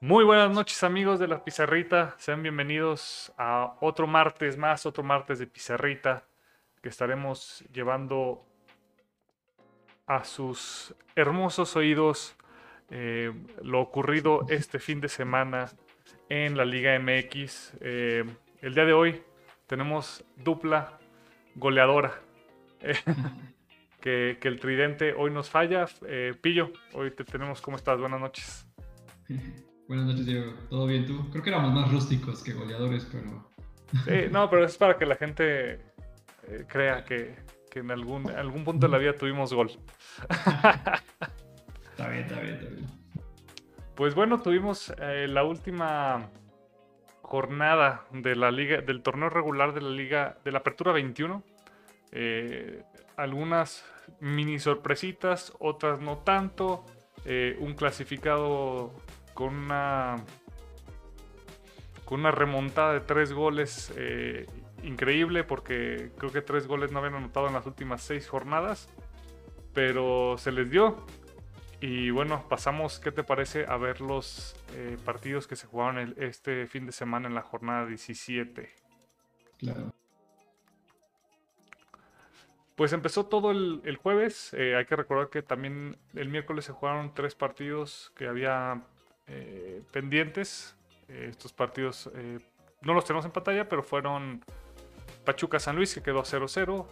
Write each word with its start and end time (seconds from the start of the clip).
Muy 0.00 0.24
buenas 0.24 0.50
noches 0.50 0.82
amigos 0.82 1.18
de 1.18 1.26
la 1.26 1.42
Pizarrita, 1.42 2.14
sean 2.18 2.42
bienvenidos 2.42 3.32
a 3.38 3.78
otro 3.80 4.06
martes 4.06 4.58
más, 4.58 4.84
otro 4.84 5.02
martes 5.02 5.38
de 5.38 5.46
Pizarrita 5.46 6.28
que 6.82 6.90
estaremos 6.90 7.64
llevando 7.72 8.44
a 10.06 10.22
sus 10.24 10.94
hermosos 11.14 11.76
oídos 11.76 12.36
eh, 12.90 13.32
lo 13.62 13.80
ocurrido 13.80 14.44
este 14.50 14.78
fin 14.80 15.00
de 15.00 15.08
semana 15.08 15.70
en 16.28 16.58
la 16.58 16.66
Liga 16.66 16.98
MX. 16.98 17.72
Eh, 17.80 18.22
el 18.60 18.74
día 18.74 18.84
de 18.84 18.92
hoy 18.92 19.22
tenemos 19.66 20.22
dupla 20.36 20.98
goleadora. 21.54 22.20
que, 24.00 24.36
que, 24.38 24.48
el 24.48 24.60
tridente 24.60 25.14
hoy 25.14 25.30
nos 25.30 25.48
falla. 25.48 25.86
Eh, 26.06 26.34
Pillo, 26.38 26.70
hoy 26.92 27.12
te 27.12 27.24
tenemos. 27.24 27.62
¿Cómo 27.62 27.78
estás? 27.78 27.98
Buenas 27.98 28.20
noches. 28.20 28.66
Buenas 29.88 30.06
noches, 30.06 30.26
Diego. 30.26 30.52
¿Todo 30.68 30.86
bien 30.86 31.06
tú? 31.06 31.30
Creo 31.30 31.42
que 31.42 31.50
éramos 31.50 31.72
más 31.72 31.90
rústicos 31.90 32.42
que 32.42 32.52
goleadores, 32.52 33.06
pero... 33.10 33.50
Sí, 34.04 34.28
no, 34.32 34.50
pero 34.50 34.64
es 34.64 34.76
para 34.76 34.98
que 34.98 35.06
la 35.06 35.14
gente 35.14 35.74
eh, 35.74 36.64
crea 36.66 37.04
que, 37.04 37.36
que, 37.70 37.78
en 37.80 37.90
algún, 37.92 38.28
algún 38.30 38.64
punto 38.64 38.86
de 38.86 38.92
la 38.92 38.98
vida 38.98 39.12
tuvimos 39.12 39.52
gol. 39.52 39.70
está 40.28 42.08
bien, 42.08 42.24
está 42.24 42.40
bien, 42.40 42.54
está 42.54 42.68
bien. 42.68 42.86
Pues 43.94 44.14
bueno, 44.14 44.42
tuvimos 44.42 44.92
eh, 44.98 45.26
la 45.28 45.44
última 45.44 46.30
jornada 47.22 48.04
de 48.12 48.36
la 48.36 48.50
liga, 48.50 48.80
del 48.82 49.02
torneo 49.02 49.30
regular 49.30 49.72
de 49.72 49.80
la 49.80 49.90
liga, 49.90 50.38
de 50.44 50.52
la 50.52 50.58
Apertura 50.58 50.92
21. 50.92 51.42
Eh, 52.12 52.82
algunas 53.16 53.84
mini 54.20 54.58
sorpresitas, 54.58 55.52
otras 55.60 56.00
no 56.00 56.18
tanto. 56.18 56.84
Eh, 57.24 57.56
un 57.58 57.74
clasificado 57.74 58.92
con 59.36 59.54
una 59.54 60.16
con 62.06 62.20
una 62.20 62.30
remontada 62.30 62.94
de 62.94 63.00
tres 63.00 63.32
goles 63.32 63.92
eh, 63.96 64.46
increíble 64.82 65.44
porque 65.44 66.10
creo 66.16 66.32
que 66.32 66.40
tres 66.40 66.66
goles 66.66 66.90
no 66.90 67.00
habían 67.00 67.16
anotado 67.16 67.46
en 67.46 67.52
las 67.52 67.66
últimas 67.66 68.02
seis 68.02 68.28
jornadas 68.28 68.88
pero 69.74 70.36
se 70.38 70.52
les 70.52 70.70
dio. 70.70 71.04
Y 71.82 72.08
bueno 72.10 72.48
pasamos 72.48 72.98
qué 72.98 73.12
te 73.12 73.22
parece 73.22 73.66
a 73.68 73.76
ver 73.76 74.00
los 74.00 74.56
eh, 74.74 74.96
partidos 75.04 75.46
que 75.46 75.54
se 75.54 75.66
jugaron 75.66 75.98
el, 75.98 76.14
este 76.16 76.66
fin 76.66 76.86
de 76.86 76.92
semana 76.92 77.28
en 77.28 77.34
la 77.34 77.42
jornada 77.42 77.84
17 77.84 78.70
claro. 79.58 79.92
Pues 82.74 82.92
empezó 82.92 83.24
todo 83.24 83.52
el, 83.52 83.80
el 83.84 83.96
jueves. 83.96 84.52
Eh, 84.52 84.76
hay 84.76 84.84
que 84.84 84.96
recordar 84.96 85.30
que 85.30 85.40
también 85.42 85.96
el 86.14 86.28
miércoles 86.28 86.66
se 86.66 86.72
jugaron 86.72 87.14
tres 87.14 87.34
partidos 87.34 88.12
que 88.14 88.28
había 88.28 88.82
eh, 89.26 89.82
pendientes. 89.90 90.76
Eh, 91.08 91.28
estos 91.30 91.52
partidos 91.52 92.10
no 92.82 92.94
los 92.94 93.04
tenemos 93.04 93.24
en 93.24 93.32
pantalla, 93.32 93.68
pero 93.68 93.82
fueron 93.82 94.44
Pachuca 95.24 95.58
San 95.58 95.76
Luis, 95.76 95.94
que 95.94 96.02
quedó 96.02 96.22
0-0. 96.22 96.86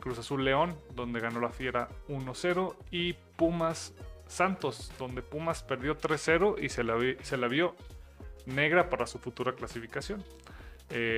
Cruz 0.00 0.18
Azul 0.18 0.44
León, 0.44 0.76
donde 0.94 1.20
ganó 1.20 1.40
la 1.40 1.50
Fiera 1.50 1.88
1-0. 2.08 2.74
Y 2.90 3.14
Pumas 3.36 3.94
Santos, 4.26 4.92
donde 4.98 5.22
Pumas 5.22 5.62
perdió 5.62 5.96
3-0 5.96 6.62
y 6.62 6.68
se 6.68 6.84
la, 6.84 6.96
se 7.22 7.36
la 7.36 7.48
vio 7.48 7.74
negra 8.46 8.88
para 8.88 9.06
su 9.06 9.18
futura 9.18 9.52
clasificación. 9.52 10.24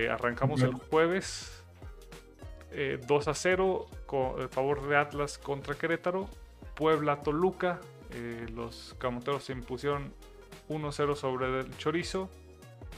arrancamos 0.08 0.62
el 0.62 0.74
jueves 0.74 1.60
2 2.70 3.26
eh, 3.26 3.30
a 3.30 3.34
0 3.34 3.86
con 4.06 4.40
el 4.40 4.48
favor 4.48 4.86
de 4.88 4.96
Atlas 4.96 5.38
contra 5.38 5.74
Querétaro. 5.74 6.28
Puebla 6.74 7.22
Toluca. 7.22 7.80
Eh, 8.12 8.46
los 8.54 8.94
camoteros 8.98 9.44
se 9.44 9.52
impusieron 9.52 10.12
1-0 10.70 11.16
sobre 11.16 11.60
el 11.60 11.76
Chorizo. 11.76 12.30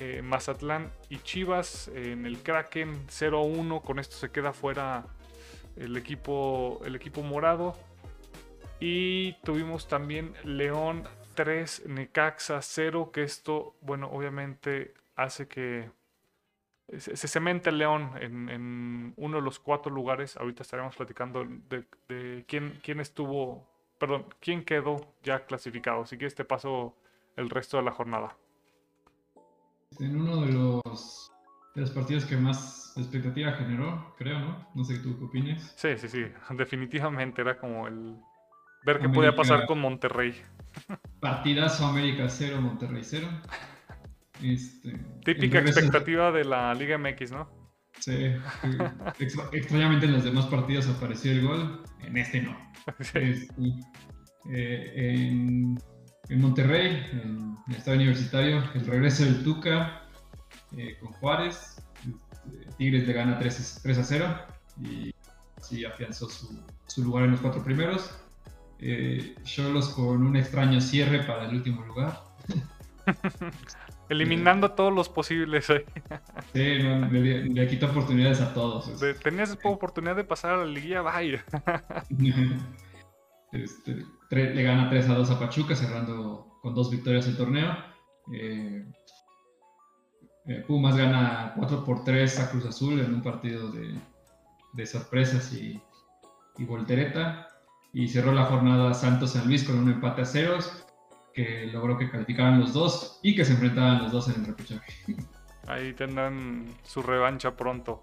Eh, 0.00 0.22
Mazatlán 0.22 0.92
y 1.08 1.18
Chivas 1.18 1.88
en 1.88 2.26
el 2.26 2.42
Kraken 2.42 3.06
0-1. 3.08 3.82
Con 3.82 3.98
esto 3.98 4.16
se 4.16 4.30
queda 4.30 4.52
fuera 4.52 5.06
el 5.76 5.96
equipo, 5.96 6.80
el 6.84 6.94
equipo 6.94 7.22
morado. 7.22 7.76
Y 8.78 9.34
tuvimos 9.44 9.88
también 9.88 10.34
León 10.44 11.04
3, 11.34 11.86
Necaxa 11.86 12.60
0. 12.62 13.10
Que 13.12 13.22
esto, 13.22 13.74
bueno, 13.80 14.08
obviamente 14.12 14.94
hace 15.16 15.48
que 15.48 15.90
se, 16.98 17.28
cementa 17.28 17.70
el 17.70 17.78
León 17.78 18.12
en, 18.20 19.14
uno 19.16 19.36
de 19.36 19.42
los 19.42 19.58
cuatro 19.58 19.90
lugares. 19.90 20.36
Ahorita 20.36 20.62
estaremos 20.62 20.94
platicando 20.96 21.46
de, 21.68 22.44
quién, 22.46 22.78
quién 22.82 23.00
estuvo, 23.00 23.66
perdón, 23.98 24.26
quién 24.40 24.64
quedó 24.64 25.14
ya 25.22 25.46
clasificado. 25.46 26.02
Así 26.02 26.18
que 26.18 26.26
este 26.26 26.44
paso 26.44 26.96
el 27.36 27.50
resto 27.50 27.76
de 27.76 27.84
la 27.84 27.92
jornada. 27.92 28.36
En 30.00 30.20
uno 30.20 30.42
de 30.42 30.52
los, 30.52 31.32
de 31.74 31.82
los 31.82 31.90
partidos 31.90 32.24
que 32.24 32.36
más 32.36 32.94
expectativa 32.96 33.52
generó, 33.52 34.14
creo, 34.18 34.38
¿no? 34.38 34.68
No 34.74 34.84
sé 34.84 34.98
tú 34.98 35.18
qué 35.18 35.24
opinas. 35.24 35.74
Sí, 35.76 35.96
sí, 35.96 36.08
sí. 36.08 36.24
Definitivamente 36.56 37.42
era 37.42 37.58
como 37.58 37.86
el 37.86 38.16
ver 38.84 39.00
qué 39.00 39.08
podía 39.08 39.34
pasar 39.34 39.66
con 39.66 39.80
Monterrey. 39.80 40.34
Partidazo 41.20 41.86
América 41.86 42.28
0, 42.28 42.60
Monterrey 42.60 43.02
0. 43.04 43.28
Este, 44.42 44.98
Típica 45.24 45.60
expectativa 45.60 46.32
de 46.32 46.44
la 46.44 46.74
Liga 46.74 46.98
MX, 46.98 47.32
¿no? 47.32 47.62
Sí. 48.00 48.34
extrañamente 49.52 50.06
en 50.06 50.12
los 50.12 50.24
demás 50.24 50.46
partidos 50.46 50.88
apareció 50.88 51.30
el 51.30 51.46
gol, 51.46 51.84
en 52.00 52.16
este 52.16 52.42
no. 52.42 52.56
Este, 52.98 53.48
eh, 54.50 54.92
en, 54.96 55.78
Monterrey, 56.30 57.08
en 57.12 57.56
el 57.68 57.76
estado 57.76 57.96
universitario, 57.96 58.62
el 58.74 58.86
regreso 58.86 59.24
del 59.24 59.42
Tuca 59.42 60.02
eh, 60.76 60.96
con 61.00 61.12
Juárez. 61.12 61.82
Este, 62.52 62.74
Tigres 62.76 63.06
le 63.06 63.12
gana 63.12 63.38
3, 63.38 63.98
a 63.98 64.04
0 64.04 64.38
y 64.80 65.14
así 65.56 65.84
afianzó 65.84 66.28
su, 66.28 67.02
lugar 67.02 67.24
en 67.24 67.32
los 67.32 67.40
cuatro 67.40 67.62
primeros. 67.62 68.18
Eh, 68.78 69.36
Cholos 69.44 69.90
con 69.90 70.22
un 70.22 70.36
extraño 70.36 70.80
cierre 70.80 71.22
para 71.24 71.48
el 71.48 71.56
último 71.56 71.84
lugar. 71.84 72.24
Eliminando 74.08 74.66
a 74.66 74.74
todos 74.74 74.92
los 74.92 75.08
posibles. 75.08 75.66
Sí, 75.66 75.78
le, 76.52 77.68
quita 77.68 77.86
oportunidades 77.86 78.40
a 78.40 78.52
todos. 78.52 78.90
tenías 79.22 79.56
oportunidad 79.64 80.16
de 80.16 80.24
pasar 80.24 80.54
a 80.54 80.56
la 80.58 80.66
liguilla, 80.66 81.02
vaya. 81.02 81.44
Este, 83.52 84.06
le 84.36 84.62
gana 84.62 84.88
3 84.88 85.08
a 85.10 85.14
2 85.14 85.30
a 85.30 85.38
Pachuca, 85.38 85.76
cerrando 85.76 86.58
con 86.62 86.74
dos 86.74 86.90
victorias 86.90 87.26
el 87.26 87.36
torneo. 87.36 87.76
Eh, 88.32 88.84
eh, 90.46 90.64
Pumas 90.66 90.96
gana 90.96 91.52
4 91.56 91.84
por 91.84 92.04
3 92.04 92.40
a 92.40 92.50
Cruz 92.50 92.66
Azul 92.66 93.00
en 93.00 93.14
un 93.14 93.22
partido 93.22 93.70
de, 93.70 94.86
sorpresas 94.86 95.52
y, 95.52 95.80
voltereta. 96.58 97.48
Y 97.92 98.08
cerró 98.08 98.32
la 98.32 98.46
jornada 98.46 98.94
Santos 98.94 99.32
San 99.32 99.46
Luis 99.46 99.64
con 99.64 99.78
un 99.78 99.90
empate 99.90 100.22
a 100.22 100.24
ceros 100.24 100.86
que 101.34 101.66
logró 101.66 101.98
que 101.98 102.10
calificaran 102.10 102.60
los 102.60 102.72
dos 102.72 103.20
y 103.22 103.34
que 103.34 103.44
se 103.44 103.52
enfrentaban 103.52 104.02
los 104.02 104.12
dos 104.12 104.28
en 104.28 104.40
el 104.40 104.46
repechaje. 104.46 104.94
Ahí 105.66 105.92
tendrán 105.92 106.66
su 106.84 107.02
revancha 107.02 107.54
pronto. 107.56 108.02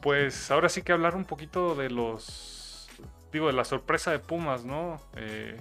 Pues 0.00 0.50
ahora 0.50 0.68
sí 0.68 0.82
que 0.82 0.92
hablar 0.92 1.16
un 1.16 1.24
poquito 1.24 1.74
de 1.74 1.90
los. 1.90 2.61
Digo, 3.32 3.46
de 3.46 3.54
la 3.54 3.64
sorpresa 3.64 4.10
de 4.10 4.18
Pumas, 4.18 4.64
¿no? 4.64 5.00
Eh, 5.16 5.60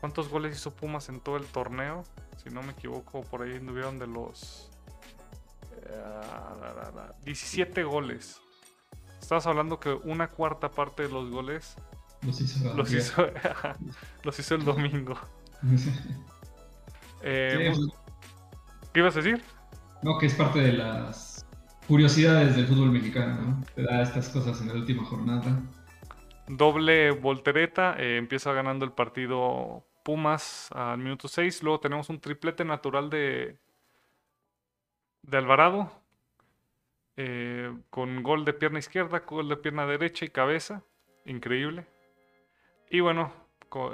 ¿Cuántos 0.00 0.28
goles 0.28 0.56
hizo 0.56 0.74
Pumas 0.74 1.08
en 1.08 1.20
todo 1.20 1.36
el 1.36 1.46
torneo? 1.46 2.02
Si 2.42 2.50
no 2.50 2.62
me 2.62 2.72
equivoco, 2.72 3.22
por 3.22 3.42
ahí 3.42 3.56
anduvieron 3.56 3.98
de 3.98 4.06
los. 4.06 4.70
17 7.24 7.80
eh, 7.80 7.84
goles. 7.84 8.40
Estabas 9.20 9.46
hablando 9.46 9.78
que 9.78 9.90
una 9.90 10.28
cuarta 10.28 10.70
parte 10.70 11.04
de 11.04 11.08
los 11.08 11.30
goles 11.30 11.76
los 12.22 12.40
hizo, 12.40 12.74
los 12.74 12.90
los 14.24 14.38
hizo 14.38 14.54
el 14.54 14.64
domingo. 14.64 15.16
Eh, 17.22 17.72
¿Qué 18.92 19.00
ibas 19.00 19.16
a 19.16 19.20
decir? 19.20 19.42
No, 20.02 20.16
que 20.18 20.26
es 20.26 20.34
parte 20.34 20.60
de 20.60 20.74
las 20.74 21.44
curiosidades 21.88 22.54
del 22.54 22.68
fútbol 22.68 22.92
mexicano, 22.92 23.40
¿no? 23.40 23.64
Te 23.74 23.82
da 23.82 24.02
estas 24.02 24.28
cosas 24.28 24.60
en 24.60 24.68
la 24.68 24.74
última 24.74 25.04
jornada. 25.04 25.60
Doble 26.48 27.10
voltereta, 27.10 27.96
eh, 27.98 28.16
empieza 28.18 28.52
ganando 28.52 28.84
el 28.84 28.92
partido 28.92 29.84
Pumas 30.04 30.70
al 30.72 30.98
minuto 30.98 31.26
6. 31.28 31.62
Luego 31.62 31.80
tenemos 31.80 32.08
un 32.08 32.20
triplete 32.20 32.64
natural 32.64 33.10
de, 33.10 33.58
de 35.22 35.36
Alvarado. 35.36 35.90
Eh, 37.18 37.74
con 37.88 38.22
gol 38.22 38.44
de 38.44 38.52
pierna 38.52 38.78
izquierda, 38.78 39.20
gol 39.20 39.48
de 39.48 39.56
pierna 39.56 39.86
derecha 39.86 40.24
y 40.24 40.28
cabeza. 40.28 40.82
Increíble. 41.24 41.86
Y 42.90 43.00
bueno, 43.00 43.32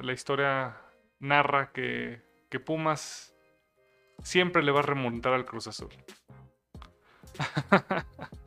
la 0.03 0.13
historia 0.13 0.77
narra 1.19 1.73
que, 1.73 2.21
Pumas 2.67 3.35
siempre 4.23 4.63
le 4.63 4.73
va 4.73 4.81
a 4.81 4.83
remontar 4.83 5.33
al 5.33 5.47
Cruz 5.47 5.67
Azul. 5.69 5.89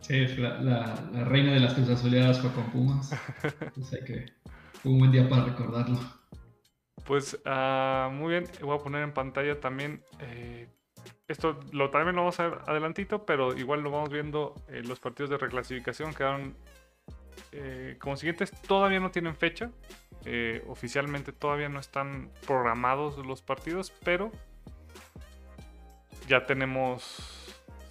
Sí, 0.00 0.26
la, 0.36 0.94
reina 1.26 1.52
de 1.52 1.60
las 1.60 1.74
Cruz 1.74 2.00
fue 2.00 2.52
con 2.52 2.70
Pumas. 2.70 3.12
O 3.80 3.84
sea 3.84 4.04
que 4.04 4.26
fue 4.82 4.92
un 4.92 4.98
buen 4.98 5.12
día 5.12 5.28
para 5.28 5.44
recordarlo. 5.44 5.98
Pues 7.04 7.38
uh, 7.44 8.10
muy 8.10 8.32
bien, 8.32 8.44
voy 8.62 8.76
a 8.76 8.82
poner 8.82 9.02
en 9.02 9.12
pantalla 9.12 9.58
también. 9.60 10.02
Eh, 10.20 10.68
esto 11.28 11.60
lo, 11.72 11.90
también 11.90 12.16
lo 12.16 12.22
vamos 12.22 12.40
a 12.40 12.48
ver 12.48 12.58
adelantito, 12.66 13.24
pero 13.24 13.56
igual 13.56 13.82
lo 13.82 13.90
vamos 13.90 14.10
viendo. 14.10 14.54
Eh, 14.68 14.82
los 14.84 14.98
partidos 14.98 15.30
de 15.30 15.38
reclasificación 15.38 16.12
quedaron 16.12 16.56
eh, 17.52 17.96
como 18.00 18.16
siguientes. 18.16 18.50
Todavía 18.66 18.98
no 19.00 19.10
tienen 19.10 19.36
fecha. 19.36 19.70
Eh, 20.24 20.64
oficialmente 20.68 21.32
todavía 21.32 21.68
no 21.68 21.80
están 21.80 22.30
programados 22.46 23.24
los 23.24 23.42
partidos, 23.42 23.92
pero 24.04 24.32
ya 26.28 26.46
tenemos. 26.46 27.39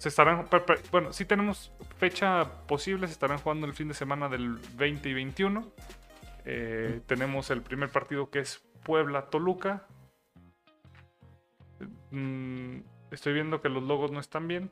Se 0.00 0.08
estarán. 0.08 0.48
Bueno, 0.90 1.12
sí 1.12 1.26
tenemos 1.26 1.72
fecha 1.98 2.64
posible. 2.66 3.06
Se 3.06 3.12
estarán 3.12 3.36
jugando 3.36 3.66
el 3.66 3.74
fin 3.74 3.86
de 3.86 3.92
semana 3.92 4.30
del 4.30 4.54
20 4.78 5.10
y 5.10 5.12
21. 5.12 5.70
Eh, 6.46 7.02
tenemos 7.04 7.50
el 7.50 7.60
primer 7.60 7.90
partido 7.90 8.30
que 8.30 8.38
es 8.38 8.62
Puebla-Toluca. 8.82 9.86
Mm, 12.12 12.78
estoy 13.10 13.34
viendo 13.34 13.60
que 13.60 13.68
los 13.68 13.82
logos 13.82 14.10
no 14.10 14.20
están 14.20 14.48
bien. 14.48 14.70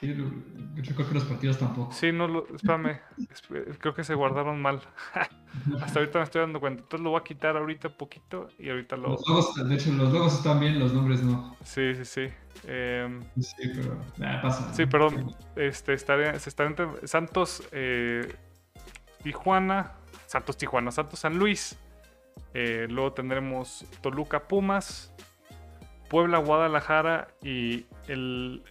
Sí, 0.00 0.14
yo 0.14 0.94
creo 0.94 1.08
que 1.08 1.14
los 1.14 1.24
partidos 1.24 1.58
tampoco. 1.58 1.92
Sí, 1.92 2.12
no, 2.12 2.28
lo, 2.28 2.46
espérame, 2.54 3.00
creo 3.78 3.94
que 3.94 4.04
se 4.04 4.14
guardaron 4.14 4.60
mal. 4.60 4.82
Hasta 5.80 6.00
ahorita 6.00 6.18
me 6.18 6.24
estoy 6.24 6.42
dando 6.42 6.60
cuenta. 6.60 6.82
Entonces 6.82 7.02
lo 7.02 7.10
voy 7.10 7.20
a 7.20 7.24
quitar 7.24 7.56
ahorita 7.56 7.88
poquito 7.88 8.48
y 8.58 8.68
ahorita 8.68 8.96
lo... 8.96 9.08
Los 9.08 9.26
logos, 9.26 9.68
de 9.68 9.74
hecho, 9.74 9.92
los 9.92 10.12
logos 10.12 10.34
están 10.34 10.60
bien, 10.60 10.78
los 10.78 10.92
nombres 10.92 11.22
no. 11.22 11.56
Sí, 11.64 11.94
sí, 11.94 12.04
sí. 12.04 12.28
Em, 12.66 13.22
sí, 13.40 13.70
pero 13.74 13.98
nada, 14.18 14.42
pasa. 14.42 14.74
Sí, 14.74 14.84
perdón. 14.84 15.34
Este, 15.56 15.94
estaré, 15.94 16.38
se 16.40 16.50
está 16.50 16.64
entre 16.64 17.06
Santos 17.06 17.66
eh, 17.72 18.34
Tijuana, 19.22 19.92
Santos 20.26 20.58
Tijuana, 20.58 20.90
Santos 20.90 21.20
San 21.20 21.38
Luis. 21.38 21.78
Eh, 22.52 22.86
luego 22.90 23.12
tendremos 23.12 23.86
Toluca 24.02 24.46
Pumas, 24.46 25.14
Puebla 26.10 26.38
Guadalajara 26.38 27.28
y 27.42 27.86
el 28.08 28.62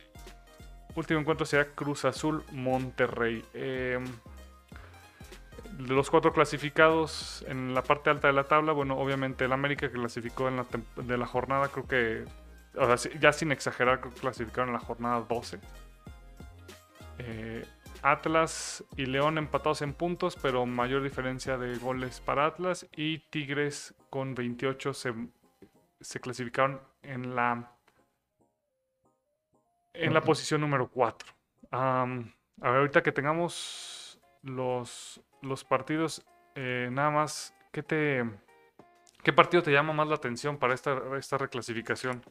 último 0.95 1.19
encuentro 1.19 1.45
será 1.45 1.65
Cruz 1.65 2.05
Azul 2.05 2.43
Monterrey. 2.51 3.43
Eh, 3.53 3.99
los 5.79 6.09
cuatro 6.09 6.31
clasificados 6.31 7.43
en 7.47 7.73
la 7.73 7.83
parte 7.83 8.09
alta 8.09 8.27
de 8.27 8.33
la 8.33 8.45
tabla, 8.45 8.71
bueno, 8.71 8.97
obviamente 8.97 9.45
el 9.45 9.51
América 9.51 9.89
que 9.89 9.95
clasificó 9.95 10.49
de 10.95 11.17
la 11.17 11.25
jornada, 11.25 11.67
creo 11.67 11.87
que, 11.87 12.25
o 12.77 12.97
sea, 12.97 13.11
ya 13.19 13.33
sin 13.33 13.51
exagerar, 13.51 13.99
creo 13.99 14.13
que 14.13 14.21
clasificaron 14.21 14.69
en 14.69 14.73
la 14.73 14.79
jornada 14.79 15.25
12. 15.27 15.59
Eh, 17.19 17.65
Atlas 18.01 18.83
y 18.95 19.07
León 19.07 19.37
empatados 19.37 19.81
en 19.81 19.93
puntos, 19.93 20.37
pero 20.41 20.65
mayor 20.65 21.01
diferencia 21.01 21.57
de 21.57 21.77
goles 21.77 22.19
para 22.19 22.45
Atlas. 22.45 22.87
Y 22.95 23.19
Tigres 23.29 23.95
con 24.09 24.35
28 24.35 24.93
se, 24.93 25.13
se 25.99 26.19
clasificaron 26.19 26.81
en 27.01 27.35
la 27.35 27.71
en 29.97 30.13
la 30.13 30.21
posición 30.21 30.61
número 30.61 30.89
4. 30.89 31.29
a 31.71 32.05
ver, 32.05 32.75
ahorita 32.75 33.03
que 33.03 33.11
tengamos 33.11 34.19
los, 34.43 35.21
los 35.41 35.63
partidos, 35.63 36.25
eh, 36.55 36.89
nada 36.91 37.09
más, 37.09 37.53
¿qué, 37.71 37.83
te, 37.83 38.23
¿qué 39.23 39.33
partido 39.33 39.63
te 39.63 39.71
llama 39.71 39.93
más 39.93 40.07
la 40.07 40.15
atención 40.15 40.57
para 40.57 40.73
esta, 40.73 41.01
esta 41.17 41.37
reclasificación? 41.37 42.21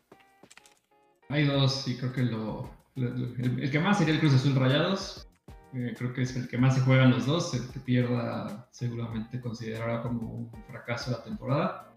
Hay 1.28 1.46
dos, 1.46 1.88
y 1.88 1.96
creo 1.96 2.12
que 2.12 2.22
lo, 2.22 2.70
el, 2.96 3.70
que 3.70 3.78
más 3.78 3.99
sería 3.99 4.14
el 4.14 4.20
Cruz 4.20 4.34
Azul 4.34 4.55
Rayados. 4.55 5.28
Eh, 5.72 5.94
creo 5.99 6.12
que 6.12 6.22
es 6.22 6.37
el 6.37 6.49
que 6.49 6.56
más 6.56 6.75
se 6.75 6.81
juegan 6.82 7.10
los 7.10 7.26
dos. 7.26 7.55
El 7.55 7.69
que 7.70 7.81
pierda 7.81 8.69
seguramente 8.70 9.40
considerará 9.40 10.02
como 10.02 10.32
un 10.32 10.64
fracaso 10.69 11.10
la 11.10 11.22
temporada. 11.22 11.94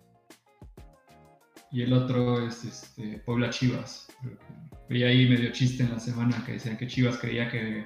Y 1.71 1.81
el 1.81 1.93
otro 1.93 2.45
es 2.45 2.63
este, 2.63 3.19
Puebla 3.25 3.49
Chivas 3.49 4.07
vi 4.89 5.03
ahí 5.03 5.27
medio 5.27 5.51
chiste 5.51 5.83
en 5.83 5.91
la 5.91 5.99
semana 5.99 6.43
que 6.45 6.53
decían 6.53 6.77
que 6.77 6.87
Chivas 6.87 7.17
creía 7.17 7.49
que 7.49 7.85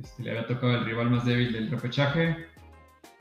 este, 0.00 0.22
le 0.22 0.30
había 0.30 0.46
tocado 0.46 0.74
el 0.74 0.84
rival 0.84 1.10
más 1.10 1.24
débil 1.24 1.52
del 1.52 1.70
repechaje. 1.70 2.48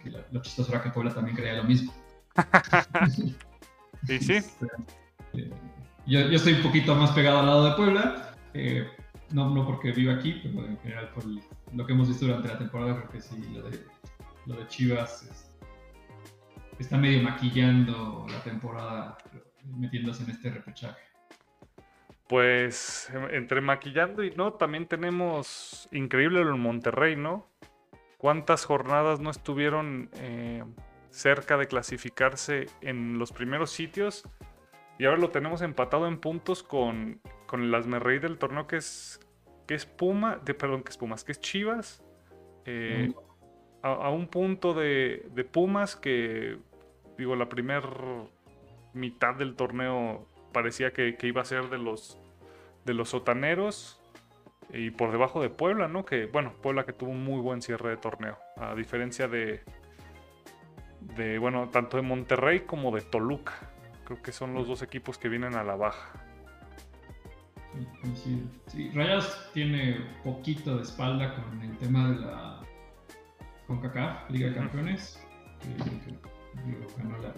Y 0.03 0.09
lo, 0.09 0.41
chistoso 0.41 0.71
era 0.71 0.81
que 0.81 0.89
Puebla 0.89 1.13
también 1.13 1.35
creía 1.35 1.53
lo 1.53 1.63
mismo. 1.63 1.93
¿Y 4.07 4.19
sí? 4.19 4.33
Este, 4.33 4.65
eh, 5.33 5.49
yo, 6.05 6.19
yo, 6.21 6.35
estoy 6.35 6.53
un 6.53 6.63
poquito 6.63 6.95
más 6.95 7.11
pegado 7.11 7.39
al 7.39 7.45
lado 7.45 7.69
de 7.69 7.75
Puebla. 7.75 8.35
Eh, 8.53 8.87
no, 9.31 9.49
no 9.49 9.65
porque 9.65 9.91
vivo 9.91 10.11
aquí, 10.11 10.39
pero 10.43 10.65
en 10.65 10.77
general 10.79 11.09
por 11.13 11.23
lo 11.25 11.85
que 11.85 11.93
hemos 11.93 12.07
visto 12.07 12.25
durante 12.25 12.49
la 12.49 12.57
temporada, 12.57 12.95
creo 12.97 13.09
que 13.09 13.21
sí, 13.21 13.41
lo 13.53 13.69
de, 13.69 13.79
lo 14.45 14.55
de 14.55 14.67
Chivas 14.67 15.49
está 16.77 16.97
medio 16.97 17.23
maquillando 17.23 18.25
la 18.29 18.43
temporada, 18.43 19.17
metiéndose 19.65 20.23
en 20.23 20.29
este 20.31 20.49
repechaje 20.49 21.13
pues 22.33 23.11
em, 23.13 23.25
entre 23.35 23.61
maquillando 23.61 24.23
y 24.23 24.31
no, 24.31 24.53
también 24.53 24.87
tenemos 24.87 25.87
increíble 25.91 26.41
en 26.41 26.59
Monterrey, 26.59 27.15
¿no? 27.15 27.47
¿Cuántas 28.17 28.65
jornadas 28.65 29.19
no 29.19 29.29
estuvieron 29.29 30.09
eh, 30.15 30.63
cerca 31.11 31.57
de 31.57 31.67
clasificarse 31.67 32.67
en 32.81 33.19
los 33.19 33.31
primeros 33.31 33.69
sitios? 33.69 34.23
Y 34.97 35.05
ahora 35.05 35.19
lo 35.19 35.29
tenemos 35.29 35.61
empatado 35.61 36.07
en 36.07 36.19
puntos 36.19 36.63
con, 36.63 37.21
con 37.45 37.61
el 37.61 37.75
Asmerrey 37.75 38.17
del 38.17 38.39
torneo 38.39 38.65
que 38.65 38.77
es, 38.77 39.19
que 39.67 39.75
es 39.75 39.85
Puma, 39.85 40.39
de, 40.43 40.53
perdón, 40.53 40.83
que 40.83 40.89
es 40.89 40.97
Pumas, 40.97 41.23
que 41.23 41.33
es 41.33 41.39
Chivas. 41.39 42.03
Eh, 42.65 43.13
a, 43.81 44.09
un 44.09 44.27
punto 44.27 44.73
de, 44.73 45.27
de 45.35 45.43
Pumas 45.43 45.95
que, 45.95 46.57
digo, 47.17 47.35
la 47.35 47.49
primera 47.49 47.81
mitad 48.93 49.35
del 49.35 49.55
torneo 49.55 50.27
parecía 50.51 50.93
que, 50.93 51.15
que, 51.15 51.27
iba 51.27 51.41
a 51.41 51.45
ser 51.45 51.69
de 51.69 51.77
los 51.77 52.19
de 52.85 52.93
los 52.93 53.09
sotaneros 53.09 53.99
y 54.71 54.91
por 54.91 55.11
debajo 55.11 55.41
de 55.41 55.49
Puebla, 55.49 55.87
¿no? 55.87 56.05
Que, 56.05 56.25
bueno, 56.25 56.53
Puebla 56.61 56.85
que 56.85 56.93
tuvo 56.93 57.11
un 57.11 57.23
muy 57.23 57.39
buen 57.41 57.61
cierre 57.61 57.89
de 57.89 57.97
torneo, 57.97 58.37
a 58.57 58.73
diferencia 58.75 59.27
de, 59.27 59.61
de 61.15 61.37
bueno, 61.37 61.69
tanto 61.69 61.97
de 61.97 62.03
Monterrey 62.03 62.61
como 62.61 62.93
de 62.95 63.03
Creo 64.05 64.21
que 64.21 64.31
son 64.31 64.53
los 64.53 64.67
dos 64.67 64.81
equipos 64.81 65.17
que 65.17 65.29
vienen 65.29 65.55
a 65.55 65.63
la 65.63 65.75
baja. 65.75 66.11
Sí, 68.15 68.43
sí. 68.67 68.91
Rayas 68.93 69.49
tiene 69.53 70.05
poquito 70.23 70.77
de 70.77 70.83
espalda 70.83 71.35
con 71.35 71.61
el 71.61 71.77
tema 71.77 72.09
de 72.09 72.19
la 72.19 72.59
CONCACAF, 73.67 74.29
Liga 74.29 74.49
de 74.49 74.55
Campeones. 74.55 75.25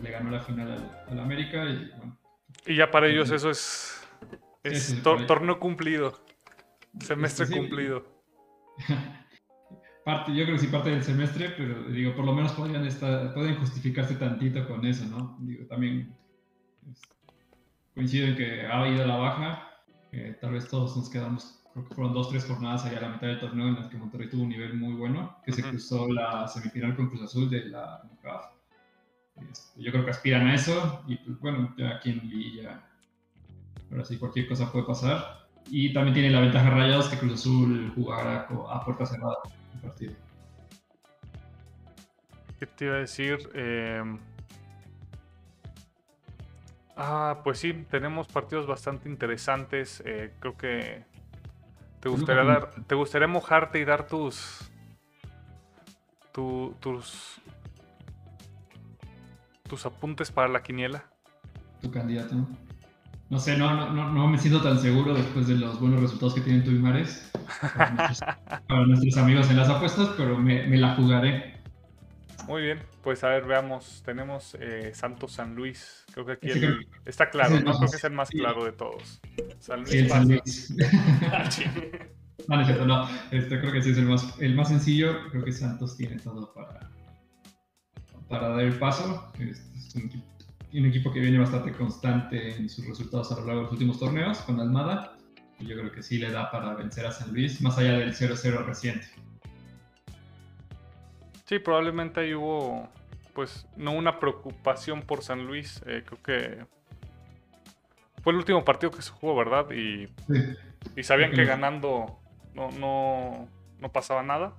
Le 0.02 0.12
ganó 0.12 0.30
la 0.30 0.40
final 0.40 1.06
al, 1.10 1.20
América 1.20 1.66
y, 1.66 1.92
y 2.68 2.76
ya 2.76 2.92
para 2.92 3.08
ellos 3.08 3.32
eso 3.32 3.50
es 3.50 3.96
es 4.66 5.02
torneo 5.04 5.60
cumplido. 5.60 6.14
Semestre 7.00 7.48
cumplido. 7.48 8.04
parte, 10.06 10.36
yo 10.36 10.44
creo 10.44 10.56
que 10.56 10.62
sí 10.62 10.68
parte 10.68 10.90
del 10.90 11.04
semestre, 11.04 11.54
pero 11.58 11.84
digo, 11.84 12.16
por 12.16 12.26
lo 12.26 12.34
menos 12.34 12.54
podrían 12.54 12.86
estar, 12.86 13.34
pueden 13.34 13.58
justificarse 13.58 14.16
tantito 14.16 14.68
con 14.68 14.86
eso, 14.86 15.06
¿no? 15.06 15.38
Digo, 15.42 15.66
también 15.68 16.16
coincido 17.94 18.28
en 18.28 18.36
que 18.36 18.66
ha 18.66 18.88
ido 18.88 19.04
a 19.04 19.08
la 19.08 19.18
baja. 19.18 19.70
tal 20.42 20.52
vez 20.52 20.68
todos 20.68 20.96
nos 20.98 21.10
quedamos, 21.10 21.64
creo 21.74 21.88
que 21.88 21.94
fueron 21.94 22.14
dos, 22.14 22.30
tres 22.30 22.46
jornadas 22.46 22.86
allá 22.86 22.98
a 22.98 23.02
la 23.02 23.10
mitad 23.10 23.28
del 23.28 23.40
torneo 23.40 23.68
en 23.68 23.76
las 23.76 23.88
que 23.88 23.98
Monterrey 23.98 24.30
tuvo 24.30 24.44
un 24.44 24.50
nivel 24.50 24.74
muy 24.74 24.94
bueno, 24.94 25.38
que 25.46 25.52
se 25.52 25.62
cruzó 25.62 26.08
la 26.12 26.48
semifinal 26.48 26.96
con 26.96 27.10
Cruz 27.10 27.24
Azul 27.24 27.50
de 27.50 27.66
la 27.66 28.02
CAF. 28.22 28.55
Este, 29.52 29.84
yo 29.84 29.92
creo 29.92 30.06
que 30.06 30.12
aspiran 30.12 30.48
a 30.48 30.56
eso 30.56 31.04
y 31.08 31.18
pues 31.18 31.40
bueno, 31.40 31.74
ya 31.78 31.98
aquí 31.98 32.12
en 32.12 32.30
Villa 32.30 32.82
pero 33.90 34.04
sí, 34.04 34.18
cualquier 34.18 34.48
cosa 34.48 34.72
puede 34.72 34.86
pasar. 34.86 35.48
Y 35.68 35.94
también 35.94 36.14
tiene 36.14 36.30
la 36.30 36.42
ventaja 36.42 36.70
Rayados 36.70 37.10
que 37.10 37.18
Cruz 37.18 37.34
Azul 37.34 37.92
jugará 37.96 38.48
a 38.70 38.86
puerta 38.86 39.06
cerrada 39.06 39.38
el 39.74 39.80
partido. 39.80 40.14
¿Qué 42.60 42.68
te 42.68 42.86
iba 42.86 42.96
a 42.96 43.00
decir? 43.00 43.50
Em, 43.54 44.20
ah, 46.96 47.42
pues 47.44 47.60
sí, 47.60 47.74
tenemos 47.90 48.28
partidos 48.28 48.68
bastante 48.68 49.10
interesantes. 49.10 50.04
Eh, 50.06 50.34
creo 50.40 50.56
que 50.56 51.04
te 52.00 52.10
gustaría 52.10 52.44
dar, 52.44 52.72
te 52.86 52.96
gustaría 52.96 53.28
mojarte 53.28 53.80
y 53.80 53.86
dar 53.86 54.08
tus, 54.08 54.70
tus, 56.32 57.42
tus 59.68 59.86
apuntes 59.86 60.32
para 60.32 60.48
la 60.48 60.62
quiniela. 60.62 61.06
Tu 61.82 61.92
candidato. 61.92 62.36
No 63.30 63.40
sé, 63.40 63.58
no, 63.58 63.92
no, 63.92 64.12
no, 64.12 64.28
me 64.28 64.38
siento 64.38 64.62
tan 64.62 64.80
seguro 64.80 65.14
después 65.14 65.48
de 65.48 65.56
los 65.56 65.80
buenos 65.80 66.00
resultados 66.00 66.36
que 66.36 66.42
tienen 66.42 66.64
tú 66.64 66.70
y 66.70 66.76
Mares 66.78 67.32
para 68.68 68.86
nuestros, 68.86 69.18
amigos 69.18 69.50
en 69.50 69.58
las 69.58 69.68
apuestas, 69.68 70.10
pero 70.16 70.38
me, 70.38 70.68
me, 70.68 70.78
la 70.78 70.96
jugaré. 70.96 71.56
Muy 72.48 72.62
bien, 72.62 72.80
pues 73.02 73.24
a 73.24 73.30
ver, 73.30 73.46
veamos. 73.46 74.04
Tenemos 74.06 74.56
eh, 74.60 74.92
Santos 74.94 75.32
San 75.32 75.56
Luis. 75.56 76.06
Creo 76.14 76.26
que 76.28 76.34
aquí 76.34 76.50
está 77.04 77.32
claro, 77.32 77.60
¿no? 77.60 77.76
Creo 77.78 77.90
que 77.90 77.98
es 77.98 78.04
el 78.04 78.14
más 78.14 78.30
claro 78.30 78.64
de 78.64 78.74
todos. 78.74 79.20
San 79.60 79.80
Luis. 79.80 79.90
Sí, 79.90 79.98
el 79.98 80.10
San 80.10 80.28
Luis. 80.28 80.76
no, 82.48 82.56
no 82.56 82.62
es 82.62 82.68
cierto, 82.68 82.86
no. 82.86 83.10
Este, 83.32 83.60
creo 83.60 83.72
que 83.72 83.82
sí 83.82 83.90
es 83.90 83.98
el 83.98 84.06
más, 84.06 84.40
el 84.40 84.54
más 84.54 84.68
sencillo. 84.68 85.32
Creo 85.32 85.44
que 85.44 85.52
Santos 85.52 85.98
tiene 85.98 86.20
todo 86.20 86.54
para, 86.54 86.92
para 88.30 88.50
dar 88.50 88.62
el 88.62 88.78
paso. 88.78 89.32
Es 89.40 89.96
un 90.74 90.86
equipo, 90.86 91.12
que 91.12 91.20
viene 91.20 91.40
bastante 91.40 91.72
constante 91.72 92.56
en 92.56 92.70
sus 92.70 92.86
resultados 92.86 93.32
a 93.32 93.36
lo 93.36 93.46
largo 93.46 93.56
de 93.56 93.64
los 93.64 93.72
últimos 93.72 94.00
torneos 94.00 94.40
con 94.40 94.60
Almada. 94.60 95.18
Y 95.60 95.68
yo 95.68 95.78
creo 95.78 95.92
que 95.92 96.04
sí 96.04 96.18
le 96.18 96.32
da 96.32 96.52
para 96.52 96.74
vencer 96.74 97.06
a 97.06 97.12
San 97.12 97.32
Luis, 97.32 97.62
más 97.62 97.78
allá 97.78 97.94
del 97.94 98.14
0-0 98.14 98.66
reciente. 98.66 99.08
Sí, 101.46 101.60
probablemente 101.60 102.22
ahí 102.22 102.34
hubo, 102.34 102.90
pues, 103.34 103.66
no 103.78 103.92
una 103.94 104.20
preocupación 104.20 105.02
por 105.02 105.24
San 105.24 105.46
Luis. 105.46 105.82
Eh, 105.86 106.04
creo 106.06 106.22
que 106.22 106.66
fue 108.22 108.34
el 108.34 108.38
último 108.38 108.66
partido 108.66 108.92
que 108.92 109.02
se 109.02 109.12
jugó, 109.12 109.36
¿verdad? 109.36 109.72
Y, 109.72 110.10
y 110.96 111.04
sabían 111.04 111.32
que 111.32 111.46
ganando 111.46 112.20
no, 112.56 112.72
no, 112.72 113.48
no 113.80 113.92
pasaba 113.92 114.24
nada. 114.24 114.54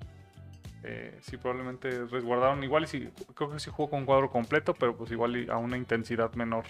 Eh, 0.83 1.19
sí, 1.21 1.37
probablemente 1.37 2.07
resguardaron 2.07 2.63
igual 2.63 2.85
y 2.85 2.87
sí, 2.87 3.09
creo 3.35 3.51
que 3.51 3.59
sí 3.59 3.71
jugó 3.71 3.91
con 3.91 4.05
cuadro 4.05 4.31
completo, 4.31 4.75
pero 4.75 4.97
pues 4.97 5.11
igual 5.11 5.49
a 5.51 5.57
una 5.57 5.77
intensidad 5.77 6.33
menor. 6.35 6.65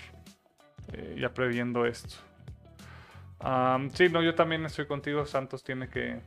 Eh, 0.92 1.16
ya 1.20 1.34
previendo 1.34 1.84
esto. 1.84 2.16
sí, 3.94 4.08
no, 4.08 4.22
yo 4.22 4.34
también 4.34 4.64
estoy 4.64 4.86
contigo. 4.86 5.26
Santos 5.26 5.64
tiene 5.64 5.88
que, 5.88 6.20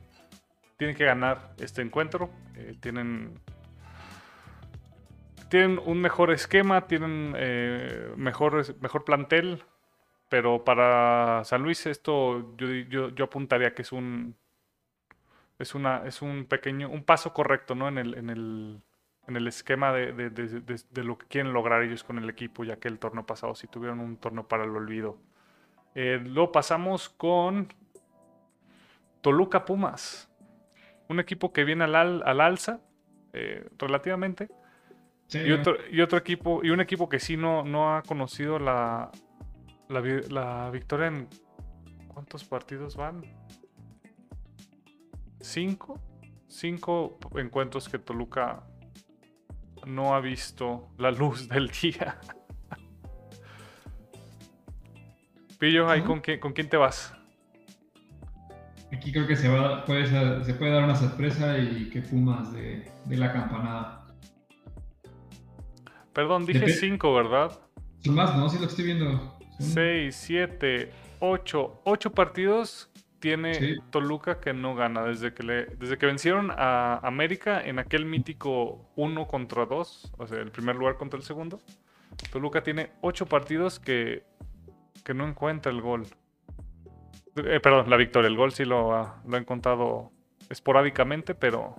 tiene 0.76 0.94
que 0.94 1.04
ganar 1.04 1.52
este 1.58 1.82
encuentro. 1.82 2.30
Eh, 2.56 2.76
tienen, 2.80 3.40
tienen 5.48 5.80
un 5.84 6.00
mejor 6.00 6.30
esquema, 6.30 6.86
tienen 6.86 7.32
mejor, 8.16 8.64
mejor 8.80 9.04
plantel. 9.04 9.64
Pero 10.28 10.62
para 10.62 11.42
San 11.44 11.62
Luis 11.62 11.86
esto 11.86 12.56
yo, 12.56 13.08
yo 13.08 13.24
apuntaría 13.24 13.74
que 13.74 13.82
es 13.82 13.90
un 13.90 14.36
es, 15.60 15.74
una, 15.74 16.06
es 16.06 16.22
un 16.22 16.46
pequeño, 16.46 16.88
un 16.88 17.04
paso 17.04 17.32
correcto, 17.32 17.74
¿no? 17.74 17.86
En 17.86 17.98
el, 17.98 18.14
en 18.14 18.30
el, 18.30 18.82
en 19.28 19.36
el 19.36 19.46
esquema 19.46 19.92
de, 19.92 20.12
de, 20.12 20.30
de, 20.30 21.04
lo 21.04 21.18
que 21.18 21.26
quieren 21.26 21.52
lograr 21.52 21.82
ellos 21.82 22.02
con 22.02 22.18
el 22.18 22.28
equipo, 22.30 22.64
ya 22.64 22.76
que 22.76 22.88
el 22.88 22.98
torneo 22.98 23.26
pasado 23.26 23.54
sí 23.54 23.66
tuvieron 23.66 24.00
un 24.00 24.16
torneo 24.16 24.48
para 24.48 24.64
el 24.64 24.70
olvido. 24.70 25.18
Eh, 25.94 26.18
luego 26.24 26.50
pasamos 26.50 27.10
con 27.10 27.68
Toluca 29.20 29.66
Pumas, 29.66 30.30
un 31.08 31.20
equipo 31.20 31.52
que 31.52 31.64
viene 31.64 31.84
al, 31.84 32.22
al 32.24 32.40
alza, 32.40 32.80
eh, 33.34 33.68
relativamente. 33.78 34.48
y, 35.28 35.52
otro, 35.52 35.76
y 35.90 36.00
otro 36.00 36.18
equipo, 36.18 36.64
y 36.64 36.70
un 36.70 36.80
equipo 36.80 37.08
que 37.08 37.20
sí 37.20 37.36
no, 37.36 37.64
no 37.64 37.94
ha 37.94 38.02
conocido 38.02 38.58
la, 38.58 39.10
la, 39.88 40.00
la 40.30 40.70
victoria 40.70 41.08
en... 41.08 41.28
¿Cuántos 42.08 42.44
partidos 42.44 42.96
van? 42.96 43.22
Cinco, 45.40 46.00
cinco 46.46 47.18
encuentros 47.36 47.88
que 47.88 47.98
Toluca 47.98 48.62
no 49.86 50.14
ha 50.14 50.20
visto 50.20 50.88
la 50.98 51.10
luz 51.10 51.48
del 51.48 51.68
día. 51.68 52.18
Pillo, 55.58 55.86
con, 56.06 56.20
quién, 56.20 56.40
con 56.40 56.52
quién 56.52 56.68
te 56.68 56.76
vas? 56.76 57.14
Aquí 58.92 59.12
creo 59.12 59.26
que 59.26 59.36
se, 59.36 59.48
va, 59.48 59.84
puede, 59.84 60.06
se 60.44 60.54
puede 60.54 60.72
dar 60.72 60.84
una 60.84 60.96
sorpresa 60.96 61.58
y 61.58 61.90
que 61.90 62.02
fumas 62.02 62.52
de, 62.52 62.90
la 63.06 63.32
campanada. 63.32 64.06
Perdón, 66.12 66.44
dije 66.44 66.68
cinco, 66.68 67.14
¿verdad? 67.14 67.52
Son 67.98 68.14
más, 68.14 68.36
¿no? 68.36 68.48
Sí 68.48 68.58
lo 68.58 68.66
estoy 68.66 68.86
viendo. 68.86 69.38
Seis, 69.60 70.16
siete, 70.16 70.90
ocho. 71.20 71.80
Ocho 71.84 72.10
partidos 72.12 72.90
tiene 73.20 73.78
Toluca 73.90 74.40
que 74.40 74.52
no 74.52 74.74
gana 74.74 75.04
desde 75.04 75.32
que 75.32 75.42
le, 75.42 75.66
desde 75.66 75.98
que 75.98 76.06
vencieron 76.06 76.50
a 76.50 76.98
América 77.06 77.62
en 77.62 77.78
aquel 77.78 78.06
mítico 78.06 78.90
1 78.96 79.26
contra 79.28 79.66
2, 79.66 80.12
o 80.18 80.26
sea, 80.26 80.38
el 80.38 80.50
primer 80.50 80.76
lugar 80.76 80.96
contra 80.96 81.18
el 81.18 81.24
segundo. 81.24 81.60
Toluca 82.32 82.62
tiene 82.62 82.90
8 83.02 83.26
partidos 83.26 83.78
que, 83.78 84.24
que 85.04 85.14
no 85.14 85.28
encuentra 85.28 85.70
el 85.70 85.80
gol. 85.82 86.06
Eh, 87.36 87.60
perdón, 87.60 87.88
la 87.88 87.96
victoria, 87.96 88.28
el 88.28 88.36
gol 88.36 88.52
sí 88.52 88.64
lo 88.64 88.94
ha, 88.94 89.22
lo 89.26 89.36
han 89.36 89.44
contado 89.44 90.10
esporádicamente, 90.48 91.34
pero... 91.34 91.76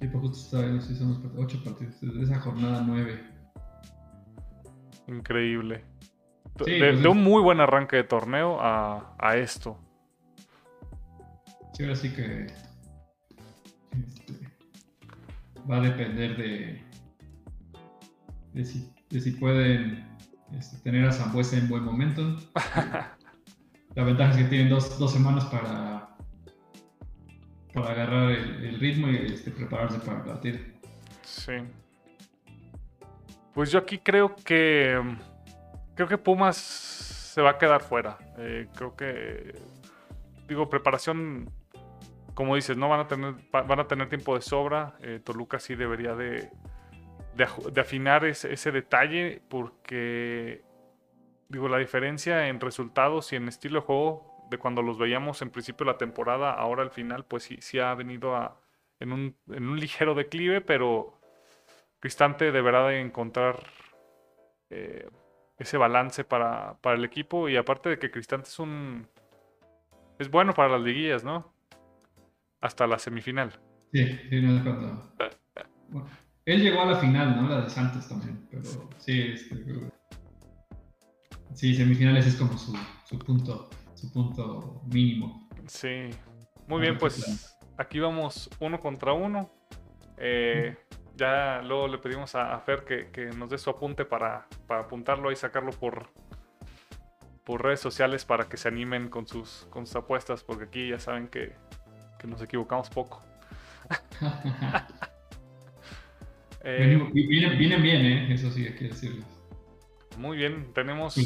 Sí, 0.00 0.08
pues 0.08 0.20
justo 0.22 0.58
está 0.58 0.80
sí 0.80 0.94
son 0.96 1.08
los 1.10 1.20
8 1.36 1.62
partidos, 1.64 2.00
desde 2.00 2.22
esa 2.22 2.40
jornada 2.40 2.82
9. 2.84 3.20
Increíble. 5.08 5.84
de, 6.64 6.78
pues 6.78 7.04
un 7.04 7.22
muy 7.22 7.42
buen 7.42 7.60
arranque 7.60 7.96
de 7.96 8.04
torneo 8.04 8.58
a, 8.60 9.14
a 9.18 9.36
esto. 9.36 9.78
Sí, 11.78 11.84
ahora 11.84 11.94
sí 11.94 12.10
que 12.10 12.46
este, 13.92 14.32
va 15.70 15.76
a 15.76 15.80
depender 15.80 16.36
de, 16.36 16.82
de, 18.52 18.64
si, 19.20 19.30
pueden 19.30 20.04
este, 20.58 20.78
tener 20.78 21.06
a 21.06 21.12
Zambuesa 21.12 21.56
en 21.56 21.68
buen 21.68 21.84
momento. 21.84 22.36
La 23.94 24.02
ventaja 24.02 24.32
es 24.32 24.38
que 24.38 24.44
tienen 24.46 24.70
dos, 24.70 25.12
semanas 25.12 25.44
para, 25.44 26.16
para 27.72 27.90
agarrar 27.92 28.32
el, 28.32 28.80
ritmo 28.80 29.08
y 29.10 29.32
este, 29.32 29.52
prepararse 29.52 30.00
para 30.00 30.18
el 30.18 30.24
partido. 30.24 30.58
Sí. 31.22 31.58
Pues 33.54 33.70
yo 33.70 33.78
aquí 33.78 33.98
creo 33.98 34.34
que 34.34 35.00
creo 35.94 36.08
que 36.08 36.18
Pumas 36.18 36.56
se 36.56 37.40
va 37.40 37.50
a 37.50 37.58
quedar 37.58 37.82
fuera. 37.82 38.18
Eh, 38.36 38.66
creo 38.74 38.96
que 38.96 39.54
digo 40.48 40.68
preparación 40.68 41.56
como 42.38 42.54
dices, 42.54 42.76
no 42.76 42.88
van 42.88 43.00
a 43.00 43.08
tener, 43.08 43.34
van 43.50 43.80
a 43.80 43.88
tener 43.88 44.08
tiempo 44.08 44.36
de 44.36 44.42
sobra. 44.42 44.94
Eh, 45.00 45.18
Toluca 45.24 45.58
sí 45.58 45.74
debería 45.74 46.14
de, 46.14 46.48
afinar 47.76 48.24
ese, 48.24 48.70
detalle 48.70 49.42
porque, 49.48 50.62
digo, 51.48 51.68
la 51.68 51.78
diferencia 51.78 52.46
en 52.46 52.60
resultados 52.60 53.32
y 53.32 53.36
en 53.36 53.48
estilo 53.48 53.80
de 53.80 53.86
juego 53.86 54.46
de 54.50 54.56
cuando 54.56 54.82
los 54.82 54.98
veíamos 54.98 55.42
en 55.42 55.50
principio 55.50 55.84
de 55.84 55.90
la 55.90 55.98
temporada, 55.98 56.52
ahora 56.52 56.84
al 56.84 56.92
final, 56.92 57.24
pues 57.24 57.42
sí, 57.42 57.56
sí 57.60 57.80
ha 57.80 57.92
venido 57.96 58.36
a, 58.36 58.60
en, 59.00 59.12
un, 59.12 59.36
en 59.48 59.68
un 59.68 59.80
ligero 59.80 60.14
declive, 60.14 60.60
pero 60.60 61.18
Cristante 61.98 62.52
deberá 62.52 62.86
de 62.86 63.00
encontrar 63.00 63.58
eh, 64.70 65.10
ese 65.58 65.76
balance 65.76 66.22
para, 66.22 66.76
para 66.82 66.94
el 66.94 67.04
equipo 67.04 67.48
y 67.48 67.56
aparte 67.56 67.88
de 67.88 67.98
que 67.98 68.12
Cristante 68.12 68.48
es 68.48 68.60
un... 68.60 69.08
Es 70.20 70.30
bueno 70.30 70.54
para 70.54 70.68
las 70.68 70.82
liguillas, 70.82 71.24
¿no? 71.24 71.57
Hasta 72.60 72.86
la 72.86 72.98
semifinal. 72.98 73.58
Sí, 73.92 74.06
sí, 74.28 74.40
no 74.40 74.56
es 74.56 74.62
cuando. 74.62 75.14
Bueno, 75.88 76.08
él 76.44 76.62
llegó 76.62 76.82
a 76.82 76.86
la 76.86 76.96
final, 76.96 77.36
¿no? 77.36 77.48
La 77.48 77.62
de 77.62 77.70
Santos 77.70 78.08
también, 78.08 78.46
pero 78.50 78.62
sí, 78.98 79.32
este, 79.32 79.56
sí, 81.54 81.74
semifinales 81.74 82.26
es 82.26 82.36
como 82.36 82.56
su, 82.56 82.76
su 83.04 83.18
punto, 83.18 83.70
su 83.94 84.12
punto 84.12 84.82
mínimo. 84.86 85.48
Sí, 85.66 86.10
muy 86.66 86.80
bien, 86.80 86.98
pues 86.98 87.56
aquí 87.76 87.98
vamos 88.00 88.50
uno 88.60 88.80
contra 88.80 89.12
uno. 89.12 89.50
Eh, 90.16 90.76
ya 91.16 91.62
luego 91.62 91.88
le 91.88 91.98
pedimos 91.98 92.34
a, 92.34 92.58
Fer 92.60 92.84
que, 92.84 93.10
que, 93.10 93.26
nos 93.26 93.50
dé 93.50 93.58
su 93.58 93.70
apunte 93.70 94.04
para, 94.04 94.46
para 94.66 94.82
apuntarlo 94.82 95.32
y 95.32 95.36
sacarlo 95.36 95.72
por, 95.72 96.10
por 97.44 97.62
redes 97.62 97.80
sociales 97.80 98.24
para 98.24 98.48
que 98.48 98.56
se 98.56 98.68
animen 98.68 99.08
con 99.08 99.26
sus, 99.26 99.66
con 99.70 99.86
sus 99.86 99.96
apuestas, 99.96 100.44
porque 100.44 100.64
aquí 100.64 100.90
ya 100.90 100.98
saben 100.98 101.28
que 101.28 101.56
que 102.18 102.26
nos 102.26 102.42
equivocamos 102.42 102.90
poco. 102.90 103.22
eh, 106.62 107.10
vienen, 107.12 107.82
bien, 107.82 108.04
¿eh? 108.04 108.34
eso 108.34 108.50
sí 108.50 108.66
hay 108.66 108.74
que 108.74 108.88
decirles. 108.88 109.24
Muy 110.18 110.36
bien, 110.36 110.72
tenemos 110.74 111.16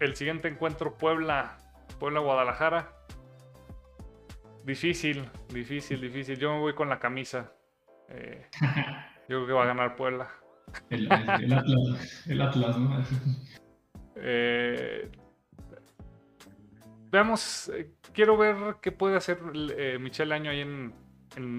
el 0.00 0.14
siguiente 0.14 0.48
encuentro 0.48 0.98
Puebla, 0.98 1.58
Puebla-Guadalajara. 1.98 2.92
Difícil, 4.64 5.28
difícil, 5.52 6.00
difícil. 6.00 6.38
Yo 6.38 6.52
me 6.52 6.60
voy 6.60 6.74
con 6.74 6.88
la 6.88 6.98
camisa. 6.98 7.52
Eh, 8.08 8.46
yo 9.28 9.38
creo 9.38 9.46
que 9.46 9.52
va 9.52 9.62
a 9.62 9.66
ganar 9.66 9.96
Puebla. 9.96 10.28
El, 10.90 11.10
Atlas, 11.10 12.26
el 12.26 12.42
Atlas, 12.42 12.78
¿no? 12.78 13.04
Eh, 14.18 15.10
veamos, 17.16 17.70
eh, 17.74 17.94
quiero 18.12 18.36
ver 18.36 18.76
qué 18.82 18.92
puede 18.92 19.16
hacer 19.16 19.38
eh, 19.76 19.98
Michelle 19.98 20.34
Año 20.34 20.50
ahí 20.50 20.60
en, 20.60 20.92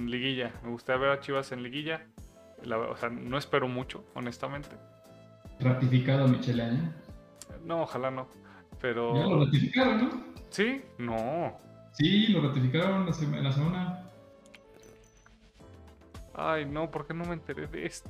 Liguilla. 0.10 0.54
Me 0.64 0.70
gustaría 0.70 1.02
ver 1.02 1.12
a 1.12 1.20
Chivas 1.20 1.52
en 1.52 1.62
Liguilla. 1.62 2.08
o 2.64 2.98
sea, 2.98 3.10
no 3.10 3.38
espero 3.38 3.68
mucho, 3.68 4.06
honestamente. 4.16 4.70
¿Ratificado 5.60 6.28
Michelle 6.28 6.64
Año? 6.64 6.94
No, 7.64 7.82
ojalá 7.82 8.10
no. 8.10 8.28
Pero. 8.82 9.16
Ya 9.16 9.28
lo 9.28 9.46
ratificaron, 9.46 9.98
¿no? 9.98 10.24
Sí, 10.50 10.82
no. 10.98 11.58
Sí, 11.92 12.28
lo 12.28 12.48
ratificaron 12.48 13.08
en 13.08 13.44
la 13.44 13.52
semana. 13.52 14.04
Ay, 16.34 16.66
no, 16.66 16.90
¿por 16.90 17.06
qué 17.06 17.14
no 17.14 17.26
me 17.26 17.34
enteré 17.34 17.68
de 17.68 17.86
esto? 17.86 18.10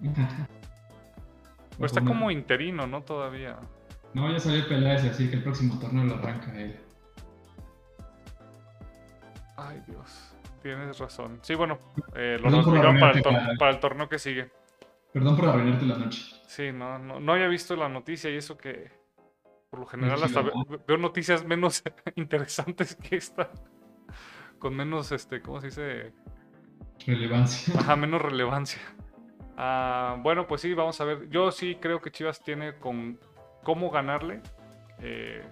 pues 1.78 1.92
está 1.92 2.04
como 2.04 2.30
interino, 2.30 2.86
¿no? 2.86 3.02
Todavía. 3.02 3.58
No, 4.14 4.30
ya 4.32 4.38
salió 4.38 4.66
Peláez 4.68 5.04
así 5.04 5.28
que 5.28 5.36
el 5.36 5.42
próximo 5.42 5.78
torneo 5.78 6.04
lo 6.04 6.14
arranca 6.14 6.58
él. 6.58 6.78
Ay, 9.56 9.82
Dios. 9.86 10.34
Tienes 10.62 10.98
razón. 10.98 11.38
Sí, 11.42 11.54
bueno, 11.54 11.78
eh, 12.14 12.38
lo 12.40 12.50
para, 12.64 12.92
para, 13.58 13.70
el 13.70 13.80
torneo 13.80 14.08
que 14.08 14.18
sigue. 14.18 14.50
Perdón 15.12 15.36
por 15.36 15.48
arruinarte 15.48 15.86
la 15.86 15.96
noche. 15.96 16.36
Sí, 16.46 16.72
no, 16.72 16.98
no, 16.98 17.20
no 17.20 17.32
había 17.32 17.48
visto 17.48 17.76
la 17.76 17.88
noticia 17.88 18.30
y 18.30 18.36
eso 18.36 18.56
que 18.56 18.90
por 19.70 19.80
lo 19.80 19.86
general 19.86 20.22
hasta 20.22 20.42
veo 20.86 20.96
noticias 20.96 21.44
menos 21.44 21.82
interesantes 22.16 22.96
que 22.96 23.16
esta. 23.16 23.50
Con 24.58 24.74
menos, 24.74 25.12
este, 25.12 25.40
¿cómo 25.40 25.60
se 25.60 25.66
dice? 25.68 26.12
Relevancia. 27.06 27.74
Ajá, 27.78 27.96
menos 27.96 28.20
relevancia. 28.20 28.80
Ah, 29.56 30.16
bueno, 30.20 30.46
pues 30.46 30.60
sí, 30.60 30.74
vamos 30.74 31.00
a 31.00 31.04
ver. 31.04 31.28
Yo 31.30 31.50
sí 31.52 31.76
creo 31.80 32.00
que 32.00 32.10
Chivas 32.10 32.42
tiene 32.42 32.76
con 32.76 33.18
cómo 33.68 33.90
ganarle. 33.90 34.40
Eh, 35.00 35.42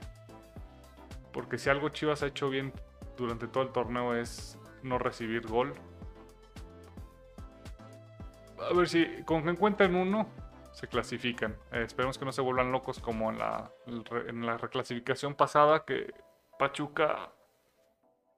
porque 1.34 1.58
si 1.58 1.68
algo 1.68 1.90
Chivas 1.90 2.22
ha 2.22 2.28
hecho 2.28 2.48
bien 2.48 2.72
durante 3.18 3.46
todo 3.46 3.62
el 3.64 3.72
torneo 3.72 4.14
es 4.14 4.58
no 4.82 4.98
recibir 4.98 5.46
gol. 5.46 5.74
A 8.58 8.72
ver 8.72 8.88
si 8.88 9.22
con 9.26 9.44
que 9.44 9.50
encuentren 9.50 9.94
uno 9.94 10.30
se 10.72 10.88
clasifican. 10.88 11.58
Eh, 11.72 11.82
esperemos 11.82 12.16
que 12.16 12.24
no 12.24 12.32
se 12.32 12.40
vuelvan 12.40 12.72
locos 12.72 13.00
como 13.00 13.30
en 13.30 13.38
la, 13.38 13.70
reclasificación 14.56 15.34
pasada 15.34 15.84
que 15.84 16.14
Pachuca 16.58 17.34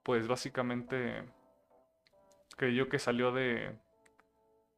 pues 0.03 0.27
básicamente 0.27 1.23
creyó 2.57 2.89
que 2.89 2.99
salió 2.99 3.31
de, 3.31 3.79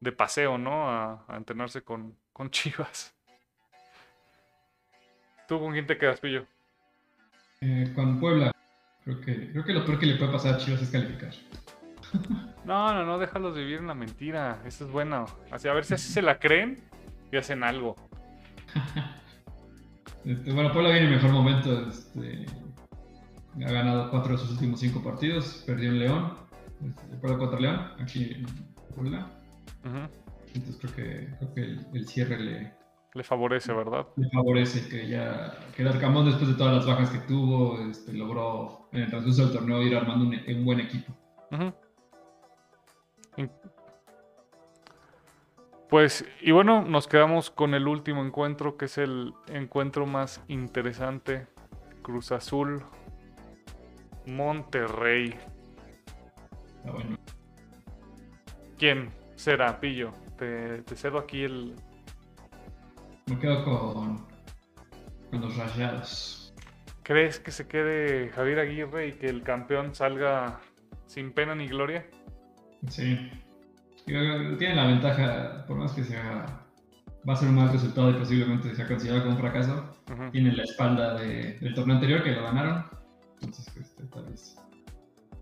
de 0.01 0.13
paseo, 0.13 0.59
¿no? 0.59 0.91
A, 0.91 1.25
entrenarse 1.31 1.81
con, 1.83 2.19
con 2.35 2.51
Chivas. 2.51 3.19
¿Tú 5.51 5.59
con 5.59 5.73
quién 5.73 5.85
te 5.85 5.99
quedas, 5.99 6.21
Pillo? 6.21 6.47
Eh, 7.61 7.91
con 7.97 8.21
Puebla. 8.21 8.53
Creo 9.03 9.21
que, 9.21 9.51
creo 9.51 9.65
que 9.65 9.73
lo 9.73 9.85
peor 9.85 9.99
que 9.99 10.07
le 10.07 10.15
puede 10.15 10.31
pasar 10.31 10.55
a 10.55 10.59
Chivas 10.59 10.81
es 10.81 10.91
calificar. 10.91 11.33
No, 12.65 12.95
no, 12.95 13.05
no, 13.05 13.19
déjalos 13.19 13.57
vivir 13.57 13.79
en 13.79 13.89
la 13.89 13.95
mentira. 13.95 14.63
Eso 14.65 14.85
es 14.85 14.93
bueno. 14.93 15.27
Así, 15.51 15.67
a 15.67 15.73
ver 15.73 15.85
si 15.85 15.95
así 15.95 16.13
se 16.13 16.23
la 16.23 16.39
creen 16.39 16.81
y 17.33 17.37
hacen 17.37 17.65
algo. 17.65 17.97
Este, 20.25 20.53
bueno, 20.53 20.71
Puebla 20.71 20.91
viene 20.91 21.07
en 21.07 21.15
mejor 21.15 21.33
momento. 21.33 21.89
Este, 21.89 22.45
ha 23.65 23.73
ganado 23.73 24.11
cuatro 24.11 24.33
de 24.33 24.39
sus 24.39 24.53
últimos 24.53 24.79
cinco 24.79 25.03
partidos. 25.03 25.65
Perdió 25.67 25.89
en 25.89 25.99
León. 25.99 26.35
Este, 26.87 27.17
Puebla 27.17 27.39
contra 27.39 27.59
León, 27.59 27.93
aquí 27.99 28.35
en 28.35 28.47
Puebla. 28.95 29.27
Entonces 30.55 30.77
creo 30.81 30.95
que, 30.95 31.29
creo 31.39 31.55
que 31.55 31.99
el, 31.99 32.07
cierre 32.07 32.39
le, 32.39 32.73
le 33.15 33.25
favorece, 33.25 33.73
¿verdad? 33.73 34.07
Le 34.17 34.29
favorece 34.31 34.89
que 34.89 35.09
ya 35.09 35.59
que 35.75 35.83
el 35.83 35.89
Arcamón 35.89 36.27
después 36.27 36.49
de 36.49 36.55
todas 36.55 36.77
las 36.77 36.87
bajas 36.87 37.11
que 37.11 37.19
tuvo, 37.21 37.79
este, 37.91 38.13
logró 38.13 38.89
en 38.93 39.03
el 39.03 39.11
transcurso 39.11 39.45
del 39.45 39.53
torneo 39.53 39.83
ir 39.83 39.97
armando 39.97 40.25
un, 40.27 40.65
buen 40.65 40.81
equipo. 40.81 41.13
Pues, 45.89 46.25
y 46.41 46.53
bueno, 46.53 46.83
nos 46.83 47.09
quedamos 47.09 47.51
con 47.51 47.75
el 47.75 47.89
último 47.89 48.25
encuentro, 48.25 48.77
que 48.77 48.85
es 48.85 48.97
el 48.97 49.35
encuentro 49.49 50.07
más 50.07 50.41
interesante. 50.47 51.49
Cruz 52.03 52.31
Azul, 52.31 52.85
Monterrey. 54.27 55.35
Ah, 56.85 56.93
bueno. 56.93 57.19
¿Quién 58.79 59.11
será, 59.35 59.81
Pillo? 59.81 60.13
Te, 60.39 60.83
cedo 60.95 61.19
aquí 61.19 61.43
el... 61.43 61.75
Me 63.31 63.39
quedo 63.39 63.65
con, 63.65 64.27
con 65.31 65.41
los 65.41 65.57
rayados. 65.57 66.53
¿Crees 67.05 67.39
que 67.39 67.53
se 67.53 67.69
quede 67.69 68.29
Javier 68.31 68.59
Aguirre 68.59 69.07
y 69.07 69.13
que 69.13 69.29
el 69.29 69.45
campeón 69.45 69.95
salga 69.95 70.61
sin 71.07 71.33
pena 71.33 71.55
ni 71.55 71.69
gloria? 71.69 72.05
Sí. 72.89 73.31
Tiene 74.05 74.75
la 74.75 74.87
ventaja, 74.87 75.65
por 75.69 75.77
más 75.77 75.93
que 75.93 76.03
sea, 76.03 76.61
va 77.29 77.35
a 77.35 77.37
ser 77.37 77.51
un 77.51 77.55
mal 77.55 77.71
resultado 77.71 78.11
y 78.11 78.15
posiblemente 78.15 78.75
sea 78.75 78.89
considerado 78.89 79.23
como 79.23 79.37
un 79.37 79.41
fracaso. 79.41 79.95
Tiene 80.33 80.51
la 80.53 80.65
espalda 80.65 81.15
del 81.15 81.73
torneo 81.75 81.95
anterior 81.95 82.25
que 82.25 82.33
lo 82.33 82.43
ganaron. 82.43 82.85
Entonces, 83.43 83.77
este, 83.77 84.05
tal 84.07 84.25
vez 84.25 84.57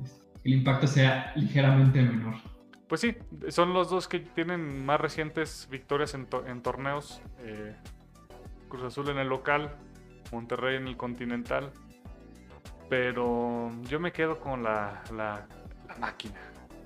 este, 0.05 0.25
el 0.45 0.53
impacto 0.53 0.87
sea 0.87 1.33
ligeramente 1.37 2.03
menor. 2.03 2.35
Pues 2.89 3.03
sí, 3.03 3.15
son 3.49 3.75
los 3.75 3.91
dos 3.91 4.09
que 4.09 4.21
tienen 4.21 4.85
más 4.85 5.01
recientes 5.01 5.69
victorias 5.71 6.15
en, 6.15 6.27
torneos. 6.63 7.21
Eh, 7.41 7.77
Cruz 8.69 8.85
Azul 8.85 9.11
en 9.11 9.19
el 9.19 9.29
local, 9.29 9.77
Monterrey 10.33 10.77
en 10.77 10.89
el 10.89 10.97
continental. 10.97 11.71
Pero 12.89 13.71
yo 13.85 14.01
me 14.01 14.13
quedo 14.13 14.41
con 14.41 14.63
la, 14.63 15.03
la, 15.15 15.47
la 15.87 15.97
máquina, 15.97 16.41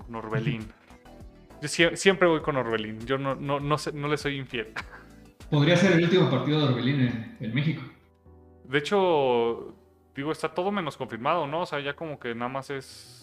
con 0.05 0.15
Orbelín. 0.15 0.67
Yo 1.61 1.69
siempre 1.95 2.27
voy 2.27 2.41
con 2.41 2.57
Orbelín. 2.57 3.05
Yo 3.05 3.17
no, 3.17 3.35
no, 3.35 3.61
no, 3.61 3.77
no 3.93 4.07
le 4.09 4.17
soy 4.17 4.35
infiel. 4.37 4.73
Podría 5.49 5.77
ser 5.77 5.93
el 5.93 6.03
último 6.03 6.29
partido 6.29 6.59
de 6.59 6.65
Orbelín 6.65 7.35
en, 7.39 7.53
México. 7.53 7.81
De 8.65 8.79
hecho, 8.79 9.73
digo, 10.13 10.33
está 10.33 10.53
todo 10.53 10.71
menos 10.71 10.97
confirmado, 10.97 11.47
¿no? 11.47 11.61
O 11.61 11.65
sea, 11.65 11.79
ya 11.79 11.95
como 11.95 12.19
que 12.19 12.35
nada 12.35 12.49
más 12.49 12.69
es 12.69 13.22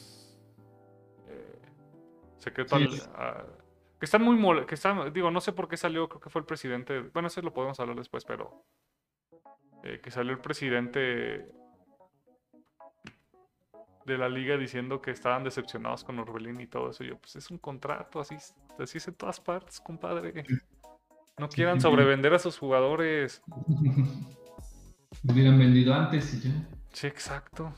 secreto 2.41 2.77
que 2.77 4.07
están 4.07 4.23
muy 4.23 4.37
mol 4.37 4.67
que 4.67 4.75
están, 4.75 5.13
digo, 5.13 5.31
no 5.31 5.41
sé 5.41 5.53
por 5.53 5.69
qué 5.69 5.77
salió, 5.77 6.09
creo 6.09 6.21
que 6.21 6.31
fue 6.31 6.41
el 6.41 6.47
presidente, 6.47 7.01
bueno, 7.01 7.29
eso 7.29 7.43
lo 7.43 7.53
podemos 7.53 7.79
hablar 7.81 7.97
después, 7.97 8.25
pero 8.25 8.65
eh, 9.85 10.01
que 10.03 10.11
salió 10.11 10.33
el 10.33 10.41
presidente 10.41 11.47
de 14.07 14.19
la 14.19 14.29
liga 14.29 14.57
diciendo 14.57 15.01
que 15.01 15.11
estaban 15.11 15.45
decepcionados 15.45 16.05
con 16.05 16.19
Orbelín 16.19 16.61
y 16.61 16.67
todo 16.67 16.91
eso. 16.91 17.05
Yo, 17.05 17.19
pues 17.19 17.37
es 17.37 17.51
un 17.51 17.59
contrato, 17.59 18.21
así, 18.21 18.37
así 18.79 18.99
es 18.99 19.09
en 19.09 19.15
todas 19.15 19.41
partes, 19.41 19.81
compadre. 19.81 20.45
No 21.39 21.49
quieran 21.49 21.81
sobrevender 21.81 22.35
a 22.35 22.39
sus 22.39 22.59
jugadores. 22.59 23.43
Hubieran 25.25 25.59
vendido 25.59 25.95
antes 25.95 26.35
y 26.35 26.49
ya. 26.49 26.69
Sí, 26.93 27.07
exacto. 27.07 27.73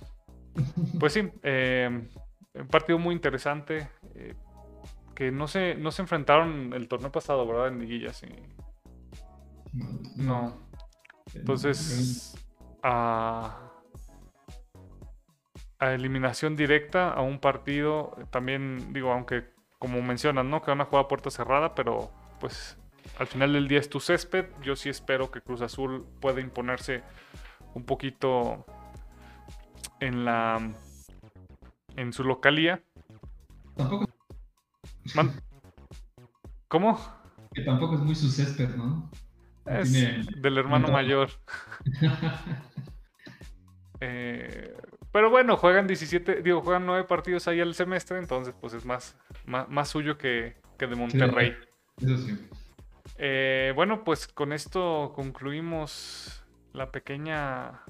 Pues 0.98 1.12
sí, 1.12 1.28
eh, 1.42 2.08
un 2.54 2.68
partido 2.68 2.98
muy 2.98 3.14
interesante. 3.14 3.88
Eh, 4.14 4.34
que 5.22 5.30
no 5.30 5.46
se, 5.46 5.76
no 5.76 5.92
se 5.92 6.02
enfrentaron 6.02 6.72
el 6.72 6.88
torneo 6.88 7.12
pasado, 7.12 7.46
¿verdad? 7.46 7.68
En 7.68 7.78
liguillas. 7.78 8.24
No. 10.16 10.58
Entonces, 11.32 12.34
a 12.82 13.68
a 15.78 15.92
eliminación 15.94 16.56
directa 16.56 17.12
a 17.12 17.22
un 17.22 17.38
partido, 17.38 18.16
también 18.30 18.92
digo, 18.92 19.12
aunque 19.12 19.44
como 19.78 20.02
mencionas, 20.02 20.44
¿no? 20.44 20.60
Que 20.60 20.72
van 20.72 20.80
a 20.80 20.86
jugar 20.86 21.04
a 21.04 21.08
puerta 21.08 21.30
cerrada, 21.30 21.76
pero 21.76 22.10
pues 22.40 22.76
al 23.16 23.28
final 23.28 23.52
del 23.52 23.68
día 23.68 23.78
es 23.78 23.88
tu 23.88 24.00
césped. 24.00 24.46
Yo 24.62 24.74
sí 24.74 24.88
espero 24.88 25.30
que 25.30 25.40
Cruz 25.40 25.60
Azul 25.60 26.04
pueda 26.20 26.40
imponerse 26.40 27.04
un 27.74 27.84
poquito 27.84 28.66
en 30.00 30.24
la 30.24 30.58
en 31.94 32.12
su 32.12 32.24
localía. 32.24 32.82
Tampoco. 33.76 34.06
¿Cómo? 36.68 36.98
Que 37.52 37.62
tampoco 37.62 37.96
es 37.96 38.00
muy 38.00 38.14
su 38.14 38.30
césped, 38.30 38.74
¿no? 38.76 39.10
Es 39.66 39.92
del 39.92 40.58
hermano 40.58 40.88
mayor. 40.88 41.30
eh, 44.00 44.74
pero 45.12 45.30
bueno, 45.30 45.56
juegan 45.56 45.86
17, 45.86 46.42
digo, 46.42 46.62
juegan 46.62 46.86
9 46.86 47.04
partidos 47.04 47.46
ahí 47.46 47.60
al 47.60 47.74
semestre, 47.74 48.18
entonces 48.18 48.54
pues 48.60 48.72
es 48.72 48.84
más, 48.84 49.16
más, 49.44 49.88
suyo 49.88 50.18
que, 50.18 50.56
de 50.78 50.96
Monterrey. 50.96 51.56
eso 52.00 52.18
sí. 52.18 52.48
Eh, 53.18 53.72
bueno, 53.76 54.04
pues 54.04 54.26
con 54.26 54.52
esto 54.52 55.12
concluimos 55.14 56.44
la 56.72 56.90
pequeña. 56.90 57.82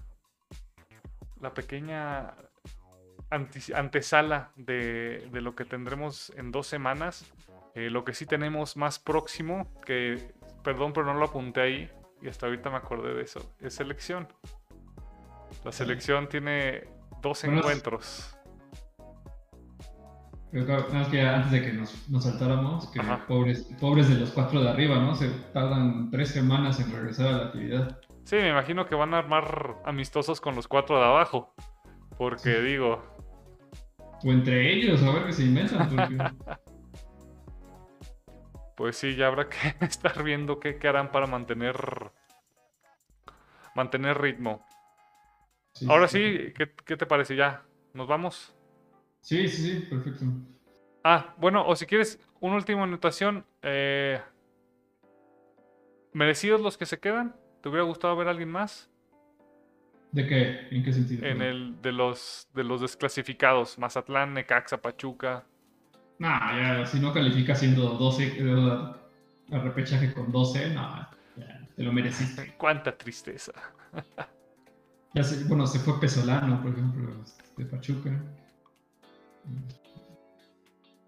La 1.41 1.55
pequeña 1.55 2.35
antesala 3.75 4.51
de, 4.57 5.29
lo 5.33 5.55
que 5.55 5.65
tendremos 5.65 6.33
en 6.37 6.53
dos 6.53 6.67
semanas. 6.67 7.33
Eh, 7.75 7.89
lo 7.89 8.05
que 8.05 8.13
sí 8.13 8.27
tenemos 8.27 8.77
más 8.77 8.99
próximo, 8.99 9.67
que 9.85 10.33
perdón, 10.63 10.93
pero 10.93 11.07
no 11.07 11.15
lo 11.15 11.25
apunté 11.25 11.61
ahí 11.63 11.91
y 12.21 12.29
hasta 12.29 12.47
ahorita 12.47 12.71
me 12.71 12.77
acordé 12.77 13.15
de 13.15 13.23
eso, 13.23 13.55
es 13.61 13.75
selección. 13.75 14.29
La 15.65 15.73
selección 15.73 16.29
tiene 16.29 16.85
Dos 17.23 17.45
encuentros. 17.45 18.37
Creo 20.51 20.67
que 21.09 21.23
antes 21.23 21.53
de 21.53 21.63
que 21.63 21.73
nos, 21.73 22.09
nos 22.11 22.25
saltáramos, 22.25 22.89
que 22.89 23.01
pobres, 23.29 23.63
pobres 23.81 24.09
de 24.09 24.17
los 24.17 24.33
cuatro 24.33 24.61
de 24.61 24.69
arriba, 24.69 24.97
¿no? 24.97 25.15
Se 25.15 25.31
tardan 25.55 26.11
tres 26.11 26.31
semanas 26.31 26.81
en 26.81 26.93
regresar 26.93 27.29
a 27.29 27.33
la 27.33 27.45
actividad. 27.45 28.01
Sí, 28.25 28.37
me 28.37 28.51
imagino 28.51 28.87
que 28.87 28.97
van 28.97 29.15
a 29.15 29.19
armar 29.19 29.77
amistosos 29.87 30.41
con 30.41 30.57
los 30.57 30.67
cuatro 30.67 30.99
de 30.99 31.05
abajo. 31.05 31.55
Porque 32.19 32.61
digo. 32.61 33.03
O 34.25 34.31
entre 34.31 34.73
ellos, 34.73 35.03
a 35.03 35.11
ver 35.13 35.27
qué 35.27 35.33
se 35.33 35.45
inventan. 35.45 35.89
pues 38.77 38.97
sí, 38.97 39.17
ya 39.17 39.27
habrá 39.27 39.49
que 39.49 39.57
estar 39.85 40.23
viendo 40.23 40.61
qué, 40.61 40.77
qué 40.77 40.89
harán 40.89 41.11
para 41.11 41.27
mantener. 41.27 41.77
Mantener 43.75 44.21
ritmo. 44.21 44.65
Ahora 45.89 46.07
sí, 46.07 46.53
¿qué, 46.85 46.97
te 46.97 47.07
parece? 47.07 47.35
¿Ya 47.35 47.65
nos 47.95 48.07
vamos? 48.07 48.55
Sí, 49.23 49.49
sí, 49.49 49.63
sí, 49.63 49.87
perfecto. 49.87 50.27
Ah, 51.03 51.35
bueno, 51.39 51.67
o 51.67 51.75
si 51.75 51.87
quieres, 51.87 52.21
una 52.41 52.57
última 52.57 52.85
anotación. 52.85 53.45
Eh, 53.63 54.21
¿Merecidos 56.13 56.61
los 56.61 56.77
que 56.77 56.87
se 56.87 57.01
quedan? 57.01 57.35
¿Te 57.63 57.71
hubiera 57.71 57.85
gustado 57.85 58.15
ver 58.17 58.29
a 58.29 58.31
alguien 58.31 58.51
más? 58.51 58.92
¿De 60.13 60.27
qué? 60.27 60.69
¿En 60.71 60.85
qué 60.85 60.93
sentido? 60.93 61.27
En 61.27 61.41
el 61.41 61.81
de 61.81 61.91
los 61.91 62.47
de 62.55 62.65
los 62.65 62.83
desclasificados, 62.83 63.79
Mazatlán, 63.79 64.35
Necaxa, 64.35 64.77
Pachuca. 64.81 65.47
Nah, 66.19 66.81
ya, 66.81 66.87
si 66.87 67.01
no 67.01 67.13
califica 67.15 67.55
siendo 67.55 67.95
12, 67.95 68.39
el 68.39 68.95
repechaje 69.63 70.13
con 70.13 70.31
12, 70.31 70.75
no, 70.75 71.09
ya, 71.37 71.67
te 71.75 71.83
lo 71.83 71.93
mereciste. 71.93 72.55
Cuánta 72.59 72.97
tristeza. 72.97 73.53
ya 75.15 75.23
bueno, 75.49 75.67
se 75.67 75.79
fue 75.79 75.99
Pesolano, 75.99 76.61
por 76.63 76.73
ejemplo, 76.73 77.11
de 77.57 77.65
Pachuca. 77.65 78.11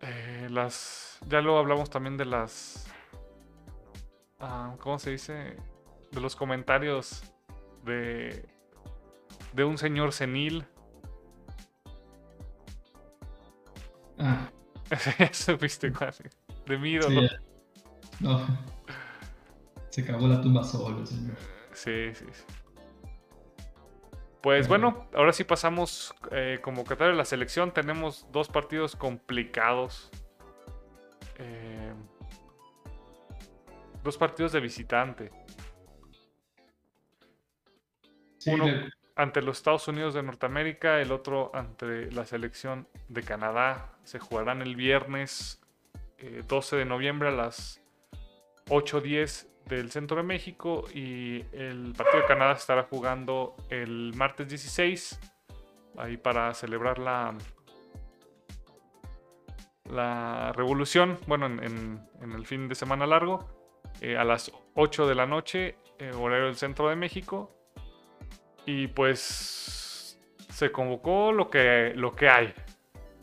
Eh, 0.01 0.49
las. 0.51 1.19
Ya 1.29 1.43
luego 1.43 1.59
hablamos 1.59 1.91
también 1.91 2.17
de 2.17 2.25
las. 2.25 2.87
Ah, 4.41 4.75
¿Cómo 4.81 4.99
se 4.99 5.11
dice? 5.11 5.57
De 6.11 6.21
los 6.21 6.35
comentarios 6.35 7.23
de. 7.85 8.54
De 9.55 9.65
un 9.65 9.79
señor 9.79 10.13
senil. 10.13 10.67
Ah. 14.19 14.51
Eso 15.31 15.57
viste, 15.57 15.93
De 16.67 16.79
mi 16.79 16.91
ídolo. 16.93 17.23
no. 18.21 18.47
Se 19.91 20.03
acabó 20.03 20.27
la 20.27 20.41
tumba 20.41 20.65
solo, 20.65 21.07
señor. 21.07 21.37
Sí, 21.73 22.13
sí, 22.15 22.25
sí. 22.33 22.43
Pues 24.43 24.69
bueno, 24.69 25.09
ahora 25.15 25.33
sí 25.33 25.45
pasamos 25.45 26.15
eh, 26.33 26.59
como 26.61 26.85
Qatar 26.85 27.09
de 27.09 27.15
la 27.15 27.25
selección. 27.25 27.73
Tenemos 27.73 28.27
dos 28.33 28.49
partidos 28.49 28.97
complicados. 28.97 30.11
Eh, 31.39 31.95
dos 34.03 34.19
partidos 34.19 34.53
de 34.53 34.61
visitante. 34.61 35.31
Uno 38.47 38.67
ante 39.17 39.43
los 39.43 39.59
Estados 39.59 39.87
Unidos 39.89 40.15
de 40.15 40.23
Norteamérica, 40.23 41.01
el 41.01 41.13
otro 41.13 41.51
ante 41.55 42.11
la 42.11 42.25
selección 42.27 42.89
de 43.09 43.23
Canadá. 43.23 43.93
Se 44.03 44.19
jugarán 44.19 44.63
el 44.63 44.77
viernes 44.77 45.61
12 46.49 46.77
eh, 46.77 46.79
de 46.81 46.85
noviembre 46.85 47.29
a 47.29 47.33
las 47.33 47.81
8.10 48.67 49.47
del 49.67 49.91
centro 49.91 50.19
de 50.19 50.23
México 50.25 50.85
y 50.93 51.45
el 51.53 51.95
partido 51.97 52.23
de 52.23 52.27
Canadá 52.27 52.53
estará 52.53 52.85
jugando 52.85 53.57
el 53.71 54.13
martes 54.15 54.49
16 54.49 55.19
ahí 55.97 56.17
para 56.17 56.53
celebrar 56.55 56.99
la 56.99 57.35
la 59.91 60.53
revolución 60.55 61.19
bueno 61.27 61.47
en, 61.47 62.01
el 62.21 62.47
fin 62.47 62.69
de 62.69 62.75
semana 62.75 63.07
largo 63.07 63.47
eh, 64.01 64.17
a 64.17 64.25
las 64.25 64.51
8 64.75 65.07
de 65.07 65.15
la 65.15 65.27
noche 65.27 65.77
eh, 65.99 66.11
horario 66.15 66.47
del 66.47 66.57
centro 66.57 66.89
de 66.89 66.97
México 66.97 67.55
y 68.67 68.89
pues 68.89 70.19
se 70.49 70.71
convocó 70.71 71.33
lo 71.33 71.51
que 71.51 71.93
lo 71.97 72.13
que 72.13 72.29
hay 72.29 72.55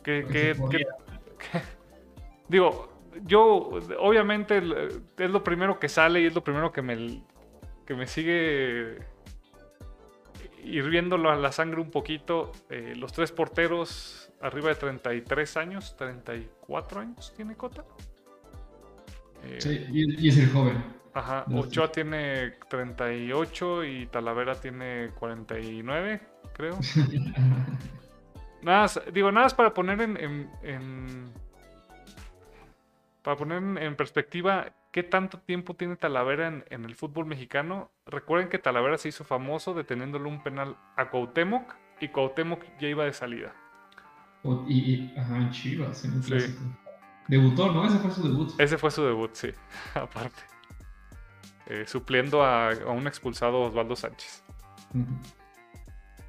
que, 0.03 0.55
digo 2.47 2.91
yo, 3.25 3.71
obviamente, 3.99 4.61
es 5.17 5.29
lo 5.29 5.43
primero 5.43 5.79
que 5.79 5.89
sale 5.89 6.21
y 6.21 6.25
es 6.27 6.35
lo 6.35 6.43
primero 6.43 6.71
que 6.71 6.81
me, 6.81 7.23
que 7.85 7.93
me 7.93 8.07
sigue 8.07 8.99
hirviendo 10.63 11.17
la, 11.17 11.35
la 11.35 11.51
sangre 11.51 11.81
un 11.81 11.91
poquito. 11.91 12.51
Eh, 12.69 12.93
los 12.95 13.11
tres 13.13 13.31
porteros 13.31 14.31
arriba 14.41 14.69
de 14.69 14.75
33 14.75 15.57
años, 15.57 15.95
34 15.97 17.01
años 17.01 17.33
tiene 17.35 17.55
Cota. 17.55 17.83
Eh, 19.43 19.57
sí, 19.59 19.85
y, 19.91 20.29
es 20.29 20.37
el 20.37 20.49
joven. 20.49 21.00
Ajá, 21.13 21.45
Ochoa 21.53 21.91
tiene 21.91 22.51
38 22.69 23.83
y 23.83 24.05
Talavera 24.07 24.55
tiene 24.55 25.11
49, 25.19 26.21
creo. 26.53 26.79
nada, 28.61 28.87
digo, 29.11 29.31
nada 29.31 29.45
más 29.45 29.53
para 29.53 29.73
poner 29.73 30.01
en 30.01 31.31
para 33.21 33.37
poner 33.37 33.61
en 33.83 33.95
perspectiva 33.95 34.73
qué 34.91 35.03
tanto 35.03 35.39
tiempo 35.39 35.75
tiene 35.75 35.95
Talavera 35.95 36.63
en, 36.69 36.85
el 36.85 36.95
fútbol 36.95 37.25
mexicano, 37.25 37.91
recuerden 38.05 38.49
que 38.49 38.57
Talavera 38.57 38.97
se 38.97 39.09
hizo 39.09 39.23
famoso 39.23 39.73
deteniéndole 39.73 40.27
un 40.27 40.43
penal 40.43 40.75
a 40.97 41.09
Cuauhtémoc 41.09 41.75
y 41.99 42.09
Cuauhtémoc 42.09 42.63
ya 42.79 42.87
iba 42.87 43.05
de 43.05 43.13
salida. 43.13 43.53
y, 44.67 45.13
ajá, 45.17 45.37
en 45.37 45.51
Chivas, 45.51 46.03
en 46.03 46.13
un 46.13 46.21
clásico. 46.21 46.61
Debutó, 47.27 47.71
¿no? 47.71 47.85
Ese 47.85 47.99
fue 47.99 48.11
su 48.11 48.23
debut. 48.23 48.53
Ese 48.57 48.77
fue 48.77 48.91
su 48.91 49.03
debut, 49.03 49.31
sí, 49.33 49.49
aparte. 49.93 50.41
Eh, 51.67 51.85
supliendo 51.87 52.43
a, 52.43 52.71
un 52.87 53.07
expulsado 53.07 53.61
Osvaldo 53.61 53.95
Sánchez. 53.95 54.43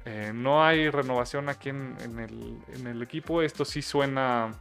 Eh, 0.05 0.31
no 0.33 0.63
hay 0.63 0.89
renovación 0.89 1.49
aquí 1.49 1.69
en, 1.69 1.95
el, 2.19 2.59
en 2.73 2.87
el 2.87 3.01
equipo. 3.01 3.41
Esto 3.41 3.65
sí 3.65 3.81
suena 3.81 4.51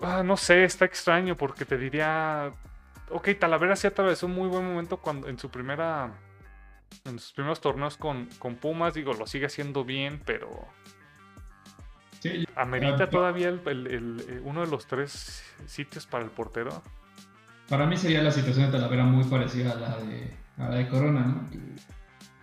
Ah, 0.00 0.22
no 0.22 0.36
sé, 0.36 0.64
está 0.64 0.84
extraño 0.84 1.36
porque 1.36 1.64
te 1.64 1.76
diría. 1.76 2.52
Ok, 3.10 3.30
Talavera 3.38 3.74
sí 3.74 3.86
atravesó 3.86 4.26
un 4.26 4.34
muy 4.34 4.48
buen 4.48 4.64
momento 4.64 4.98
cuando 4.98 5.28
en 5.28 5.38
su 5.38 5.50
primera. 5.50 6.12
En 7.04 7.18
sus 7.18 7.32
primeros 7.32 7.60
torneos 7.60 7.96
con, 7.96 8.26
con 8.38 8.56
Pumas, 8.56 8.94
digo, 8.94 9.12
lo 9.12 9.26
sigue 9.26 9.46
haciendo 9.46 9.84
bien, 9.84 10.22
pero. 10.24 10.66
Sí, 12.20 12.46
¿Amerita 12.56 13.08
todavía 13.08 13.48
el, 13.48 13.60
eh, 13.66 14.40
uno 14.42 14.62
de 14.62 14.66
los 14.66 14.86
tres 14.86 15.44
sitios 15.66 16.06
para 16.06 16.24
el 16.24 16.30
portero? 16.30 16.82
Para 17.68 17.86
mí 17.86 17.96
sería 17.96 18.22
la 18.22 18.30
situación 18.30 18.66
de 18.66 18.72
Talavera 18.72 19.04
muy 19.04 19.24
parecida 19.24 19.72
a 19.72 19.76
la 19.76 19.96
de, 19.98 20.34
a 20.56 20.68
la 20.68 20.76
de 20.76 20.88
Corona, 20.88 21.20
¿no? 21.20 21.48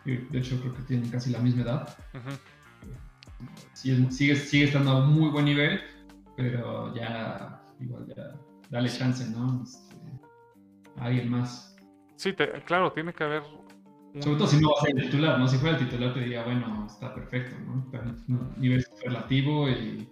de 0.06 0.38
hecho, 0.38 0.60
creo 0.62 0.76
que 0.76 0.84
tienen 0.84 1.10
casi 1.10 1.32
la 1.32 1.40
misma 1.40 1.64
edad. 1.64 1.98
sigue, 3.74 4.36
sigue 4.36 4.66
estando 4.66 4.92
a 4.92 5.02
muy 5.02 5.30
buen 5.30 5.46
nivel 5.46 5.82
pero 6.36 6.94
ya, 6.94 7.62
igual 7.80 8.06
ya, 8.16 8.36
dale 8.70 8.90
chance, 8.90 9.30
¿no? 9.30 9.64
Este, 9.64 9.96
a 10.98 11.06
alguien 11.06 11.30
más. 11.30 11.76
Sí, 12.18 12.34
claro, 12.66 12.92
tiene 12.92 13.14
que 13.14 13.24
haber. 13.24 13.44
Sobre 14.20 14.38
todo 14.38 14.48
si 14.48 14.60
no 14.62 14.70
va 14.70 14.76
a 14.80 14.82
ser 14.82 14.98
el 14.98 15.04
titular, 15.04 15.40
¿no? 15.40 15.48
Si 15.48 15.58
fuera 15.58 15.78
el 15.78 15.86
titular 15.86 16.14
te 16.14 16.22
diría, 16.22 16.44
bueno, 16.44 16.86
está 16.90 17.14
perfecto, 17.14 17.56
¿no? 17.66 18.54
nivel 18.58 18.84
superlativo 18.84 19.70
y 19.70 20.10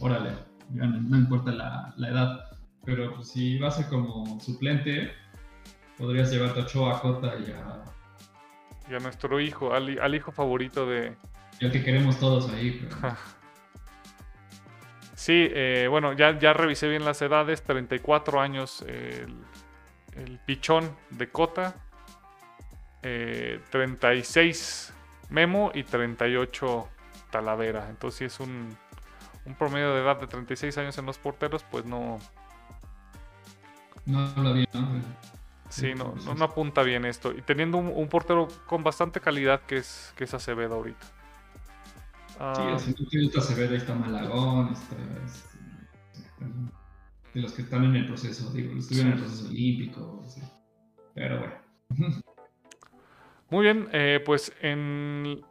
órale, 0.00 0.30
ya 0.72 0.86
no, 0.86 1.18
importa 1.18 1.50
la, 1.50 1.92
la, 1.96 2.08
edad. 2.08 2.49
Pero 2.84 3.14
pues, 3.14 3.28
si 3.28 3.58
va 3.58 3.68
a 3.68 3.70
ser 3.70 3.86
como 3.88 4.40
suplente, 4.40 5.12
podrías 5.98 6.30
llevarte 6.30 6.60
a 6.60 6.62
Ochoa, 6.64 7.00
Cota 7.00 7.34
y 7.38 7.50
a. 7.50 7.84
Y 8.90 8.94
a 8.94 8.98
nuestro 8.98 9.40
hijo, 9.40 9.72
al, 9.72 9.98
al 10.00 10.14
hijo 10.14 10.32
favorito 10.32 10.86
de. 10.86 11.16
Al 11.60 11.70
que 11.70 11.82
queremos 11.82 12.18
todos 12.18 12.50
ahí. 12.50 12.80
Pero... 12.80 13.16
Sí, 15.20 15.48
eh, 15.52 15.86
bueno, 15.90 16.14
ya, 16.14 16.38
ya 16.38 16.54
revisé 16.54 16.88
bien 16.88 17.04
las 17.04 17.20
edades. 17.20 17.62
34 17.62 18.40
años 18.40 18.82
el, 18.88 20.40
pichón 20.46 20.96
de 21.10 21.28
Cota. 21.28 21.74
36 23.02 24.88
eh, 24.88 24.94
Memo 25.28 25.72
y 25.74 25.82
38 25.82 26.88
Talavera. 27.30 27.90
Entonces, 27.90 28.18
si 28.18 28.24
es 28.24 28.40
un, 28.40 28.74
promedio 29.58 29.94
de 29.94 30.00
edad 30.00 30.18
de 30.18 30.26
36 30.26 30.78
años 30.78 30.96
en 30.96 31.04
los 31.04 31.18
porteros, 31.18 31.66
pues 31.70 31.84
no. 31.84 32.18
No 34.06 34.20
habla 34.20 34.52
bien, 34.52 34.68
¿no? 34.72 35.02
Sí, 35.68 35.94
no, 35.94 36.14
no, 36.36 36.44
apunta 36.44 36.82
bien 36.82 37.04
esto. 37.04 37.32
Y 37.32 37.42
teniendo 37.42 37.78
un, 37.78 38.08
portero 38.08 38.48
con 38.66 38.82
bastante 38.82 39.20
calidad 39.20 39.60
que 39.62 39.76
es, 39.76 40.12
que 40.16 40.24
es 40.24 40.34
Acevedo 40.34 40.74
ahorita. 40.74 41.06
Ah. 42.40 42.76
Sí, 42.78 42.92
si 42.92 43.28
tú 43.28 43.38
Acevedo, 43.38 43.70
ahí 43.70 43.76
está 43.76 43.94
Malagón, 43.94 44.72
está, 44.72 44.96
de 47.34 47.40
los 47.40 47.52
que 47.52 47.62
están 47.62 47.84
en 47.84 47.96
el 47.96 48.06
proceso, 48.06 48.50
digo, 48.52 48.76
estuvieron 48.76 49.12
en 49.12 49.18
el 49.18 49.24
proceso 49.24 49.48
olímpico, 49.48 50.24
pero 51.14 51.38
bueno. 51.38 51.54
Muy 53.50 53.64
bien, 53.64 53.88
eh, 53.92 54.20
pues 54.24 54.52
en, 54.60 55.44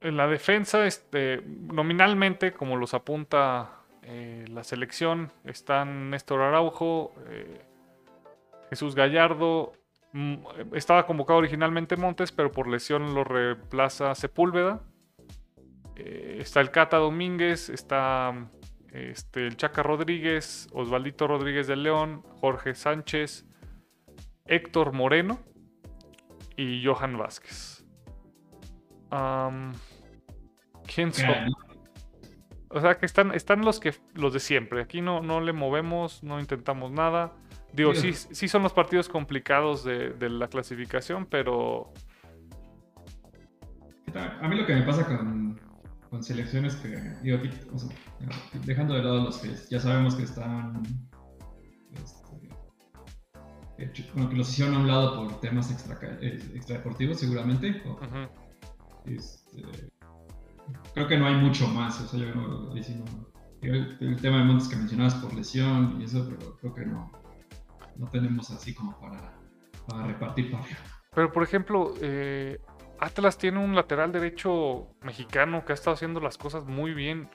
en, 0.00 0.16
la 0.16 0.26
defensa, 0.26 0.86
este, 0.86 1.42
nominalmente, 1.44 2.52
como 2.52 2.76
los 2.76 2.94
apunta 2.94 3.82
eh, 4.08 4.44
la 4.48 4.62
selección, 4.62 5.32
están 5.42 6.10
Néstor 6.10 6.40
Araujo, 6.40 7.12
eh, 7.28 7.60
Jesús 8.70 8.94
Gallardo, 8.94 9.72
mm, 10.12 10.36
estaba 10.74 11.06
convocado 11.06 11.40
originalmente 11.40 11.96
Montes, 11.96 12.30
pero 12.30 12.52
por 12.52 12.68
lesión 12.68 13.14
lo 13.14 13.24
reemplaza 13.24 14.14
Sepúlveda. 14.14 14.80
Eh, 15.96 16.38
está 16.40 16.60
el 16.60 16.70
Cata 16.70 16.98
Domínguez, 16.98 17.68
está 17.68 18.48
este, 18.92 19.48
el 19.48 19.56
Chaca 19.56 19.82
Rodríguez, 19.82 20.68
Osvaldito 20.72 21.26
Rodríguez 21.26 21.66
del 21.66 21.82
León, 21.82 22.22
Jorge 22.40 22.76
Sánchez, 22.76 23.44
Héctor 24.44 24.92
Moreno 24.92 25.40
y 26.56 26.86
Johan 26.86 27.18
Vázquez. 27.18 27.84
¿Quién 30.86 31.12
son? 31.12 31.65
O 32.76 32.80
sea 32.82 32.98
que 32.98 33.06
están, 33.06 33.34
están 33.34 33.64
los 33.64 33.80
que 33.80 33.94
los 34.12 34.34
de 34.34 34.38
siempre. 34.38 34.82
Aquí 34.82 35.00
no, 35.00 35.22
no 35.22 35.40
le 35.40 35.54
movemos, 35.54 36.22
no 36.22 36.38
intentamos 36.38 36.92
nada. 36.92 37.32
Digo, 37.72 37.94
sí, 37.94 38.12
sí 38.12 38.48
son 38.48 38.62
los 38.62 38.74
partidos 38.74 39.08
complicados 39.08 39.82
de, 39.82 40.28
la 40.28 40.46
clasificación, 40.48 41.24
pero... 41.24 41.90
A 44.14 44.46
mí 44.46 44.56
lo 44.56 44.66
que 44.66 44.74
me 44.74 44.82
pasa 44.82 45.06
con, 45.06 45.58
con 46.10 46.22
selecciones 46.22 46.76
que, 46.76 46.88
digo, 47.22 47.38
dejando 48.64 48.92
de 48.92 49.02
lado 49.02 49.24
los 49.24 49.38
que 49.38 49.54
ya 49.70 49.80
sabemos 49.80 50.14
que 50.14 50.24
están, 50.24 50.82
este, 51.92 52.50
bueno, 54.12 54.28
que 54.28 54.36
los 54.36 54.50
hicieron 54.50 54.74
a 54.74 54.78
un 54.80 54.86
lado 54.86 55.16
por 55.16 55.40
temas 55.40 55.70
extra, 55.70 55.98
extradeportivos 56.20 57.20
seguramente. 57.20 57.82
este, 59.06 59.62
creo 60.94 61.08
que 61.08 61.18
no 61.18 61.26
hay 61.26 61.34
mucho 61.34 61.68
más, 61.68 62.00
o 62.00 62.06
sea, 62.06 62.20
yo 62.20 62.34
no, 62.34 62.72
el, 63.62 63.96
el, 64.00 64.20
tema 64.20 64.38
de 64.38 64.44
Montes 64.44 64.68
que 64.68 64.76
mencionabas 64.76 65.14
por 65.16 65.34
lesión 65.34 65.98
y 66.00 66.04
eso, 66.04 66.26
pero 66.28 66.56
creo 66.56 66.74
que 66.74 66.86
no, 66.86 67.10
no 67.96 68.08
tenemos 68.08 68.50
así 68.50 68.74
como 68.74 68.98
para, 69.00 69.34
para 69.86 70.06
repartir 70.06 70.50
pareja. 70.50 70.82
Pero 71.14 71.32
por 71.32 71.42
ejemplo, 71.42 71.94
eh, 72.00 72.60
Atlas 73.00 73.38
tiene 73.38 73.58
un 73.58 73.74
lateral 73.74 74.12
derecho 74.12 74.88
mexicano 75.02 75.64
que 75.64 75.72
ha 75.72 75.74
estado 75.74 75.94
haciendo 75.94 76.20
las 76.20 76.36
cosas 76.36 76.64
muy 76.64 76.94
bien. 76.94 77.28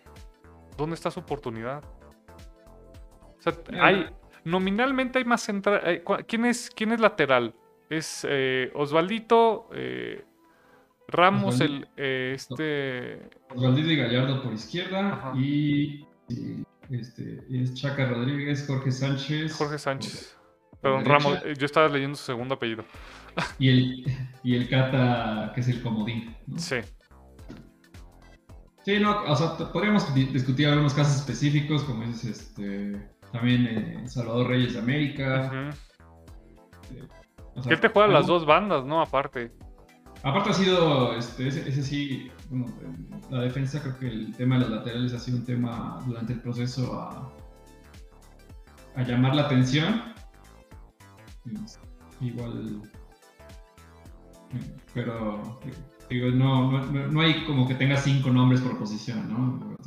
¿Dónde 0.78 0.96
está 0.96 1.12
su 1.12 1.20
oportunidad? 1.20 1.84
O 1.84 3.42
sea, 3.42 3.54
eh, 3.54 3.80
hay, 3.82 4.06
nominalmente 4.44 5.20
hay 5.20 5.26
más 5.26 5.42
central. 5.42 5.82
Eh, 5.86 6.04
¿quién, 6.28 6.46
es, 6.46 6.70
¿Quién 6.70 6.92
es 6.92 7.00
lateral? 7.00 7.56
Es 7.90 8.26
Osvaldito, 8.74 9.68
Ramos, 11.12 11.60
el 11.60 11.88
este. 11.98 13.30
Osvaldito 13.56 13.90
y 13.92 13.96
Gallardo 13.98 14.42
por 14.42 14.54
izquierda 14.54 15.34
y, 15.36 16.06
este, 16.90 17.44
es 17.52 17.74
Chaca 17.74 18.08
Rodríguez, 18.08 18.66
Jorge 18.68 18.92
Sánchez. 18.92 19.56
Jorge 19.56 19.78
Sánchez. 19.78 20.38
Perdón, 20.82 21.06
Ramos, 21.06 21.38
eh, 21.46 21.54
yo 21.58 21.66
estaba 21.66 21.88
leyendo 21.88 22.16
su 22.18 22.26
segundo 22.26 22.56
apellido. 22.56 22.84
Y 23.60 23.70
el, 23.70 24.06
y 24.44 24.56
el 24.56 24.68
Cata, 24.68 25.52
que 25.54 25.62
es 25.62 25.68
el 25.68 25.82
comodín. 25.82 26.36
Sí. 26.58 26.78
Sí, 28.84 29.00
no, 29.00 29.24
o 29.24 29.36
sea, 29.36 29.72
podríamos 29.72 30.12
discutir 30.14 30.68
algunos 30.68 30.94
casos 30.96 31.18
específicos, 31.18 31.84
como 31.84 32.04
dices, 32.04 32.42
este, 32.42 33.08
también 33.32 33.68
eh, 33.68 34.08
Salvador 34.08 34.48
Reyes 34.48 34.74
de 34.74 34.80
América. 34.80 35.72
Eh, 36.92 37.08
él 37.70 37.80
te 37.80 37.90
juega 37.90 38.08
las 38.08 38.26
dos 38.26 38.46
bandas, 38.46 38.84
¿no? 38.84 39.02
Aparte. 39.02 39.52
Aparte 40.24 40.52
ha 40.52 40.54
sido, 40.54 41.16
este, 41.16 41.48
ese, 41.48 41.68
ese, 41.68 41.82
sí, 41.82 42.32
bueno, 42.50 42.68
la 43.30 43.42
defensa 43.42 43.82
creo 43.82 43.98
que 43.98 44.08
el 44.08 44.36
tema 44.36 44.56
de 44.56 44.62
los 44.62 44.70
laterales 44.70 45.14
ha 45.14 45.20
sido 45.20 45.38
un 45.38 45.46
tema 45.46 46.00
durante 46.06 46.34
el 46.34 46.42
proceso 46.42 46.94
a, 46.94 47.32
a 48.96 49.04
llamar 49.04 49.36
la 49.36 49.44
atención 49.44 50.12
Igual. 52.20 52.82
Pero 54.94 55.60
digo, 56.10 56.30
no, 56.30 56.82
no, 56.92 57.22
hay 57.22 57.46
como 57.46 57.68
que 57.68 57.76
tenga 57.76 57.98
cinco 57.98 58.30
nombres 58.30 58.62
por 58.62 58.78
posición, 58.78 59.30
¿no? 59.30 59.78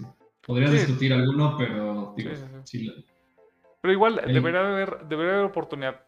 Podrías 0.47 0.73
discutir 0.73 1.13
alguno, 1.13 1.57
pero 1.57 2.15
digo, 2.17 2.31
Pero 3.81 3.93
igual 3.93 4.21
debería 4.27 4.61
haber, 4.61 5.07
debería 5.07 5.35
haber 5.35 5.47
oportunidad. 5.47 6.01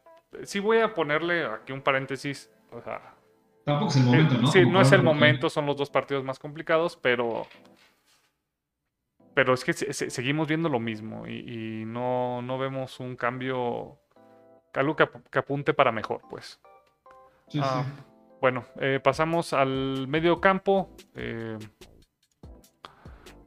Sí 0.42 0.58
voy 0.58 0.78
a 0.78 0.94
ponerle 0.94 1.46
aquí 1.46 1.72
un 1.72 1.82
paréntesis. 1.82 2.50
O 2.72 2.80
sea, 2.80 3.14
Tampoco 3.66 3.90
es 3.90 3.96
el 3.96 4.04
momento, 4.04 4.38
¿no? 4.38 4.46
Sí, 4.46 4.64
no 4.64 4.80
es 4.80 4.92
el 4.92 5.02
momento, 5.02 5.50
son 5.50 5.66
los 5.66 5.76
dos 5.76 5.90
partidos 5.90 6.22
más 6.22 6.38
complicados, 6.38 6.96
pero. 6.96 7.46
Pero 9.34 9.52
es 9.52 9.64
que 9.64 9.72
seguimos 9.74 10.46
viendo 10.46 10.68
lo 10.68 10.80
mismo 10.80 11.26
y, 11.26 11.80
y 11.80 11.84
no, 11.84 12.40
no, 12.42 12.58
vemos 12.58 13.00
un 13.00 13.16
cambio 13.16 13.98
algo 14.72 14.94
que, 14.94 15.08
apunte 15.38 15.74
para 15.74 15.90
mejor, 15.90 16.22
pues. 16.30 16.60
Ah, 17.60 17.84
bueno, 18.40 18.64
eh, 18.80 19.00
pasamos 19.02 19.52
al 19.52 20.06
medio 20.06 20.40
campo. 20.40 20.90
Eh, 21.14 21.58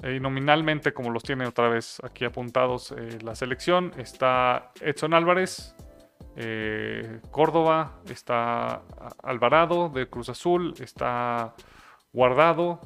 eh, 0.04 0.20
nominalmente, 0.20 0.94
como 0.94 1.12
los 1.12 1.24
tiene 1.24 1.46
otra 1.46 1.70
vez 1.70 2.02
aquí 2.04 2.26
apuntados 2.26 2.94
la 3.22 3.36
selección, 3.36 3.94
está 3.98 4.72
Edson 4.82 5.14
Álvarez, 5.14 5.76
Córdoba, 7.32 8.02
está 8.10 8.84
Alvarado 9.24 9.90
de 9.90 10.08
Cruz 10.10 10.30
Azul, 10.30 10.74
está 10.80 11.54
Guardado, 12.14 12.80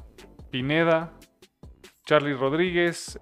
Pineda, 0.50 1.12
Charlie 2.04 2.34
Rodríguez, 2.34 3.18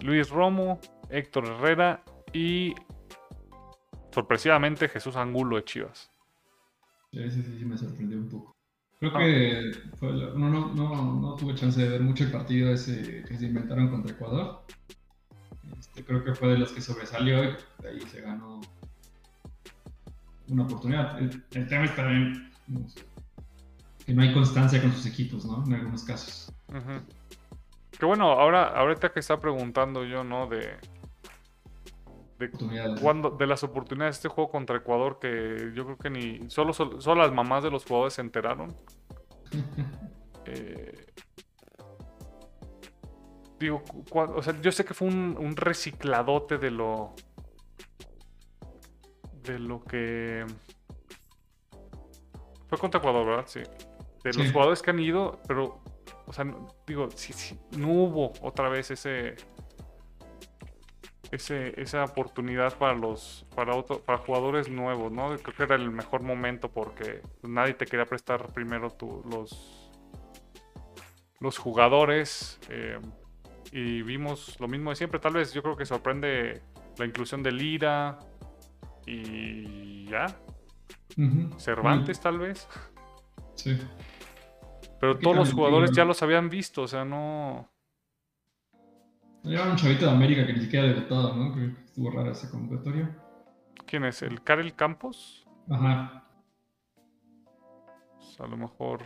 Luis 0.00 0.30
Romo, 0.30 0.80
Héctor 1.10 1.46
Herrera 1.46 2.02
y 2.32 2.74
sorpresivamente 4.10 4.88
Jesús 4.88 5.16
Angulo 5.16 5.56
de 5.56 5.64
Chivas. 5.64 6.10
Sí, 7.12 7.30
sí, 7.30 7.42
sí, 7.42 7.64
me 7.64 7.76
sorprendió 7.76 8.18
un 8.18 8.28
poco. 8.28 8.54
Creo 8.98 9.12
ah. 9.14 9.18
que 9.18 9.72
no, 10.36 10.48
no, 10.48 10.74
no, 10.74 11.20
no, 11.20 11.36
tuve 11.36 11.54
chance 11.54 11.80
de 11.80 11.88
ver 11.88 12.00
mucho 12.00 12.24
el 12.24 12.32
partido 12.32 12.72
ese 12.72 13.22
que 13.24 13.36
se 13.36 13.46
inventaron 13.46 13.90
contra 13.90 14.12
Ecuador. 14.12 14.62
Este, 15.78 16.04
creo 16.04 16.24
que 16.24 16.34
fue 16.34 16.48
de 16.48 16.58
los 16.58 16.72
que 16.72 16.80
sobresalió 16.80 17.44
y 17.44 17.56
de 17.82 17.88
ahí 17.88 18.00
se 18.00 18.20
ganó 18.20 18.60
una 20.48 20.64
oportunidad. 20.64 21.18
El, 21.18 21.68
tema 21.68 21.84
es 21.84 21.96
también 21.96 22.50
que 24.04 24.12
no 24.12 24.22
hay 24.22 24.32
constancia 24.32 24.80
con 24.80 24.92
sus 24.92 25.06
equipos, 25.06 25.44
¿no? 25.44 25.64
En 25.66 25.74
algunos 25.74 26.04
casos. 26.04 26.52
Que 27.98 28.04
bueno, 28.04 28.30
ahora, 28.30 28.68
ahorita 28.68 29.12
que 29.12 29.20
está 29.20 29.40
preguntando 29.40 30.04
yo, 30.04 30.24
¿no? 30.24 30.46
De, 30.46 30.76
de, 32.38 32.50
cuando, 33.00 33.30
de 33.30 33.46
las 33.46 33.62
oportunidades 33.62 34.16
de 34.16 34.18
este 34.18 34.28
juego 34.28 34.50
contra 34.50 34.76
Ecuador 34.76 35.18
que 35.20 35.72
yo 35.74 35.84
creo 35.84 35.96
que 35.96 36.10
ni 36.10 36.50
solo, 36.50 36.72
solo, 36.72 37.14
las 37.14 37.32
mamás 37.32 37.62
de 37.62 37.70
los 37.70 37.84
jugadores 37.84 38.14
se 38.14 38.20
enteraron. 38.20 38.74
Eh, 40.46 41.06
digo, 43.58 43.82
o 44.12 44.42
sea, 44.42 44.60
yo 44.60 44.70
sé 44.70 44.84
que 44.84 44.92
fue 44.92 45.08
un, 45.08 45.56
recicladote 45.56 46.58
de 46.58 46.70
lo 46.70 47.14
de 49.44 49.58
lo 49.58 49.82
que 49.84 50.44
fue 52.68 52.78
contra 52.78 52.98
Ecuador, 52.98 53.26
¿verdad? 53.26 53.44
Sí. 53.46 53.60
De 54.22 54.32
los 54.32 54.50
jugadores 54.50 54.80
que 54.80 54.90
han 54.90 54.98
ido, 54.98 55.40
pero, 55.46 55.82
o 56.26 56.32
sea, 56.32 56.46
digo, 56.86 57.10
si, 57.10 57.58
no 57.76 57.88
hubo 57.88 58.32
otra 58.40 58.68
vez 58.68 58.90
ese 58.90 59.36
esa 61.30 62.04
oportunidad 62.04 62.78
para 62.78 62.94
los 62.94 63.44
para 63.56 63.72
para 63.82 64.18
jugadores 64.18 64.68
nuevos, 64.68 65.10
¿no? 65.10 65.36
Creo 65.36 65.56
que 65.56 65.62
era 65.64 65.74
el 65.74 65.90
mejor 65.90 66.22
momento 66.22 66.70
porque 66.70 67.22
nadie 67.42 67.74
te 67.74 67.86
quería 67.86 68.06
prestar 68.06 68.52
primero 68.52 68.96
los 69.28 69.90
los 71.40 71.58
jugadores 71.58 72.60
eh, 72.68 72.98
y 73.72 74.02
vimos 74.02 74.58
lo 74.60 74.68
mismo 74.68 74.90
de 74.90 74.96
siempre. 74.96 75.18
Tal 75.18 75.34
vez 75.34 75.52
yo 75.52 75.62
creo 75.62 75.76
que 75.76 75.84
sorprende 75.84 76.62
la 76.98 77.04
inclusión 77.04 77.42
de 77.42 77.52
Lira 77.52 78.18
y 79.06 80.06
ya. 80.06 80.26
Cervantes 81.58 82.20
tal 82.20 82.38
vez. 82.38 82.68
Sí. 83.54 83.78
Pero 85.00 85.18
todos 85.18 85.36
los 85.36 85.52
jugadores 85.52 85.92
ya 85.92 86.04
los 86.04 86.22
habían 86.22 86.48
visto, 86.48 86.82
o 86.82 86.88
sea, 86.88 87.04
no 87.04 87.68
Lleva 89.44 89.68
un 89.70 89.76
chavito 89.76 90.06
de 90.06 90.12
América 90.12 90.46
que 90.46 90.54
ni 90.54 90.60
siquiera 90.60 90.86
ha 90.86 90.88
debutado, 90.88 91.36
¿no? 91.36 91.52
Creo 91.52 91.74
que 91.74 91.84
estuvo 91.84 92.10
rara 92.10 92.32
esa 92.32 92.50
convocatoria. 92.50 93.14
¿Quién 93.86 94.04
es? 94.04 94.22
¿El 94.22 94.42
Karel 94.42 94.74
Campos? 94.74 95.46
Ajá. 95.70 96.24
Pues, 98.16 98.40
a 98.40 98.46
lo 98.46 98.56
mejor. 98.56 99.02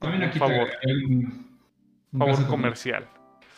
También 0.00 0.24
aquí 0.24 0.40
favor, 0.40 0.68
un, 1.08 1.60
favor 2.18 2.46
comercial. 2.48 3.08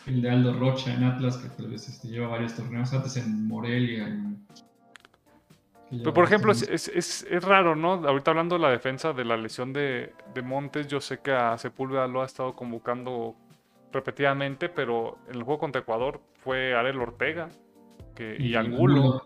El 0.05 0.21
de 0.21 0.29
Aldo 0.29 0.53
Rocha 0.53 0.93
en 0.93 1.03
Atlas, 1.03 1.37
que 1.37 1.49
tal 1.49 1.67
vez 1.67 1.89
este, 1.89 2.09
lleva 2.09 2.27
varios 2.27 2.55
torneos 2.55 2.93
antes 2.93 3.17
en 3.17 3.47
Morelia. 3.47 4.07
Pero 5.89 6.13
por 6.13 6.25
ejemplo, 6.25 6.51
es, 6.51 6.63
es, 6.63 7.25
es, 7.29 7.43
raro, 7.43 7.75
¿no? 7.75 7.93
Ahorita 7.93 8.31
hablando 8.31 8.55
de 8.55 8.61
la 8.61 8.69
defensa 8.69 9.13
de 9.13 9.23
la 9.23 9.37
lesión 9.37 9.71
de, 9.71 10.13
de 10.33 10.41
Montes, 10.41 10.87
yo 10.87 10.99
sé 10.99 11.19
que 11.19 11.31
a 11.31 11.57
Sepúlveda 11.57 12.07
lo 12.07 12.21
ha 12.21 12.25
estado 12.25 12.55
convocando 12.55 13.35
repetidamente, 13.91 14.67
pero 14.67 15.17
en 15.29 15.35
el 15.35 15.43
juego 15.43 15.59
contra 15.59 15.81
Ecuador 15.81 16.21
fue 16.43 16.75
Arel 16.75 16.99
Ortega 16.99 17.49
y, 18.19 18.55
Angulo. 18.55 19.21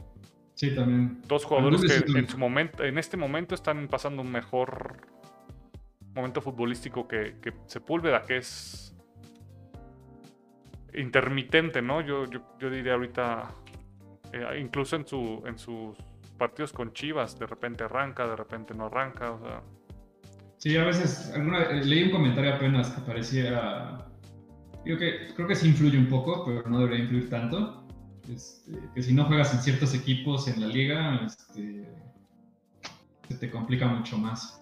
Sí, 0.54 0.76
también. 0.76 1.22
Dos 1.28 1.46
jugadores 1.46 1.82
que 1.82 2.20
en, 2.20 2.28
su 2.28 2.38
momento, 2.38 2.84
en 2.84 2.98
este 2.98 3.18
momento 3.18 3.56
están 3.56 3.88
pasando 3.88 4.22
un 4.22 4.32
mejor 4.32 4.98
momento 6.14 6.42
futbolístico 6.42 7.08
que, 7.08 7.36
Sepúlveda, 7.66 8.24
que 8.24 8.38
es 8.38 8.96
intermitente, 10.94 11.82
¿no? 11.82 12.02
Yo, 12.02 12.26
yo, 12.60 12.70
diría 12.70 12.94
ahorita, 12.94 13.50
eh, 14.34 14.60
incluso 14.60 14.98
en, 14.98 15.08
su, 15.08 15.42
en 15.46 15.58
sus 15.58 15.96
partidos 16.42 16.74
con 16.74 16.92
Chivas, 16.92 17.38
de 17.38 17.46
repente 17.46 17.84
arranca, 17.84 18.28
de 18.28 18.36
repente 18.36 18.74
no 18.74 18.88
arranca, 18.88 19.32
o 19.32 19.40
sea. 19.40 19.62
Sí, 20.58 20.76
a 20.76 20.86
veces, 20.86 21.32
eh, 21.36 21.82
leí 21.86 22.06
un 22.06 22.10
comentario 22.10 22.56
apenas 22.56 22.90
que 22.90 23.02
parecía 23.02 24.08
que, 24.84 25.34
creo 25.36 25.48
que 25.48 25.56
sí 25.56 25.68
influye 25.68 26.00
un 26.00 26.10
poco, 26.10 26.44
pero 26.44 26.68
no 26.68 26.80
debería 26.80 27.04
influir 27.04 27.30
tanto. 27.30 27.86
este, 28.28 28.72
que 28.96 29.04
si 29.04 29.14
no 29.14 29.26
juegas 29.26 29.54
en 29.54 29.62
ciertos 29.62 29.94
equipos 29.94 30.48
en 30.48 30.62
la 30.62 30.68
liga, 30.68 31.22
este, 31.28 31.88
se 33.28 33.36
te 33.36 33.52
complica 33.52 33.86
mucho 33.86 34.18
más. 34.18 34.60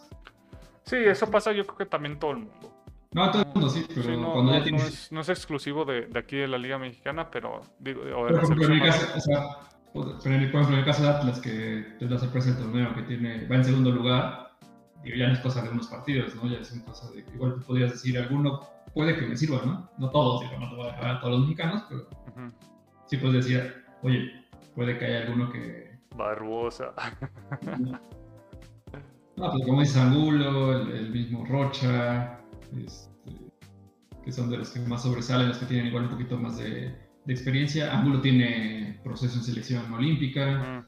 Sí, 0.84 0.98
eso 0.98 1.32
pasa 1.32 1.54
yo 1.54 1.66
creo 1.66 1.78
que 1.78 1.86
también 1.86 2.20
todo 2.20 2.32
el 2.32 2.40
mundo. 2.40 2.76
No, 3.12 3.32
todo 3.32 3.44
el 3.44 3.48
mundo 3.48 3.70
sí, 3.70 3.86
pero 3.96 4.18
no, 4.18 4.34
cuando 4.34 4.52
ya 4.52 4.58
no 4.60 4.64
tienes... 4.66 5.10
es, 5.12 5.30
exclusivo 5.30 5.86
de, 5.86 6.10
aquí 6.16 6.36
de 6.36 6.48
la 6.50 6.58
Liga 6.58 6.78
Mexicana, 6.78 7.32
pero 7.32 7.62
digo, 7.80 8.02
o 8.02 8.26
de 8.28 8.34
en 8.34 8.72
el 8.72 8.82
por 9.94 10.08
ejemplo, 10.08 10.68
en 10.68 10.74
el 10.74 10.86
caso 10.86 11.04
de 11.04 11.10
Atlas, 11.10 11.40
que 11.40 11.96
es 12.00 12.10
la 12.10 12.20
sorpresa 12.20 12.52
del 12.52 12.64
torneo, 12.64 12.94
que 12.94 13.02
tiene, 13.04 13.48
va 13.48 13.56
en 13.56 13.66
segundo 13.66 13.92
lugar, 13.92 14.52
digo, 15.04 15.18
ya 15.18 15.28
no 15.28 15.34
es 15.34 15.40
cosa 15.40 15.62
de 15.64 15.70
unos 15.70 15.88
partidos, 15.88 16.36
¿no? 16.36 16.48
Ya 16.48 16.60
es 16.60 16.72
una 16.72 16.86
cosa 16.86 17.10
de, 17.12 17.26
igual 17.34 17.56
tú 17.56 17.62
podrías 17.62 17.92
decir, 17.92 18.18
alguno 18.18 18.62
puede 18.94 19.18
que 19.18 19.26
me 19.26 19.36
sirva, 19.36 19.62
¿no? 19.66 19.90
No 19.98 20.10
todos, 20.10 20.42
digo, 20.42 20.60
no 20.60 20.70
te 20.70 20.76
voy 20.76 20.88
a 20.88 20.92
dejar 20.92 21.16
a 21.16 21.20
todos 21.20 21.40
los 21.40 21.42
mexicanos, 21.42 21.84
pero 21.90 22.08
sí 23.08 23.18
puedes 23.18 23.46
decir, 23.46 23.84
oye, 24.04 24.46
puede 24.76 24.98
que 24.98 25.06
haya 25.06 25.22
alguno 25.22 25.52
que... 25.52 25.98
Barbosa. 26.16 26.94
no, 29.38 29.52
pues 29.52 29.66
como 29.66 29.82
dice 29.82 30.00
Angulo, 30.00 30.82
el, 30.82 31.10
mismo 31.12 31.46
Rocha, 31.46 32.40
este, 32.78 33.10
que 34.24 34.32
son 34.32 34.50
de 34.50 34.58
los 34.58 34.70
que 34.70 34.80
más 34.82 35.04
sobresalen, 35.04 35.50
los 35.50 35.58
que 35.58 35.66
tienen 35.66 35.88
igual 35.88 36.06
un 36.06 36.10
poquito 36.12 36.38
más 36.38 36.58
de, 36.58 37.09
experiencia. 37.28 37.98
Angulo 37.98 38.22
tiene 38.22 39.00
proceso 39.04 39.38
en 39.38 39.44
selección 39.44 39.92
olímpica. 39.94 40.86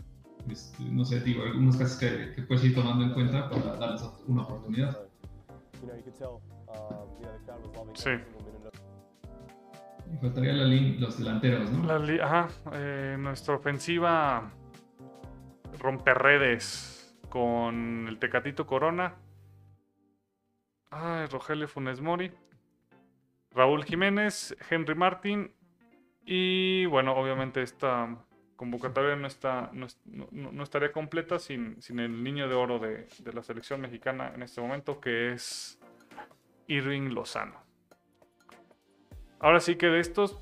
Este, 0.50 0.84
no 0.86 1.06
sé, 1.06 1.20
digo, 1.22 1.44
algunos 1.44 1.78
casos 1.78 1.98
que, 1.98 2.34
que, 2.36 2.42
puedes 2.44 2.64
ir 2.64 2.74
tomando 2.74 3.06
en 3.06 3.14
cuenta 3.14 3.50
para 3.50 3.76
darles 3.76 4.02
una 4.28 4.44
oportunidad. 4.44 4.98
Sí. 7.94 8.10
Y 10.12 10.18
faltaría 10.18 10.54
la 10.54 10.66
los 10.66 11.18
delanteros, 11.18 11.72
¿no? 11.72 12.00
La 12.00 12.26
ajá, 12.26 12.50
eh, 12.74 13.16
nuestra 13.20 13.56
ofensiva 13.56 14.52
rompe 15.80 16.14
redes 16.14 17.16
con 17.30 18.08
el 18.08 18.20
Tecatito 18.20 18.66
Corona. 18.66 19.16
Ay, 20.90 21.28
Rogelio 21.28 21.68
Funes 21.68 22.02
Mori. 22.02 22.32
Raúl 23.52 23.84
Jiménez, 23.86 24.56
Henry 24.70 24.96
Martín. 24.96 25.54
Y 26.26 26.86
bueno, 26.86 27.14
obviamente 27.14 27.62
esta 27.62 28.18
convocatoria 28.56 29.16
no, 29.16 29.26
está, 29.26 29.72
no, 29.74 30.64
estaría 30.64 30.92
completa 30.92 31.40
sin, 31.40 31.82
sin, 31.82 32.00
el 32.00 32.24
niño 32.24 32.48
de 32.48 32.54
oro 32.54 32.78
de, 32.78 33.08
de 33.20 33.34
la 33.34 33.42
selección 33.42 33.82
mexicana 33.82 34.32
en 34.36 34.44
este 34.44 34.62
momento, 34.62 35.02
que 35.02 35.32
es 35.32 35.80
Irving 36.68 37.10
Lozano. 37.10 37.56
Ahora 39.40 39.60
sí 39.60 39.76
que 39.76 39.88
de 39.88 40.00
estos, 40.00 40.38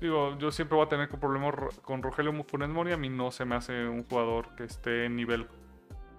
digo, 0.00 0.36
yo 0.38 0.50
siempre 0.50 0.76
voy 0.76 0.84
a 0.84 0.88
tener 0.90 1.08
problemas 1.08 1.54
con 1.80 2.02
Rogelio 2.02 2.32
Funes 2.44 2.68
Mori. 2.68 2.92
A 2.92 2.98
mí 2.98 3.08
no 3.08 3.30
se 3.30 3.46
me 3.46 3.54
hace 3.54 3.88
un 3.88 4.04
jugador 4.04 4.54
que 4.54 4.64
esté 4.64 5.06
en 5.06 5.16
nivel 5.16 5.46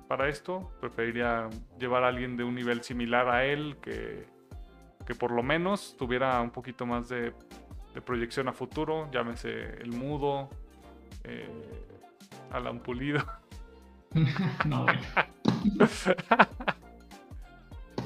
para 0.08 0.28
esto. 0.28 0.72
Preferiría 0.82 1.48
llevar 1.78 2.04
a 2.04 2.08
alguien 2.08 2.36
de 2.38 2.44
un 2.44 2.56
nivel 2.56 2.82
similar 2.82 3.30
a 3.30 3.46
él, 3.46 3.78
que, 3.80 4.26
que 5.06 5.14
por 5.14 5.30
lo 5.30 5.44
menos 5.44 5.96
tuviera 5.96 6.42
un 6.42 6.50
poquito 6.50 6.88
más 6.88 7.08
de, 7.10 7.34
proyección 8.00 8.48
a 8.48 8.54
futuro. 8.54 9.10
Llámese 9.12 9.82
el 9.82 9.92
mudo, 9.92 10.50
eh, 11.26 11.50
Alan 12.52 12.80
Pulido. 12.80 13.26
no, 14.66 14.86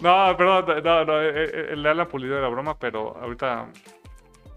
No, 0.01 0.37
perdón, 0.37 0.83
no, 0.83 1.05
no, 1.05 1.21
eh, 1.21 1.31
eh, 1.33 1.67
el 1.71 1.83
de 1.83 1.89
Alan 1.89 2.07
Pulido 2.07 2.37
era 2.37 2.47
broma, 2.47 2.77
pero 2.77 3.15
ahorita. 3.17 3.69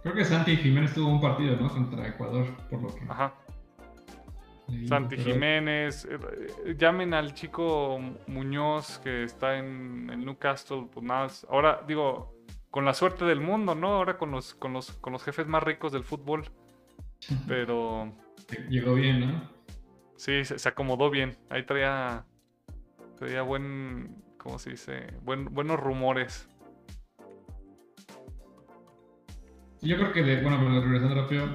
Creo 0.03 0.15
que 0.15 0.25
Santi 0.25 0.57
Jiménez 0.57 0.95
tuvo 0.95 1.11
un 1.11 1.21
partido, 1.21 1.57
¿no? 1.57 1.69
Contra 1.69 2.07
Ecuador, 2.09 2.47
por 2.71 2.83
lo 2.83 2.95
que. 2.95 3.05
Ajá. 3.09 3.35
Santi 4.87 5.17
Jiménez, 5.17 6.07
eh, 6.11 6.75
llamen 6.77 7.15
al 7.15 7.33
chico 7.33 7.99
Muñoz 8.27 8.99
que 8.99 9.25
está 9.25 9.57
en, 9.57 10.11
el 10.13 10.25
Newcastle, 10.25 10.89
pues 10.93 11.05
más. 11.05 11.47
Ahora, 11.49 11.83
digo, 11.87 12.35
con 12.71 12.85
la 12.85 12.95
suerte 12.95 13.25
del 13.25 13.41
mundo, 13.41 13.75
¿no? 13.75 13.95
Ahora 13.95 14.19
con 14.19 14.31
los, 14.31 14.55
con 14.55 14.73
los, 14.73 14.93
con 14.93 15.13
los 15.13 15.23
jefes 15.23 15.47
más 15.47 15.63
ricos 15.63 15.93
del 15.93 16.05
fútbol. 16.05 16.45
Pero. 17.47 18.13
Llegó 18.69 18.95
bien, 18.95 19.21
¿no? 19.21 19.51
Sí, 20.17 20.45
se, 20.45 20.59
se 20.59 20.69
acomodó 20.69 21.11
bien. 21.11 21.37
Ahí 21.51 21.65
traía. 21.65 22.25
Traía 23.17 23.43
buen 23.43 24.23
¿cómo 24.39 24.59
se 24.59 24.71
dice? 24.71 25.13
buenos 25.23 25.79
rumores. 25.79 26.49
Yo 29.83 29.97
creo 29.97 30.13
que, 30.13 30.23
de, 30.23 30.43
bueno, 30.43 30.59
pero 30.59 30.81
regresando 30.81 31.15
rápido, 31.15 31.47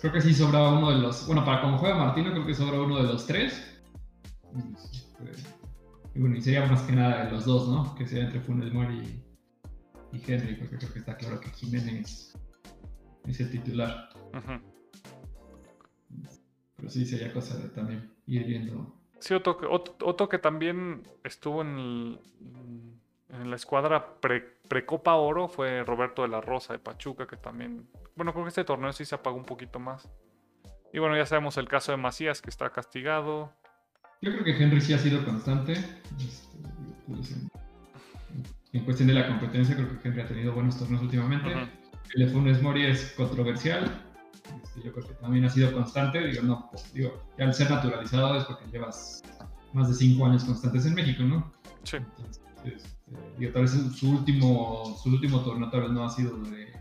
creo 0.00 0.12
que 0.12 0.20
sí 0.20 0.32
sobraba 0.32 0.78
uno 0.78 0.90
de 0.90 0.98
los, 0.98 1.26
bueno, 1.26 1.44
para 1.44 1.60
como 1.60 1.78
juega 1.78 1.96
Martino, 1.96 2.32
creo 2.32 2.46
que 2.46 2.54
sobra 2.54 2.80
uno 2.80 2.96
de 2.96 3.04
los 3.04 3.26
tres. 3.26 3.82
Y 6.14 6.20
bueno, 6.20 6.36
y 6.36 6.40
sería 6.40 6.66
más 6.66 6.82
que 6.82 6.92
nada 6.92 7.26
de 7.26 7.32
los 7.32 7.44
dos, 7.44 7.68
¿no? 7.68 7.94
Que 7.94 8.06
sería 8.06 8.24
entre 8.24 8.40
Funes 8.40 8.72
Mori 8.72 8.94
y, 8.94 9.23
Henry, 10.26 10.56
porque 10.56 10.76
creo 10.76 10.92
que 10.92 10.98
está 11.00 11.16
claro 11.16 11.40
que 11.40 11.50
Jiménez 11.50 12.36
es 13.26 13.40
el 13.40 13.50
titular. 13.50 14.10
Pero 16.76 16.90
sí 16.90 17.06
sería 17.06 17.32
cosa 17.32 17.56
de 17.56 17.68
también 17.70 18.10
ir 18.26 18.44
viendo 18.44 18.94
Sí, 19.24 19.32
otro, 19.32 20.28
que 20.28 20.38
también 20.38 21.08
estuvo 21.22 21.62
en, 21.62 22.18
en 23.30 23.50
la 23.50 23.56
escuadra 23.56 24.18
pre-Copa 24.20 25.14
Oro 25.14 25.48
fue 25.48 25.82
Roberto 25.82 26.20
de 26.20 26.28
la 26.28 26.42
Rosa 26.42 26.74
de 26.74 26.78
Pachuca, 26.78 27.26
que 27.26 27.38
también, 27.38 27.88
bueno, 28.16 28.34
creo 28.34 28.44
que 28.44 28.50
este 28.50 28.64
torneo 28.64 28.92
sí 28.92 29.06
se 29.06 29.14
apagó 29.14 29.38
un 29.38 29.46
poquito 29.46 29.78
más. 29.78 30.10
Y 30.92 30.98
bueno, 30.98 31.16
ya 31.16 31.24
sabemos 31.24 31.56
el 31.56 31.68
caso 31.68 31.90
de 31.90 31.96
Macías, 31.96 32.42
que 32.42 32.50
está 32.50 32.68
castigado. 32.68 33.50
Yo 34.20 34.30
creo 34.30 34.44
que 34.44 34.62
Henry 34.62 34.82
sí 34.82 34.92
ha 34.92 34.98
sido 34.98 35.24
constante. 35.24 35.72
Este, 35.72 36.58
en 38.74 38.84
cuestión 38.84 39.06
de 39.06 39.14
la 39.14 39.28
competencia, 39.28 39.76
creo 39.76 39.88
que 39.88 40.08
Henry 40.08 40.20
ha 40.20 40.26
tenido 40.26 40.52
buenos 40.52 40.76
torneos 40.76 41.00
últimamente. 41.02 41.48
El 42.14 42.26
de 42.26 42.32
Funes 42.32 42.60
Mori 42.60 42.84
es 42.84 43.14
controversial. 43.16 44.02
Este, 44.62 44.82
yo 44.82 44.92
creo 44.92 45.06
que 45.06 45.14
también 45.14 45.44
ha 45.44 45.50
sido 45.50 45.72
constante. 45.72 46.26
Digo, 46.26 46.42
no, 46.42 46.68
pues, 46.70 46.92
digo, 46.92 47.22
al 47.38 47.54
ser 47.54 47.70
naturalizado 47.70 48.36
es 48.36 48.44
porque 48.44 48.66
llevas 48.72 49.22
más 49.72 49.88
de 49.88 49.94
cinco 49.94 50.26
años 50.26 50.42
constantes 50.42 50.86
en 50.86 50.94
México, 50.94 51.22
¿no? 51.22 51.52
Sí. 51.84 51.98
Este, 52.64 52.92
digo, 53.38 53.52
tal 53.52 53.62
vez 53.62 53.70
su 53.70 54.10
último, 54.10 54.98
su 55.00 55.08
último 55.08 55.40
torneo 55.40 55.70
tal 55.70 55.82
vez 55.82 55.90
no 55.90 56.04
ha 56.04 56.10
sido 56.10 56.36
de... 56.38 56.72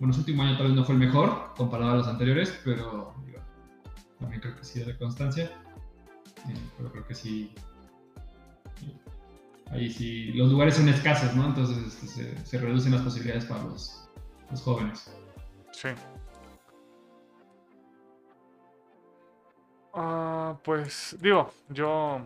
Bueno, 0.00 0.12
su 0.12 0.20
último 0.20 0.42
año 0.42 0.56
tal 0.56 0.66
vez 0.66 0.76
no 0.76 0.84
fue 0.84 0.96
el 0.96 1.00
mejor 1.00 1.54
comparado 1.56 1.92
a 1.92 1.96
los 1.98 2.08
anteriores, 2.08 2.60
pero 2.64 3.14
digo, 3.24 3.38
también 4.18 4.40
creo 4.40 4.56
que 4.56 4.64
sí 4.64 4.80
de 4.80 4.98
constancia. 4.98 5.44
Eh, 6.48 6.54
pero 6.76 6.90
creo 6.90 7.06
que 7.06 7.14
sí... 7.14 7.54
Ahí 9.70 9.90
sí, 9.90 10.32
los 10.32 10.50
lugares 10.50 10.76
son 10.76 10.88
escasos, 10.88 11.34
¿no? 11.34 11.46
Entonces 11.46 11.78
este, 11.78 12.06
se, 12.06 12.46
se, 12.46 12.58
reducen 12.58 12.92
las 12.92 13.02
posibilidades 13.02 13.46
para 13.46 13.64
los, 13.64 14.08
los 14.50 14.62
jóvenes. 14.62 15.10
Sí. 15.72 15.88
Ah, 19.92 20.56
pues 20.62 21.16
digo, 21.20 21.52
yo 21.68 22.20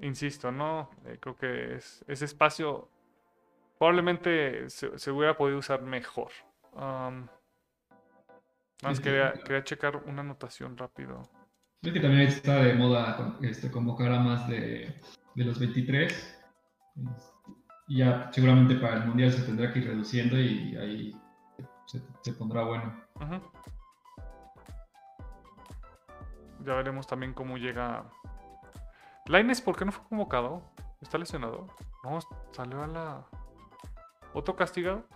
insisto, 0.00 0.50
¿no? 0.50 0.90
Eh, 1.06 1.18
creo 1.20 1.36
que 1.36 1.74
es, 1.76 2.04
ese 2.08 2.24
espacio 2.24 2.88
probablemente 3.78 4.68
se, 4.70 5.10
hubiera 5.10 5.36
podido 5.36 5.58
usar 5.58 5.82
mejor. 5.82 6.30
más 8.82 9.00
quería, 9.00 9.32
quería, 9.44 9.62
checar 9.62 9.96
una 9.96 10.22
anotación 10.22 10.76
rápido. 10.76 11.22
Creo 11.82 11.94
que 11.94 12.00
también 12.00 12.28
está 12.28 12.62
de 12.62 12.74
moda 12.74 13.36
este, 13.42 13.70
convocar 13.70 14.12
a 14.12 14.20
más 14.20 14.48
de, 14.48 15.00
los 15.34 15.58
23. 15.58 16.38
Y 17.88 17.98
ya 17.98 18.30
seguramente 18.32 18.76
para 18.76 18.96
el 18.96 19.06
Mundial 19.06 19.32
se 19.32 19.42
tendrá 19.42 19.72
que 19.72 19.80
ir 19.80 19.88
reduciendo 19.88 20.38
y 20.38 20.76
ahí 20.76 21.16
se, 22.22 22.32
pondrá 22.32 22.64
bueno. 22.64 22.94
Ya 26.64 26.74
veremos 26.74 27.06
también 27.06 27.34
cómo 27.34 27.56
llega. 27.58 28.04
Laines, 29.26 29.60
¿por 29.60 29.76
qué 29.76 29.84
no 29.84 29.92
fue 29.92 30.06
convocado? 30.08 30.62
¿Está 31.00 31.18
lesionado? 31.18 31.66
No, 32.04 32.18
salió 32.52 32.82
a 32.82 32.86
la. 32.86 33.26
¿Otro 34.32 34.56
castigado? 34.56 35.06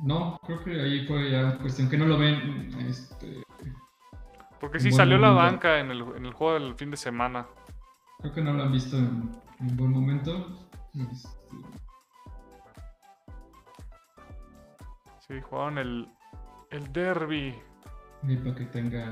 No, 0.00 0.40
creo 0.46 0.64
que 0.64 0.80
ahí 0.80 1.06
fue 1.06 1.30
ya 1.30 1.58
cuestión 1.58 1.90
que 1.90 1.98
no 1.98 2.06
lo 2.06 2.18
ven. 2.18 2.74
Este, 2.88 3.42
Porque 4.58 4.80
sí 4.80 4.92
salió 4.92 5.16
a 5.16 5.20
la 5.20 5.30
banca 5.30 5.78
en 5.78 5.90
el, 5.90 6.02
en 6.16 6.24
el, 6.24 6.32
juego 6.32 6.54
del 6.54 6.74
fin 6.74 6.90
de 6.90 6.96
semana. 6.96 7.46
Creo 8.20 8.34
que 8.34 8.42
no 8.42 8.52
lo 8.52 8.62
han 8.64 8.72
visto 8.72 8.98
en, 8.98 9.30
un 9.60 9.76
buen 9.76 9.90
momento. 9.90 10.68
Este... 10.94 11.56
Sí, 15.20 15.40
jugaron 15.40 15.78
el, 15.78 16.08
el 16.70 16.92
derby. 16.92 17.54
Y 18.22 18.36
para 18.36 18.54
que 18.54 18.64
tenga 18.66 19.10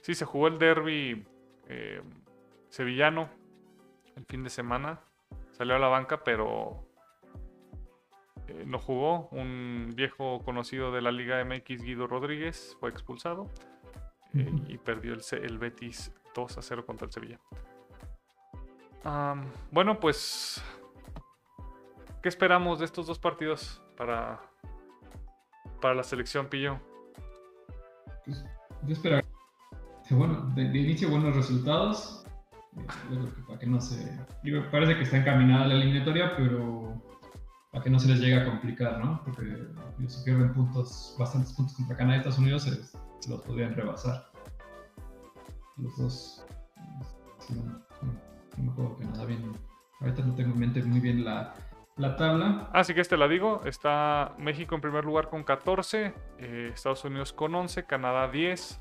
Sí, 0.00 0.14
se 0.14 0.24
jugó 0.24 0.48
el 0.48 0.58
derby 0.58 1.24
eh, 1.68 2.00
sevillano 2.70 3.28
el 4.16 4.24
fin 4.24 4.42
de 4.42 4.50
semana. 4.50 5.00
Salió 5.52 5.76
a 5.76 5.78
la 5.78 5.88
banca, 5.88 6.24
pero 6.24 6.88
eh, 8.48 8.64
no 8.66 8.78
jugó. 8.78 9.28
Un 9.32 9.92
viejo 9.94 10.40
conocido 10.44 10.90
de 10.90 11.02
la 11.02 11.12
Liga 11.12 11.44
MX, 11.44 11.82
Guido 11.82 12.06
Rodríguez, 12.06 12.76
fue 12.80 12.90
expulsado 12.90 13.48
y 14.32 14.78
perdió 14.78 15.14
el, 15.14 15.22
el, 15.42 15.58
Betis 15.58 16.12
2 16.34 16.58
a 16.58 16.62
0 16.62 16.84
contra 16.86 17.06
el 17.06 17.12
Sevilla. 17.12 17.40
bueno, 19.70 19.98
pues, 19.98 20.62
¿qué 22.22 22.28
esperamos 22.28 22.78
de 22.78 22.84
estos 22.84 23.06
dos 23.06 23.18
partidos 23.18 23.82
para, 23.96 24.40
para 25.80 25.94
la 25.94 26.02
selección, 26.02 26.46
Pillo? 26.48 26.78
Pues, 28.24 28.44
yo 28.82 28.92
espero 28.92 29.20
bueno, 30.16 30.50
de, 30.54 30.62
inicio 30.62 31.10
buenos 31.10 31.34
resultados. 31.36 32.24
Eh, 32.76 33.42
para 33.46 33.58
que 33.58 33.66
no 33.66 33.80
se. 33.80 34.18
parece 34.70 34.96
que 34.96 35.02
está 35.02 35.18
encaminada 35.18 35.66
la 35.66 35.74
eliminatoria, 35.74 36.36
pero 36.36 37.02
para 37.72 37.84
que 37.84 37.90
no 37.90 37.98
se 37.98 38.08
les 38.08 38.20
llegue 38.20 38.36
a 38.36 38.44
complicar, 38.44 39.04
¿no? 39.04 39.22
Porque 39.24 39.44
si 40.06 40.24
pierden 40.24 40.54
puntos, 40.54 41.14
bastantes 41.18 41.52
puntos 41.52 41.76
contra 41.76 41.96
Canadá 41.96 42.16
y 42.16 42.18
Estados 42.18 42.38
Unidos, 42.38 42.62
se, 42.62 42.98
los 43.26 43.42
podrían 43.42 43.74
rebasar. 43.74 44.30
Los 45.76 45.96
dos. 45.96 46.46
no, 47.50 48.62
me 48.62 48.70
acuerdo 48.70 48.96
que 48.96 49.04
nada 49.04 49.24
bien. 49.24 49.52
Ahorita 50.00 50.22
no 50.22 50.34
tengo 50.34 50.52
en 50.52 50.60
mente 50.60 50.82
muy 50.82 51.00
bien 51.00 51.24
la, 51.24 51.54
la 51.96 52.16
tabla. 52.16 52.70
Así 52.72 52.94
que 52.94 53.00
este 53.00 53.16
la 53.16 53.28
digo. 53.28 53.62
Está 53.64 54.34
México 54.38 54.74
en 54.74 54.80
primer 54.80 55.04
lugar 55.04 55.28
con 55.28 55.42
14, 55.42 56.14
eh, 56.38 56.70
Estados 56.72 57.04
Unidos 57.04 57.32
con 57.32 57.54
11, 57.54 57.84
Canadá 57.84 58.28
10, 58.28 58.80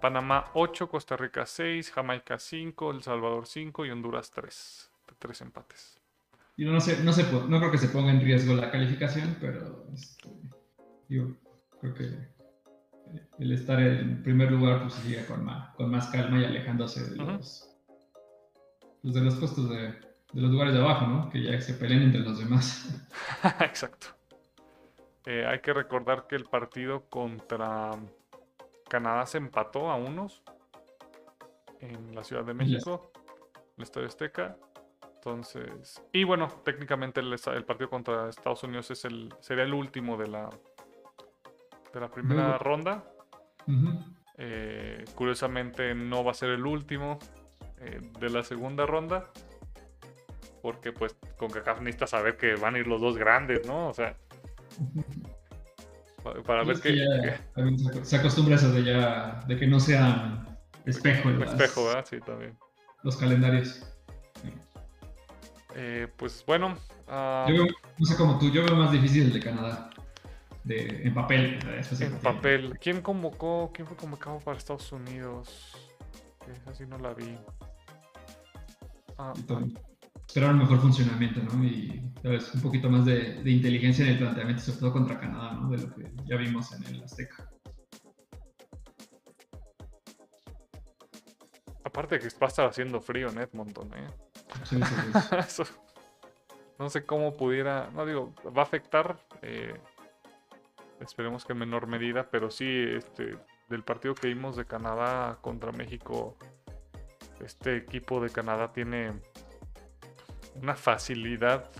Panamá 0.00 0.46
8, 0.54 0.88
Costa 0.88 1.16
Rica 1.16 1.46
6, 1.46 1.90
Jamaica 1.90 2.38
5, 2.38 2.90
El 2.90 3.02
Salvador 3.02 3.46
5 3.46 3.86
y 3.86 3.90
Honduras 3.90 4.30
3. 4.30 4.90
Tres 5.18 5.40
empates. 5.40 5.98
Yo 6.58 6.70
no, 6.70 6.80
sé, 6.80 7.02
no, 7.02 7.12
sé, 7.12 7.24
no 7.48 7.58
creo 7.58 7.70
que 7.70 7.78
se 7.78 7.88
ponga 7.88 8.10
en 8.10 8.20
riesgo 8.20 8.54
la 8.54 8.70
calificación, 8.70 9.36
pero 9.40 9.86
este, 9.94 10.28
yo 11.08 11.36
creo 11.80 11.94
que 11.94 12.35
el 13.38 13.52
estar 13.52 13.80
en 13.80 14.22
primer 14.22 14.50
lugar 14.52 14.82
pues 14.82 14.94
sigue 14.94 15.24
con 15.26 15.44
más, 15.44 15.74
con 15.74 15.90
más 15.90 16.08
calma 16.08 16.40
y 16.40 16.44
alejándose 16.44 17.10
de 17.10 17.16
los, 17.16 17.68
pues, 19.02 19.14
de 19.14 19.20
los 19.20 19.36
puestos 19.36 19.68
de, 19.70 19.76
de, 19.76 20.40
los 20.40 20.50
lugares 20.50 20.74
de 20.74 20.80
abajo, 20.80 21.06
¿no? 21.06 21.30
Que 21.30 21.42
ya 21.42 21.60
se 21.60 21.74
peleen 21.74 22.02
entre 22.02 22.20
los 22.20 22.38
demás. 22.38 23.06
Exacto. 23.60 24.08
Eh, 25.26 25.44
hay 25.44 25.60
que 25.60 25.72
recordar 25.72 26.26
que 26.28 26.36
el 26.36 26.44
partido 26.44 27.08
contra 27.08 27.90
Canadá 28.88 29.26
se 29.26 29.38
empató 29.38 29.90
a 29.90 29.96
unos 29.96 30.42
en 31.80 32.14
la 32.14 32.22
Ciudad 32.22 32.44
de 32.44 32.54
México, 32.54 33.10
el 33.76 33.82
Estadio 33.82 34.06
Azteca. 34.06 34.56
Entonces, 35.16 36.00
y 36.12 36.22
bueno, 36.22 36.46
técnicamente 36.64 37.20
el, 37.20 37.64
partido 37.64 37.90
contra 37.90 38.28
Estados 38.28 38.62
Unidos 38.62 38.90
es 38.92 39.04
el, 39.04 39.34
sería 39.40 39.64
el 39.64 39.74
último 39.74 40.16
de 40.16 40.28
la, 40.28 40.48
de 41.96 42.00
la 42.00 42.10
primera 42.10 42.58
ronda. 42.58 43.04
Eh, 44.36 45.02
curiosamente 45.14 45.94
no 45.94 46.22
va 46.22 46.32
a 46.32 46.34
ser 46.34 46.50
el 46.50 46.66
último 46.66 47.18
eh, 47.78 48.00
de 48.20 48.30
la 48.30 48.44
segunda 48.44 48.84
ronda. 48.84 49.30
Porque 50.62 50.92
pues 50.92 51.16
con 51.38 51.48
CACAF 51.48 51.80
necesita 51.80 52.06
saber 52.06 52.36
que 52.36 52.54
van 52.56 52.74
a 52.74 52.78
ir 52.78 52.86
los 52.86 53.00
dos 53.00 53.16
grandes, 53.16 53.66
¿no? 53.66 53.88
O 53.88 53.94
sea, 53.94 54.16
para 56.44 56.64
ver 56.64 56.80
que, 56.80 56.98
Se 58.02 58.16
acostumbra 58.16 58.56
eso 58.56 58.72
de 58.72 58.84
ya, 58.84 59.42
de 59.46 59.56
que 59.56 59.66
no 59.66 59.80
sean 59.80 60.46
espejo. 60.84 61.30
espejo, 61.30 61.86
¿verdad? 61.86 62.04
Sí, 62.08 62.18
también. 62.20 62.58
Los 63.04 63.16
calendarios. 63.16 63.80
Eh, 65.74 66.08
pues 66.16 66.44
bueno. 66.46 66.76
Ah, 67.08 67.46
yo 67.48 67.64
no 67.98 68.04
sé 68.06 68.16
como 68.16 68.38
tú, 68.38 68.50
yo 68.50 68.64
veo 68.64 68.74
más 68.74 68.90
difícil 68.90 69.24
el 69.24 69.32
de 69.32 69.40
Canadá. 69.40 69.90
De, 70.66 71.02
en 71.04 71.14
papel. 71.14 71.60
En 72.00 72.18
papel. 72.18 72.76
¿Quién 72.80 73.00
convocó? 73.00 73.70
¿Quién 73.72 73.86
fue 73.86 73.96
convocado 73.96 74.40
para 74.40 74.58
Estados 74.58 74.90
Unidos? 74.90 75.76
así 76.66 76.84
no 76.86 76.98
la 76.98 77.14
vi. 77.14 77.38
Ah, 79.16 79.32
esperar 80.26 80.50
un 80.50 80.58
mejor 80.58 80.80
funcionamiento, 80.80 81.40
¿no? 81.40 81.64
Y 81.64 82.02
¿sabes? 82.20 82.52
un 82.52 82.62
poquito 82.62 82.90
más 82.90 83.04
de, 83.04 83.40
inteligencia 83.44 84.04
en 84.04 84.12
el 84.12 84.18
planteamiento, 84.18 84.62
sobre 84.62 84.80
todo 84.80 84.92
contra 84.92 85.20
Canadá, 85.20 85.52
¿no? 85.52 85.70
De 85.70 85.78
lo 85.78 85.94
que 85.94 86.10
ya 86.24 86.36
vimos 86.36 86.72
en 86.72 86.84
el 86.84 87.04
Azteca. 87.04 87.48
Aparte 91.84 92.18
que 92.18 92.26
va 92.26 92.34
a 92.42 92.46
estar 92.46 92.68
haciendo 92.68 93.00
frío 93.00 93.28
en 93.28 93.38
Edmonton, 93.38 93.88
¿eh? 93.94 94.08
Sí, 94.64 94.80
sí, 95.48 95.62
no 96.78 96.90
sé 96.90 97.06
cómo 97.06 97.36
pudiera, 97.36 97.88
no 97.94 98.04
digo, 98.04 98.34
va 98.46 98.62
a 98.62 98.64
afectar, 98.64 99.16
eh, 99.42 99.74
esperemos 101.00 101.44
que 101.44 101.52
en 101.52 101.58
menor 101.58 101.86
medida, 101.86 102.30
pero 102.30 102.50
sí, 102.50 102.66
este, 102.66 103.36
del 103.68 103.82
partido 103.82 104.14
que 104.14 104.28
vimos 104.28 104.56
de 104.56 104.64
Canadá 104.64 105.38
contra 105.40 105.72
México, 105.72 106.36
este 107.44 107.76
equipo 107.76 108.20
de 108.20 108.30
Canadá 108.30 108.72
tiene 108.72 109.12
una 110.62 110.74
facilidad 110.74 111.70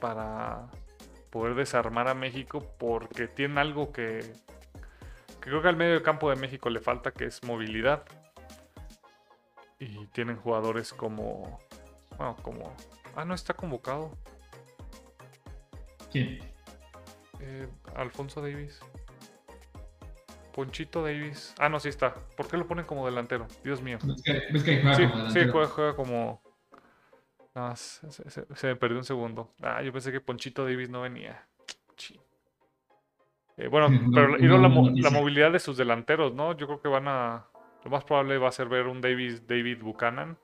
para 0.00 0.68
poder 1.30 1.54
desarmar 1.54 2.08
a 2.08 2.14
México 2.14 2.74
porque 2.78 3.28
tiene 3.28 3.60
algo 3.60 3.92
que, 3.92 4.32
creo 5.40 5.60
que 5.62 5.68
al 5.68 5.76
medio 5.76 6.02
campo 6.02 6.30
de 6.30 6.36
México 6.36 6.70
le 6.70 6.80
falta, 6.80 7.10
que 7.12 7.24
es 7.24 7.42
movilidad. 7.44 8.04
Y 9.78 10.06
tienen 10.06 10.36
jugadores 10.36 10.92
como... 10.92 11.58
Bueno, 12.16 12.36
como... 12.42 12.72
Ah, 13.16 13.24
no 13.24 13.34
está 13.34 13.52
convocado. 13.52 14.16
¿Quién? 16.12 16.51
Eh, 17.42 17.68
Alfonso 17.96 18.40
Davis. 18.40 18.80
Ponchito 20.54 21.02
Davis. 21.02 21.54
Ah, 21.58 21.68
no, 21.68 21.80
sí 21.80 21.88
está. 21.88 22.14
¿Por 22.36 22.48
qué 22.48 22.56
lo 22.56 22.66
ponen 22.66 22.84
como 22.84 23.06
delantero? 23.06 23.46
Dios 23.64 23.82
mío. 23.82 23.98
¿Ves 24.52 24.62
que, 24.62 24.80
juega 24.80 24.96
como 24.96 25.02
delantero? 25.04 25.30
Sí, 25.30 25.40
juega 25.50 25.96
como 25.96 26.42
no, 27.54 27.76
se, 27.76 28.66
me 28.66 28.76
perdió 28.76 28.96
un 28.96 29.04
segundo. 29.04 29.54
Ah, 29.60 29.82
yo 29.82 29.92
pensé 29.92 30.10
que 30.10 30.20
Ponchito 30.20 30.64
Davis 30.64 30.88
no 30.88 31.02
venía. 31.02 31.46
Eh, 33.58 33.68
bueno, 33.68 33.88
pero 34.14 34.58
la, 34.58 34.68
movilidad 35.10 35.52
de 35.52 35.58
sus 35.58 35.76
delanteros, 35.76 36.34
¿no? 36.34 36.56
Yo 36.56 36.66
creo 36.66 36.80
que 36.80 36.88
van 36.88 37.08
a. 37.08 37.46
Lo 37.84 37.90
más 37.90 38.04
probable 38.04 38.38
va 38.38 38.48
a 38.48 38.52
ser 38.52 38.68
ver 38.68 38.86
un 38.86 39.00
David, 39.00 39.42
David 39.46 39.82
Buchanan 39.82 40.38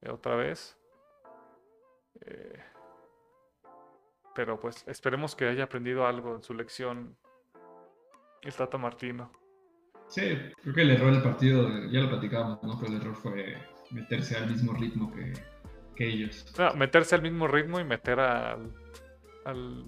eh, 0.00 0.10
otra 0.10 0.34
vez. 0.34 0.76
Eh, 2.22 2.58
pero 4.34 4.58
pues 4.58 4.84
esperemos 4.86 5.36
que 5.36 5.46
haya 5.46 5.64
aprendido 5.64 6.06
algo 6.06 6.36
en 6.36 6.42
su 6.42 6.54
lección 6.54 7.16
el 8.42 8.52
Tata 8.54 8.78
Martino. 8.78 9.30
Sí, 10.08 10.36
creo 10.62 10.74
que 10.74 10.82
el 10.82 10.90
error 10.90 11.12
del 11.12 11.22
partido, 11.22 11.68
ya 11.90 12.00
lo 12.00 12.10
platicábamos, 12.10 12.62
¿no? 12.62 12.78
Pero 12.78 12.92
el 12.92 13.00
error 13.00 13.14
fue 13.14 13.56
meterse 13.90 14.36
al 14.36 14.50
mismo 14.50 14.74
ritmo 14.74 15.12
que, 15.12 15.32
que 15.96 16.06
ellos. 16.06 16.52
meterse 16.76 17.14
al 17.14 17.22
mismo 17.22 17.46
ritmo 17.46 17.80
y 17.80 17.84
meter 17.84 18.20
al. 18.20 18.74
al, 19.44 19.84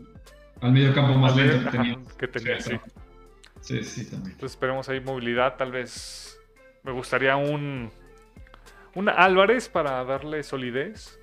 al 0.61 0.73
medio 0.73 0.95
campo 0.95 1.15
más 1.15 1.37
lento 1.37 1.71
que 2.17 2.29
tenía. 2.29 2.59
sí, 3.61 3.83
sí. 3.83 3.85
sí. 3.85 4.11
también. 4.11 4.33
Entonces 4.33 4.53
esperemos 4.53 4.89
ahí 4.89 5.01
movilidad, 5.01 5.57
tal 5.57 5.73
vez. 5.73 6.41
Me 6.83 6.93
gustaría 6.93 7.37
un. 7.37 7.91
Un 8.95 9.09
Álvarez 9.09 9.69
para 9.69 10.05
darle 10.05 10.43
solidez. 10.43 11.19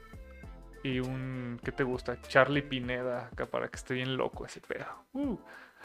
Y 0.84 1.00
un. 1.00 1.60
¿Qué 1.64 1.72
te 1.72 1.84
gusta? 1.84 2.20
Charlie 2.22 2.64
Pineda 2.64 3.28
acá 3.28 3.46
para 3.46 3.68
que 3.68 3.76
esté 3.76 3.94
bien 3.94 4.18
loco 4.18 4.46
ese 4.46 4.62
pedo. 4.62 4.86
Uh. 5.14 5.38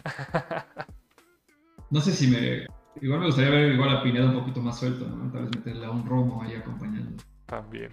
no 1.90 2.01
sé 2.01 2.12
si 2.12 2.28
me. 2.28 2.66
Igual 3.01 3.20
me 3.20 3.26
gustaría 3.26 3.51
ver 3.51 3.72
igual 3.72 3.94
a 3.94 4.03
Pineda 4.03 4.26
un 4.26 4.40
poquito 4.40 4.61
más 4.61 4.78
suelto, 4.78 5.07
¿no? 5.07 5.30
Tal 5.30 5.42
vez 5.42 5.57
meterle 5.57 5.84
a 5.84 5.90
un 5.90 6.07
romo 6.07 6.42
ahí 6.42 6.55
acompañando. 6.55 7.22
También. 7.44 7.90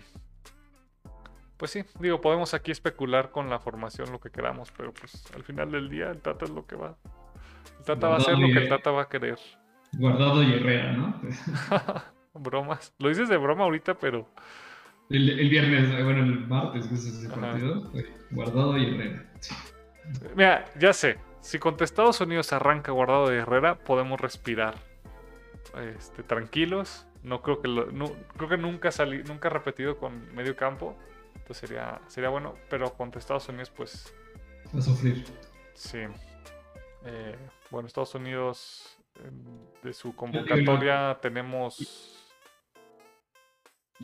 Pues 1.58 1.72
sí, 1.72 1.84
digo, 2.00 2.20
podemos 2.22 2.54
aquí 2.54 2.72
especular 2.72 3.32
con 3.32 3.50
la 3.50 3.60
formación 3.60 4.12
lo 4.12 4.20
que 4.20 4.30
queramos, 4.30 4.72
pero 4.76 4.94
pues 4.94 5.24
al 5.36 5.44
final 5.44 5.72
del 5.72 5.90
día 5.90 6.10
el 6.10 6.22
Tata 6.22 6.46
es 6.46 6.52
lo 6.52 6.66
que 6.66 6.76
va. 6.76 6.98
El 7.80 7.86
Tata 7.86 8.08
va 8.08 8.16
a 8.16 8.18
hacer 8.18 8.38
lo 8.38 8.48
que 8.48 8.64
el 8.64 8.70
Tata 8.70 8.92
va 8.92 9.04
a 9.04 9.10
querer. 9.10 9.40
Guardado 9.94 10.42
y 10.42 10.54
Herrera, 10.54 10.94
¿no? 10.94 11.22
Bromas. 12.34 12.94
Lo 12.98 13.10
dices 13.10 13.30
de 13.30 13.38
broma 13.38 13.64
ahorita, 13.66 13.94
pero. 13.96 14.28
El, 15.10 15.50
viernes, 15.50 15.92
bueno, 16.04 16.24
el 16.24 16.48
martes, 16.48 16.88
que 16.88 16.96
es 16.96 17.06
ese 17.06 17.30
partido. 17.30 17.92
Guardado 18.32 18.78
y 18.78 18.86
Herrera. 18.88 19.32
Mira, 20.36 20.66
ya 20.80 20.94
sé. 20.94 21.18
Si 21.42 21.60
contra 21.60 21.86
Estados 21.86 22.22
Unidos 22.22 22.54
arranca 22.54 22.92
Guardado 22.92 23.34
y 23.34 23.38
Herrera, 23.38 23.76
podemos 23.76 24.20
respirar. 24.20 24.76
Este, 25.96 26.24
tranquilos. 26.24 27.06
No 27.22 27.42
creo 27.42 27.62
que 27.62 27.68
no, 27.68 28.12
creo 28.36 28.50
que 28.50 28.58
nunca 28.58 28.92
salí, 28.92 29.24
nunca 29.24 29.50
repetido 29.50 29.98
con 29.98 30.34
medio 30.34 30.56
campo. 30.56 30.98
Entonces 31.36 31.58
sería, 31.58 32.02
sería 32.08 32.30
bueno, 32.30 32.56
pero 32.70 32.94
contra 32.94 33.20
Estados 33.20 33.48
Unidos, 33.50 33.72
pues. 33.76 34.14
Va 34.74 34.80
a 34.80 34.82
sufrir. 34.82 35.26
Sí. 35.74 36.00
Eh, 37.06 37.36
bueno, 37.70 37.88
Estados 37.88 38.16
Unidos, 38.16 38.98
de 39.84 39.94
su 39.94 40.16
convocatoria, 40.16 41.18
tenemos. 41.22 42.23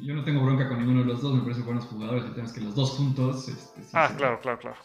Yo 0.02 0.16
no 0.16 0.24
tengo 0.24 0.44
bronca 0.44 0.68
con 0.68 0.80
ninguno 0.80 1.02
de 1.02 1.06
los 1.06 1.22
dos, 1.22 1.36
me 1.36 1.42
parecen 1.42 1.66
buenos 1.66 1.86
jugadores. 1.86 2.26
El 2.26 2.34
tema 2.34 2.48
es 2.48 2.54
que 2.54 2.62
los 2.62 2.76
dos 2.76 2.92
juntos. 2.92 3.48
Este, 3.48 3.82
ah, 3.94 4.14
claro, 4.16 4.40
claro, 4.40 4.60
claro. 4.60 4.78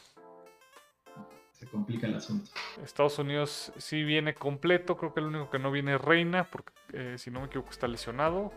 se 1.52 1.66
complica 1.66 2.06
el 2.06 2.14
asunto. 2.16 2.50
Estados 2.82 3.18
Unidos 3.18 3.72
sí 3.76 4.02
viene 4.02 4.34
completo, 4.34 4.96
creo 4.96 5.14
que 5.14 5.20
el 5.20 5.26
único 5.26 5.50
que 5.50 5.58
no 5.58 5.70
viene 5.70 5.94
es 5.94 6.00
Reina, 6.00 6.44
porque 6.50 6.72
eh, 6.92 7.16
si 7.18 7.30
no 7.30 7.40
me 7.40 7.46
equivoco 7.46 7.70
está 7.70 7.88
lesionado. 7.88 8.52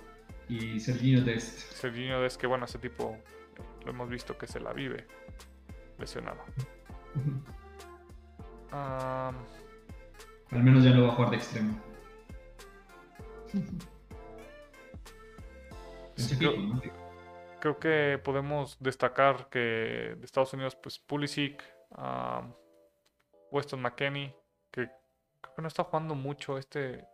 Y 0.50 0.80
Serginho 0.80 1.24
Dest. 1.24 1.60
Serginho 1.74 2.22
Dest, 2.22 2.40
que 2.40 2.48
bueno, 2.48 2.66
ese 2.66 2.80
tipo 2.80 3.18
lo 3.86 3.92
hemos 3.92 4.10
visto 4.10 4.38
que 4.38 4.48
se 4.48 4.60
la 4.60 4.74
vive 4.74 5.06
lesionado. 6.00 6.40
Al 8.72 10.64
menos 10.64 10.84
ya 10.84 10.92
no 10.92 11.04
va 11.04 11.14
a 11.14 11.16
jugar 11.16 11.32
de 11.32 11.38
extremo. 11.38 11.80
creo, 17.60 17.80
que 17.80 18.20
podemos 18.24 18.78
destacar 18.80 19.50
que 19.50 20.16
de 20.18 20.26
Estados 20.26 20.54
Unidos, 20.54 20.76
pues 20.76 21.00
Pulisic, 21.00 21.64
Weston 23.52 23.82
McKenney, 23.82 24.34
que 24.72 24.90
creo 25.42 25.56
que 25.56 25.62
no 25.62 25.68
está 25.68 25.84
jugando 25.84 26.16
mucho 26.16 26.58
este 26.58 27.06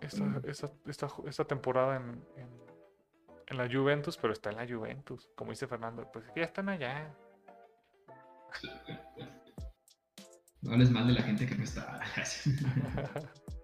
esta, 0.00 1.44
temporada 1.44 1.96
en, 1.96 2.24
en, 2.36 3.56
la 3.56 3.68
Juventus, 3.70 4.16
pero 4.16 4.32
está 4.32 4.50
en 4.50 4.56
la 4.56 4.66
Juventus, 4.66 5.30
como 5.36 5.50
dice 5.50 5.66
Fernando, 5.66 6.10
pues 6.10 6.24
ya 6.34 6.44
están 6.44 6.68
allá. 6.68 7.14
No 10.62 10.72
hables 10.72 10.90
mal 10.90 11.06
de 11.06 11.12
la 11.12 11.22
gente 11.22 11.46
que 11.46 11.54
no 11.54 11.64
está. 11.64 12.00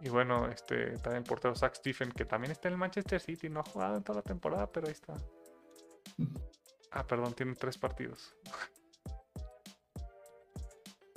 Y 0.00 0.08
bueno, 0.08 0.48
este 0.48 0.96
también 0.98 1.24
portero 1.24 1.54
Zach 1.54 1.74
Stephen, 1.74 2.10
que 2.10 2.24
también 2.24 2.52
está 2.52 2.68
en 2.68 2.74
el 2.74 2.78
Manchester 2.78 3.20
City, 3.20 3.48
no 3.48 3.60
ha 3.60 3.64
jugado 3.64 3.96
en 3.96 4.02
toda 4.02 4.18
la 4.18 4.22
temporada, 4.22 4.66
pero 4.70 4.86
ahí 4.86 4.92
está. 4.92 5.14
Ah, 6.92 7.06
perdón, 7.06 7.32
tiene 7.34 7.54
tres 7.54 7.78
partidos. 7.78 8.34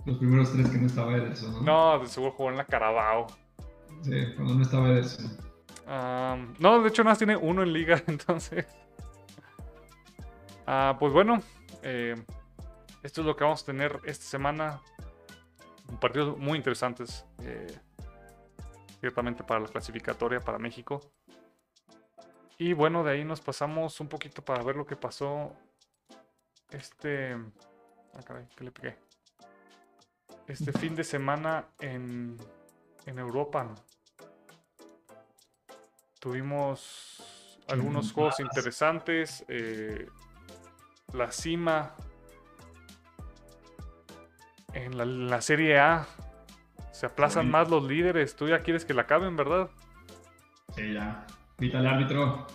Los 0.06 0.18
primeros 0.18 0.52
tres 0.52 0.70
que 0.70 0.78
no 0.78 0.86
estaba 0.86 1.16
Ederson, 1.16 1.52
¿no? 1.54 1.62
No, 1.62 2.00
de 2.00 2.08
seguro 2.08 2.34
jugó 2.34 2.50
en 2.52 2.58
la 2.58 2.66
Carabao. 2.66 3.26
Sí, 4.04 4.12
cuando 4.36 4.56
no 4.56 4.62
estaba 4.62 4.90
Ederson. 4.90 5.36
no, 6.60 6.82
de 6.84 6.90
hecho 6.90 7.04
nada 7.04 7.14
más 7.14 7.18
tiene 7.18 7.36
uno 7.36 7.64
en 7.64 7.74
liga, 7.74 8.04
entonces. 8.08 8.68
Ah, 10.68 10.96
pues 11.00 11.12
bueno, 11.12 11.42
eh, 11.82 12.16
esto 13.02 13.22
es 13.22 13.28
lo 13.28 13.36
que 13.36 13.44
vamos 13.44 13.64
a 13.64 13.66
tener 13.66 14.00
esta 14.06 14.26
semana. 14.26 14.82
Partidos 16.00 16.38
muy 16.38 16.58
interesantes, 16.58 17.26
eh, 17.42 17.80
ciertamente 19.04 19.44
para 19.44 19.60
la 19.60 19.68
clasificatoria 19.68 20.40
para 20.40 20.58
México. 20.58 21.02
Y 22.58 22.72
bueno, 22.72 23.04
de 23.04 23.12
ahí 23.12 23.26
nos 23.26 23.42
pasamos 23.42 24.00
un 24.00 24.08
poquito 24.08 24.42
para 24.42 24.64
ver 24.64 24.78
lo 24.78 24.86
que 24.86 24.96
pasó. 24.96 25.52
Este. 26.70 27.34
Ah, 28.14 28.22
caray, 28.26 28.48
¿qué 28.56 28.64
le 28.64 28.72
pegué? 28.72 28.98
Este 30.48 30.72
fin 30.72 30.96
de 30.96 31.04
semana 31.04 31.66
en, 31.82 32.38
en 33.06 33.20
Europa. 33.20 33.76
Tuvimos 36.22 37.60
algunos 37.68 38.14
juegos 38.14 38.40
interesantes. 38.40 39.44
Eh, 39.50 40.08
la 41.12 41.30
cima 41.30 41.94
en 44.72 45.28
la, 45.28 45.42
Serie 45.42 45.78
A. 45.78 46.08
Se 46.94 47.08
aplazan 47.08 47.50
más 47.50 47.70
los 47.70 47.84
líderes. 47.84 48.36
Tú 48.36 48.48
ya 48.48 48.62
quieres 48.62 48.86
que 48.86 48.94
la 48.94 49.02
acaben, 49.02 49.36
¿verdad? 49.36 49.70
Sí, 50.76 50.94
ya. 50.94 51.26
Pita 51.58 51.80
el 51.80 51.88
árbitro. 51.88 52.46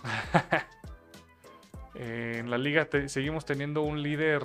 en 1.97 2.49
la 2.49 2.57
liga 2.57 2.89
seguimos 3.07 3.45
teniendo 3.45 3.83
un 3.83 4.01
líder 4.01 4.45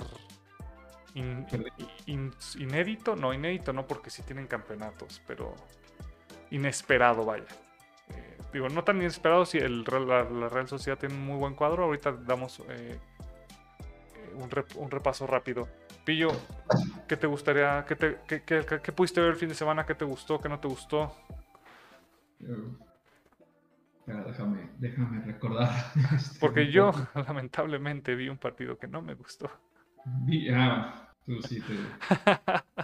inédito. 2.56 3.14
No, 3.14 3.32
inédito 3.32 3.72
no, 3.72 3.86
porque 3.86 4.10
sí 4.10 4.22
tienen 4.22 4.48
campeonatos, 4.48 5.22
pero 5.28 5.54
inesperado, 6.50 7.24
vaya. 7.24 7.46
Eh, 8.10 8.38
digo, 8.52 8.68
no 8.68 8.82
tan 8.82 8.96
inesperado 8.96 9.46
si 9.46 9.58
el, 9.58 9.84
la, 9.84 10.48
Real 10.48 10.66
Sociedad 10.66 10.98
tiene 10.98 11.14
un 11.14 11.24
muy 11.24 11.36
buen 11.36 11.54
cuadro. 11.54 11.84
Ahorita 11.84 12.10
damos 12.10 12.60
eh, 12.68 12.98
un, 14.34 14.90
repaso 14.90 15.26
rápido. 15.26 15.68
Pillo, 16.04 16.28
¿qué 17.08 17.16
te 17.16 17.26
gustaría, 17.26 17.84
qué, 17.86 17.96
te, 17.96 18.18
qué, 18.26 18.92
pudiste 18.92 19.20
ver 19.20 19.30
el 19.30 19.36
fin 19.36 19.48
de 19.48 19.54
semana? 19.54 19.86
¿Qué 19.86 19.94
te 19.94 20.04
gustó, 20.04 20.40
qué 20.40 20.48
no 20.48 20.58
te 20.58 20.68
gustó? 20.68 21.14
déjame, 24.06 24.70
déjame 24.78 25.24
recordar. 25.24 25.70
Este, 26.14 26.38
Porque 26.38 26.70
yo, 26.70 26.92
lamentablemente, 27.14 28.14
vi 28.14 28.28
un 28.28 28.38
partido 28.38 28.78
que 28.78 28.88
no 28.88 29.02
me 29.02 29.14
gustó. 29.14 29.50
ah, 30.52 31.08
tú 31.24 31.40
sí, 31.42 31.60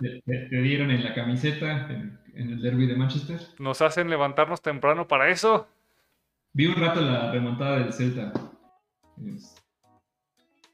te, 0.00 0.22
te, 0.24 0.62
dieron 0.62 0.90
en 0.90 1.04
la 1.04 1.14
camiseta 1.14 1.90
en, 1.90 2.18
el 2.34 2.62
derby 2.62 2.86
de 2.86 2.96
Manchester. 2.96 3.40
¿Nos 3.58 3.82
hacen 3.82 4.08
levantarnos 4.08 4.62
temprano 4.62 5.06
para 5.06 5.28
eso? 5.28 5.68
Vi 6.52 6.66
un 6.66 6.74
rato 6.74 7.00
la 7.00 7.30
remontada 7.30 7.78
del 7.78 7.92
Celta. 7.92 8.32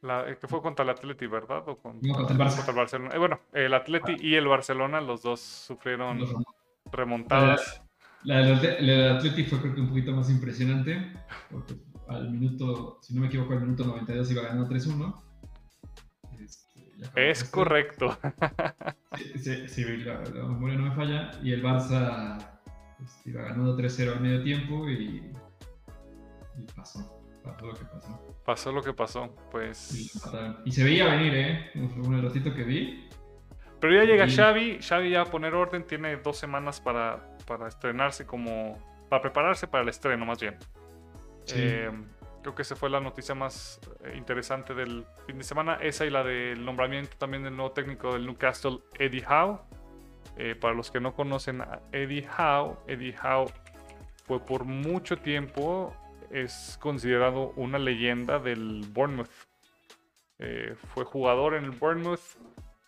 La, 0.02 0.28
eh, 0.28 0.38
que 0.38 0.46
fue 0.46 0.60
contra 0.60 0.82
el 0.82 0.90
Atleti, 0.90 1.26
¿verdad? 1.26 1.68
O 1.68 1.78
contra, 1.78 2.08
no, 2.08 2.14
contra, 2.14 2.32
el, 2.34 2.74
Barcelona. 2.74 3.14
Eh, 3.14 3.18
bueno, 3.18 3.40
el 3.52 3.74
Atleti 3.74 4.16
y 4.20 4.34
el 4.34 4.46
Barcelona, 4.46 5.00
los 5.00 5.22
dos 5.22 5.40
sufrieron 5.40 6.20
remontadas. 6.92 7.82
La, 8.22 8.40
del 8.40 9.16
Atleti 9.16 9.44
fue 9.44 9.60
creo 9.60 9.74
que 9.74 9.80
un 9.80 9.88
poquito 9.88 10.12
más 10.12 10.30
impresionante, 10.30 11.12
porque 11.50 11.74
al 12.08 12.30
minuto, 12.30 12.98
si 13.02 13.14
no 13.14 13.20
me 13.20 13.28
equivoco, 13.28 13.52
al 13.52 13.60
minuto 13.60 13.84
92 13.84 14.30
iba 14.32 14.42
ganando 14.42 14.68
3-1. 14.68 15.22
Este, 16.40 17.30
es 17.30 17.44
correcto. 17.44 18.16
Sí, 19.36 19.66
sí, 19.68 19.84
la, 19.98 20.18
memoria 20.18 20.76
no 20.76 20.90
me 20.90 20.94
falla. 20.94 21.30
Y 21.42 21.52
el 21.52 21.62
Barça 21.62 22.36
este, 23.02 23.30
iba 23.30 23.42
ganando 23.42 23.76
3-0 23.78 24.12
al 24.12 24.20
medio 24.20 24.42
tiempo 24.42 24.88
y, 24.90 25.32
y 26.58 26.66
pasó. 26.74 27.15
Pasó 27.46 27.66
lo 27.66 27.74
que 27.74 27.84
pasó. 27.84 28.36
Pasó 28.44 28.72
lo 28.72 28.82
que 28.82 28.92
pasó, 28.92 29.34
pues. 29.50 30.12
y 30.64 30.72
se 30.72 30.84
veía 30.84 31.06
venir, 31.06 31.34
¿eh? 31.34 31.70
Un 31.74 32.22
ratito 32.22 32.54
que 32.54 32.64
vi. 32.64 33.08
Pero 33.80 33.94
ya 33.94 34.04
llega 34.04 34.26
Xavi, 34.28 34.78
Xavi 34.80 35.10
ya 35.10 35.22
a 35.22 35.24
poner 35.26 35.54
orden, 35.54 35.86
tiene 35.86 36.16
dos 36.16 36.38
semanas 36.38 36.80
para, 36.80 37.36
para 37.46 37.68
estrenarse 37.68 38.26
como. 38.26 38.78
para 39.08 39.22
prepararse 39.22 39.68
para 39.68 39.82
el 39.82 39.88
estreno, 39.88 40.24
más 40.24 40.40
bien. 40.40 40.56
Eh, 41.54 41.90
creo 42.42 42.54
que 42.54 42.62
esa 42.62 42.74
fue 42.74 42.90
la 42.90 43.00
noticia 43.00 43.34
más 43.34 43.80
eh, 44.04 44.14
interesante 44.16 44.74
del 44.74 45.04
fin 45.26 45.38
de 45.38 45.44
semana. 45.44 45.74
Esa 45.80 46.04
y 46.06 46.10
la 46.10 46.24
del 46.24 46.64
nombramiento 46.64 47.16
también 47.18 47.42
del 47.42 47.56
nuevo 47.56 47.72
técnico 47.72 48.14
del 48.14 48.26
Newcastle, 48.26 48.78
Eddie 48.98 49.24
Howe. 49.26 49.60
Eh, 50.38 50.54
para 50.54 50.74
los 50.74 50.90
que 50.90 51.00
no 51.00 51.14
conocen 51.14 51.60
a 51.62 51.80
Eddie 51.92 52.28
Howe, 52.38 52.78
Eddie 52.88 53.14
Howe 53.22 53.50
fue 54.24 54.40
por 54.40 54.64
mucho 54.64 55.16
tiempo 55.16 55.94
es 56.30 56.78
considerado 56.80 57.52
una 57.56 57.78
leyenda 57.78 58.38
del 58.38 58.84
Bournemouth. 58.92 59.30
Eh, 60.38 60.74
fue 60.92 61.04
jugador 61.04 61.54
en 61.54 61.64
el 61.64 61.70
Bournemouth 61.70 62.36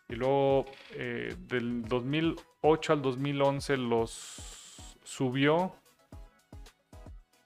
y 0.08 0.16
luego 0.16 0.66
eh, 0.92 1.34
del 1.48 1.82
2008 1.84 2.92
al 2.92 3.02
2011 3.02 3.76
los 3.78 4.98
subió 5.02 5.74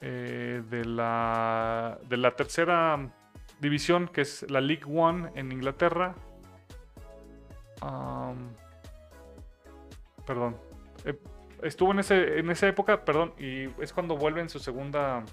eh, 0.00 0.62
de, 0.68 0.84
la, 0.84 1.98
de 2.08 2.16
la 2.16 2.34
tercera 2.34 3.12
división 3.60 4.08
que 4.08 4.22
es 4.22 4.50
la 4.50 4.60
League 4.60 4.84
One 4.86 5.30
en 5.36 5.52
Inglaterra. 5.52 6.14
perdón. 10.26 10.56
estuvo 11.62 11.92
en, 11.92 12.00
ese, 12.00 12.38
en 12.38 12.50
esa 12.50 12.66
época, 12.66 13.04
perdón, 13.04 13.34
y 13.38 13.64
es 13.80 13.92
cuando 13.92 14.16
vuelve 14.16 14.40
en 14.40 14.48
su 14.48 14.58
segunda 14.58 15.24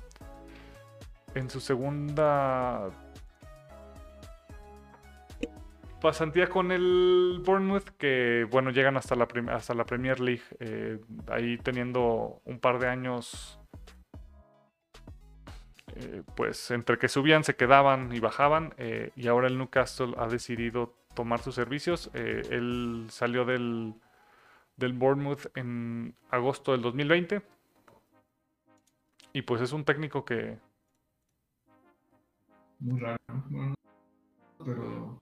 en 1.40 1.50
su 1.50 1.60
segunda 1.60 2.92
pasantía 6.00 6.48
con 6.48 6.72
el 6.72 7.42
Bournemouth, 7.46 7.90
que 7.98 8.48
bueno, 8.50 8.72
llegan 8.72 8.98
hasta 8.98 9.16
la, 9.16 9.28
hasta 9.52 9.74
la 9.74 9.86
Premier 9.86 10.20
League, 10.20 10.44
eh, 10.60 11.00
ahí 11.28 11.58
teniendo 11.58 12.42
un 12.46 12.60
par 12.60 12.80
de 12.80 12.88
años, 12.88 13.60
eh, 15.96 16.24
pues 16.36 16.72
entre 16.72 16.98
que 16.98 17.08
subían, 17.08 17.44
se 17.44 17.56
quedaban 17.56 18.14
y 18.14 18.20
bajaban, 18.20 18.74
eh, 18.78 19.12
y 19.16 19.28
ahora 19.28 19.48
el 19.48 19.58
Newcastle 19.58 20.14
ha 20.18 20.28
decidido 20.28 20.96
tomar 21.14 21.40
sus 21.40 21.56
servicios. 21.56 22.10
él 22.14 23.08
salió 23.10 23.44
del, 23.44 23.94
del 24.78 24.94
Bournemouth 24.94 25.48
en 25.56 26.16
agosto 26.30 26.72
del 26.72 26.82
2020. 26.82 27.42
Y 29.34 29.42
pues 29.44 29.62
es 29.62 29.74
un 29.74 29.84
técnico 29.84 30.26
que, 30.26 30.58
muy 32.80 33.00
raro, 33.00 33.18
¿no? 33.50 33.74
pero 34.66 35.22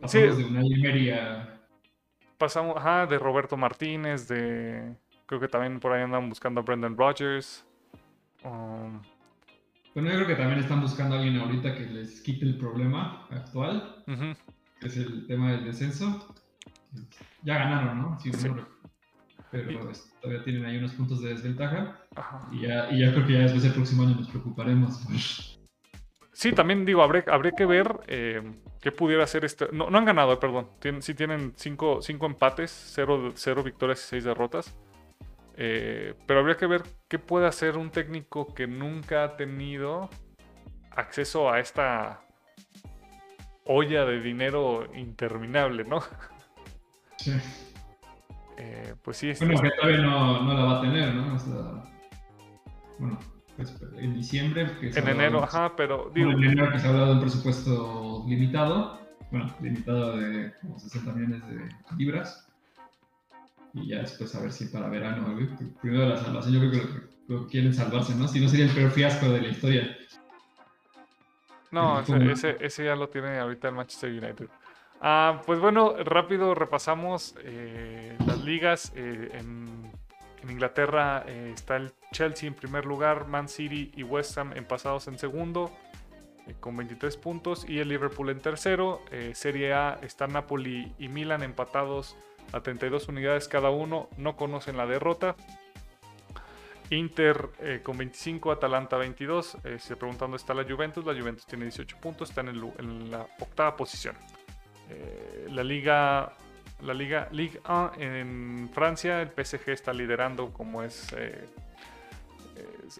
pasamos 0.00 0.38
de 0.38 0.44
una 0.44 1.58
Pasamos, 2.38 2.76
ajá, 2.76 3.06
de 3.06 3.18
Roberto 3.18 3.56
Martínez, 3.56 4.28
de... 4.28 4.94
Creo 5.26 5.40
que 5.40 5.48
también 5.48 5.80
por 5.80 5.92
ahí 5.92 6.02
andan 6.02 6.28
buscando 6.28 6.60
a 6.60 6.62
Brendan 6.62 6.96
Rodgers. 6.96 7.66
Um, 8.44 9.00
Bueno, 9.92 10.08
yo 10.10 10.14
creo 10.14 10.26
que 10.28 10.36
también 10.36 10.60
están 10.60 10.80
buscando 10.80 11.16
a 11.16 11.18
alguien 11.18 11.36
ahorita 11.36 11.74
que 11.74 11.86
les 11.86 12.20
quite 12.22 12.46
el 12.46 12.56
problema 12.56 13.26
actual, 13.30 14.04
que 14.80 14.86
es 14.86 14.96
el 14.96 15.26
tema 15.26 15.50
del 15.50 15.64
descenso. 15.64 16.32
Ya 17.42 17.58
ganaron, 17.58 18.02
¿no? 18.02 18.20
Sí, 18.20 18.30
pero 19.50 19.80
pues, 19.80 20.14
todavía 20.20 20.44
tienen 20.44 20.64
ahí 20.64 20.78
unos 20.78 20.92
puntos 20.92 21.20
de 21.22 21.30
desventaja. 21.30 22.00
Y 22.52 22.60
ya, 22.60 22.90
y 22.90 23.00
ya, 23.00 23.12
creo 23.12 23.26
que 23.26 23.32
ya 23.32 23.40
después 23.40 23.64
del 23.64 23.72
próximo 23.72 24.04
año 24.04 24.14
nos 24.14 24.28
preocuparemos. 24.28 25.57
Sí, 26.38 26.52
también 26.52 26.84
digo, 26.84 27.02
habría, 27.02 27.24
que 27.50 27.66
ver 27.66 27.98
eh, 28.06 28.40
qué 28.80 28.92
pudiera 28.92 29.24
hacer 29.24 29.44
este. 29.44 29.70
No, 29.72 29.90
no 29.90 29.98
han 29.98 30.04
ganado, 30.04 30.38
perdón. 30.38 30.68
Tienen, 30.78 31.02
sí 31.02 31.12
tienen 31.12 31.52
cinco, 31.56 32.00
cinco 32.00 32.26
empates, 32.26 32.70
cero, 32.70 33.32
cero 33.34 33.64
victorias 33.64 33.98
y 34.04 34.06
seis 34.06 34.22
derrotas. 34.22 34.72
Eh, 35.56 36.14
pero 36.28 36.38
habría 36.38 36.56
que 36.56 36.68
ver 36.68 36.84
qué 37.08 37.18
puede 37.18 37.48
hacer 37.48 37.76
un 37.76 37.90
técnico 37.90 38.54
que 38.54 38.68
nunca 38.68 39.24
ha 39.24 39.36
tenido 39.36 40.10
acceso 40.92 41.50
a 41.50 41.58
esta 41.58 42.20
olla 43.64 44.04
de 44.04 44.20
dinero 44.20 44.86
interminable, 44.94 45.82
¿no? 45.82 46.02
Sí. 47.16 47.32
Eh, 48.58 48.94
pues 49.02 49.16
sí. 49.16 49.32
Bueno, 49.40 49.60
que 49.60 49.70
todavía 49.72 49.98
no, 50.02 50.42
no, 50.44 50.54
la 50.54 50.64
va 50.64 50.78
a 50.78 50.82
tener, 50.82 51.12
¿no? 51.16 51.36
bueno, 53.00 53.18
pues 53.58 53.92
en 53.98 54.14
diciembre. 54.14 54.70
en 54.80 55.08
enero, 55.08 55.42
ajá, 55.42 55.74
pero. 55.76 56.10
Digo, 56.14 56.30
en 56.30 56.44
enero 56.44 56.70
que 56.72 56.78
se 56.78 56.86
ha 56.86 56.90
hablado 56.90 57.08
de 57.08 57.12
un 57.14 57.20
presupuesto 57.20 58.24
limitado. 58.28 59.00
Bueno, 59.30 59.54
limitado 59.60 60.16
de 60.16 60.54
como 60.62 60.78
60 60.78 61.12
millones 61.12 61.42
de 61.48 61.68
libras 61.96 62.48
y 63.74 63.88
ya 63.88 63.98
después 63.98 64.34
a 64.34 64.40
ver 64.40 64.52
si 64.52 64.66
para 64.66 64.88
verano, 64.88 65.36
primero 65.82 66.08
la 66.08 66.16
salvación, 66.16 66.54
yo 66.54 66.70
creo 66.70 66.82
que, 66.82 67.50
quieren 67.50 67.74
salvarse, 67.74 68.14
¿no? 68.14 68.26
Si 68.26 68.40
no 68.40 68.48
sería 68.48 68.64
el 68.64 68.72
peor 68.72 68.90
fiasco 68.90 69.28
de 69.28 69.42
la 69.42 69.48
historia. 69.48 69.98
No, 71.70 72.00
ese, 72.00 72.56
ese, 72.60 72.86
ya 72.86 72.96
lo 72.96 73.10
tiene 73.10 73.38
ahorita 73.38 73.68
el 73.68 73.74
Manchester 73.74 74.10
United. 74.10 74.48
Ah, 75.02 75.42
pues 75.44 75.60
bueno, 75.60 75.94
rápido 76.04 76.54
repasamos 76.54 77.34
eh, 77.42 78.16
las 78.26 78.42
ligas. 78.42 78.92
Eh, 78.96 79.30
en, 79.34 79.92
Inglaterra 80.48 81.24
eh, 81.26 81.52
está 81.54 81.76
el 81.76 81.92
Chelsea 82.12 82.48
en 82.48 82.54
primer 82.54 82.86
lugar, 82.86 83.26
Man 83.26 83.48
City 83.48 83.92
y 83.94 84.02
West 84.02 84.36
Ham 84.38 84.52
empasados 84.56 85.08
en 85.08 85.18
segundo 85.18 85.70
con 86.60 86.76
23 86.76 87.16
puntos 87.18 87.68
y 87.68 87.78
el 87.78 87.88
Liverpool 87.88 88.30
en 88.30 88.40
tercero. 88.40 89.02
Serie 89.34 89.74
A 89.74 89.98
está 90.00 90.26
Napoli 90.26 90.94
y 90.98 91.08
Milan 91.08 91.42
empatados 91.42 92.16
a 92.52 92.60
32 92.60 93.08
unidades 93.08 93.48
cada 93.48 93.70
uno, 93.70 94.08
no 94.16 94.36
conocen 94.36 94.76
la 94.76 94.86
derrota. 94.86 95.36
Inter 96.90 97.50
eh, 97.60 97.80
con 97.82 97.98
25, 97.98 98.50
Atalanta 98.50 98.96
22. 98.96 99.58
Eh, 99.64 99.78
se 99.78 99.96
preguntan 99.96 100.30
dónde 100.30 100.38
está 100.38 100.54
la 100.54 100.64
Juventus. 100.64 101.04
La 101.04 101.12
Juventus 101.18 101.46
tiene 101.46 101.64
18 101.64 101.98
puntos, 101.98 102.30
está 102.30 102.40
en, 102.40 103.10
la 103.10 103.26
octava 103.40 103.76
posición. 103.76 104.16
Eh, 104.88 105.48
la 105.50 105.62
Liga, 105.62 106.32
la 106.80 106.94
Liga 106.94 107.28
Ligue 107.30 107.60
1 107.68 107.92
en 107.98 108.70
Francia, 108.72 109.20
el 109.20 109.28
PSG 109.28 109.68
está 109.70 109.92
liderando, 109.92 110.50
como 110.50 110.82
es, 110.82 111.14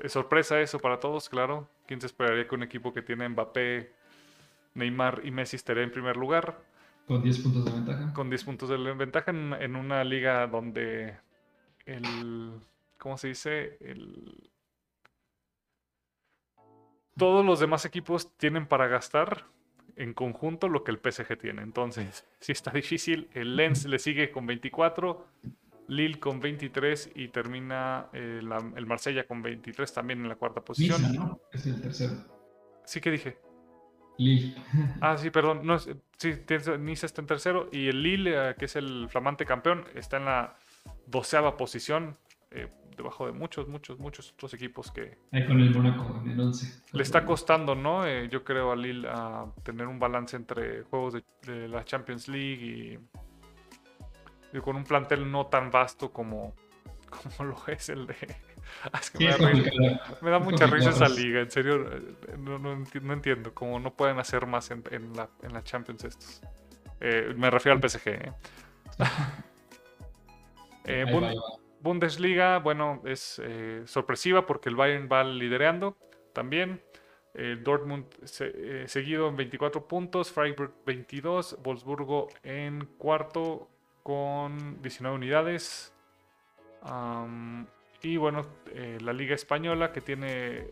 es, 0.03 0.13
sorpresa 0.13 0.61
eso 0.61 0.79
para 0.79 1.01
todos, 1.01 1.29
claro. 1.29 1.69
¿Quién 1.87 2.01
se 2.01 2.07
esperaría 2.07 2.47
que 2.47 2.55
un 2.55 2.63
equipo 2.63 2.93
que 2.93 3.03
tiene 3.03 3.29
Mbappé, 3.29 3.93
Neymar 4.75 5.23
y 5.25 5.31
Messi 5.31 5.57
estaría 5.57 5.83
en 5.83 5.91
primer 5.91 6.17
lugar? 6.17 6.63
Con 7.07 7.23
10 7.23 7.39
puntos 7.39 7.65
de 7.65 7.71
ventaja. 7.71 8.13
Con 8.13 8.29
10 8.29 8.45
puntos 8.45 8.69
de 8.69 8.77
ventaja 8.77 9.31
en, 9.31 9.77
una 9.77 10.05
liga 10.05 10.47
donde 10.47 11.17
el. 11.87 12.53
¿Cómo 12.99 13.17
se 13.17 13.29
dice? 13.29 13.79
El. 13.81 14.51
Todos 17.17 17.45
los 17.45 17.61
demás 17.61 17.87
equipos 17.87 18.37
tienen 18.37 18.67
para 18.67 18.87
gastar 18.89 19.47
en 19.97 20.13
conjunto 20.13 20.69
lo 20.69 20.85
que 20.85 20.91
el 20.91 20.99
PSG 20.99 21.39
tiene. 21.39 21.63
Entonces, 21.63 22.27
si 22.41 22.53
está 22.53 22.71
difícil. 22.71 23.31
El 23.33 23.57
Lens 23.57 23.87
le 23.87 23.99
sigue 23.99 24.31
con 24.31 24.47
24. 24.47 25.27
Lille 25.89 26.21
con 26.21 26.39
23 26.39 27.13
y 27.15 27.29
termina 27.29 28.09
eh, 28.13 28.41
el 28.77 28.87
Marsella 28.87 29.27
con 29.27 29.43
23 29.43 29.93
también 29.93 30.21
en 30.21 30.29
la 30.29 30.37
cuarta 30.37 30.61
posición. 30.61 31.15
¿no? 31.15 31.41
Es 31.51 31.67
el 31.67 31.81
tercero. 31.81 32.15
Sí 32.85 33.01
que 33.01 33.11
dije. 33.11 33.39
Lille. 34.19 34.55
Ah, 35.01 35.17
sí, 35.17 35.31
perdón. 35.31 35.61
No, 35.65 35.79
sí, 35.79 35.95
Nice 36.79 37.07
está 37.07 37.21
en 37.21 37.27
tercero. 37.27 37.69
Y 37.73 37.89
el 37.89 38.03
Lille, 38.03 38.51
eh, 38.51 38.55
que 38.59 38.67
es 38.67 38.77
el 38.77 39.09
flamante 39.09 39.47
campeón, 39.47 39.85
está 39.95 40.19
en 40.19 40.27
la 40.27 40.55
doceava 41.07 41.57
posición. 41.57 42.17
Eh, 42.51 42.69
debajo 42.97 43.27
de 43.27 43.33
muchos, 43.33 43.69
muchos, 43.69 43.99
muchos 43.99 44.33
otros 44.33 44.53
equipos 44.55 44.91
que... 44.91 45.19
Ahí 45.31 45.47
con 45.47 45.61
el 45.61 45.71
Mónaco 45.71 46.21
en 46.23 46.33
el 46.33 46.41
11. 46.41 46.83
Le 46.93 47.03
está 47.03 47.25
costando, 47.25 47.77
¿no? 47.77 48.05
Yo 48.25 48.43
creo 48.43 48.73
a 48.73 48.77
Lille 48.77 49.09
a 49.09 49.47
tener 49.63 49.87
un 49.87 50.01
balance 50.01 50.37
entre 50.37 50.83
juegos 50.83 51.15
de, 51.47 51.69
la 51.69 51.85
Champions 51.85 52.27
League 52.27 52.61
y, 52.61 52.99
con 54.63 54.77
un 54.77 54.85
plantel 54.85 55.31
no 55.31 55.47
tan 55.47 55.71
vasto 55.71 56.13
como, 56.13 56.55
como 57.39 57.51
lo 57.51 57.67
es 57.67 57.89
el 57.89 58.07
de, 58.07 58.17
me, 60.23 60.31
da 60.31 60.39
mucha 60.39 60.67
risa 60.67 60.91
esa 60.91 61.09
liga, 61.09 61.41
en 61.41 61.51
serio, 61.51 61.85
no, 62.39 63.13
entiendo 63.13 63.55
cómo 63.55 63.79
no 63.81 63.95
pueden 63.95 64.19
hacer 64.19 64.47
más 64.47 64.71
en, 64.71 64.83
la, 65.15 65.63
Champions 65.63 66.05
estos. 66.05 66.43
Eh, 67.01 67.33
me 67.37 67.51
refiero 67.51 67.79
al 67.79 67.89
PSG. 67.89 68.09
¿eh? 68.09 68.33
Eh, 70.91 71.05
Bundesliga, 71.83 72.61
bueno, 72.61 73.03
es 73.05 73.43
sorpresiva 73.85 74.47
porque 74.47 74.71
el 74.71 74.75
Bayern 74.77 75.07
va 75.13 75.23
liderando 75.23 75.99
también. 76.33 76.83
Dortmund 77.63 78.07
seguido 78.25 79.29
en 79.29 79.37
24 79.37 79.87
puntos, 79.87 80.33
Freiburg 80.33 80.73
22, 80.87 81.59
Wolfsburgo 81.63 82.29
en 82.43 82.87
cuarto 82.97 83.69
con 84.09 84.81
19 84.81 85.17
unidades. 85.17 85.93
Y 88.01 88.17
bueno, 88.17 88.47
eh, 88.73 88.97
la 89.03 89.13
Liga 89.13 89.35
Española 89.35 89.93
que 89.93 90.01
tiene 90.01 90.65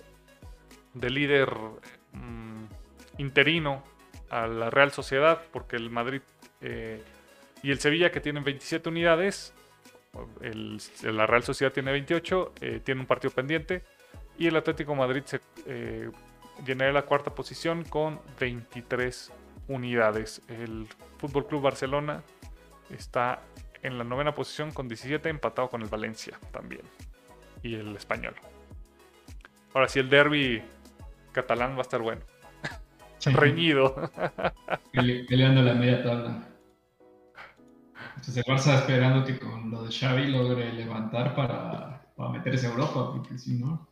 de 0.94 1.10
líder 1.10 1.50
mm, 2.12 2.64
interino 3.18 3.84
a 4.30 4.46
la 4.46 4.70
Real 4.70 4.90
Sociedad, 4.90 5.42
porque 5.52 5.76
el 5.76 5.90
Madrid 5.90 6.22
eh, 6.62 7.02
y 7.62 7.70
el 7.72 7.78
Sevilla 7.78 8.10
que 8.10 8.22
tienen 8.22 8.42
27 8.42 8.88
unidades, 8.88 9.52
la 11.02 11.26
Real 11.26 11.42
Sociedad 11.42 11.74
tiene 11.74 11.92
28, 11.92 12.54
eh, 12.62 12.80
tiene 12.82 13.02
un 13.02 13.06
partido 13.06 13.34
pendiente, 13.34 13.84
y 14.38 14.46
el 14.46 14.56
Atlético 14.56 14.94
Madrid 14.94 15.24
se 15.26 15.40
llenaría 16.64 16.94
la 16.94 17.02
cuarta 17.02 17.34
posición 17.34 17.84
con 17.84 18.18
23 18.40 19.30
unidades. 19.68 20.40
El 20.48 20.88
Fútbol 21.18 21.46
Club 21.46 21.60
Barcelona 21.60 22.22
está 22.90 23.40
en 23.82 23.98
la 23.98 24.04
novena 24.04 24.34
posición 24.34 24.72
con 24.72 24.88
17, 24.88 25.28
empatado 25.28 25.68
con 25.68 25.82
el 25.82 25.88
Valencia 25.88 26.38
también 26.52 26.82
y 27.62 27.74
el 27.74 27.96
español. 27.96 28.34
Ahora 29.74 29.88
sí, 29.88 29.98
el 29.98 30.08
derby 30.08 30.62
catalán 31.32 31.72
va 31.72 31.78
a 31.78 31.82
estar 31.82 32.00
bueno. 32.00 32.22
Reñido. 33.24 34.10
Peleando 34.92 35.62
la 35.62 35.74
media 35.74 36.02
tabla. 36.02 36.48
Entonces 38.16 38.36
el 38.38 38.44
Barça 38.44 38.74
esperando 38.74 39.24
que 39.24 39.38
con 39.38 39.70
lo 39.70 39.84
de 39.84 39.92
Xavi 39.92 40.28
logre 40.28 40.72
levantar 40.72 41.34
para, 41.34 42.06
para 42.16 42.30
meterse 42.30 42.66
a 42.66 42.70
Europa, 42.70 43.12
porque 43.12 43.38
si 43.38 43.54
no... 43.54 43.88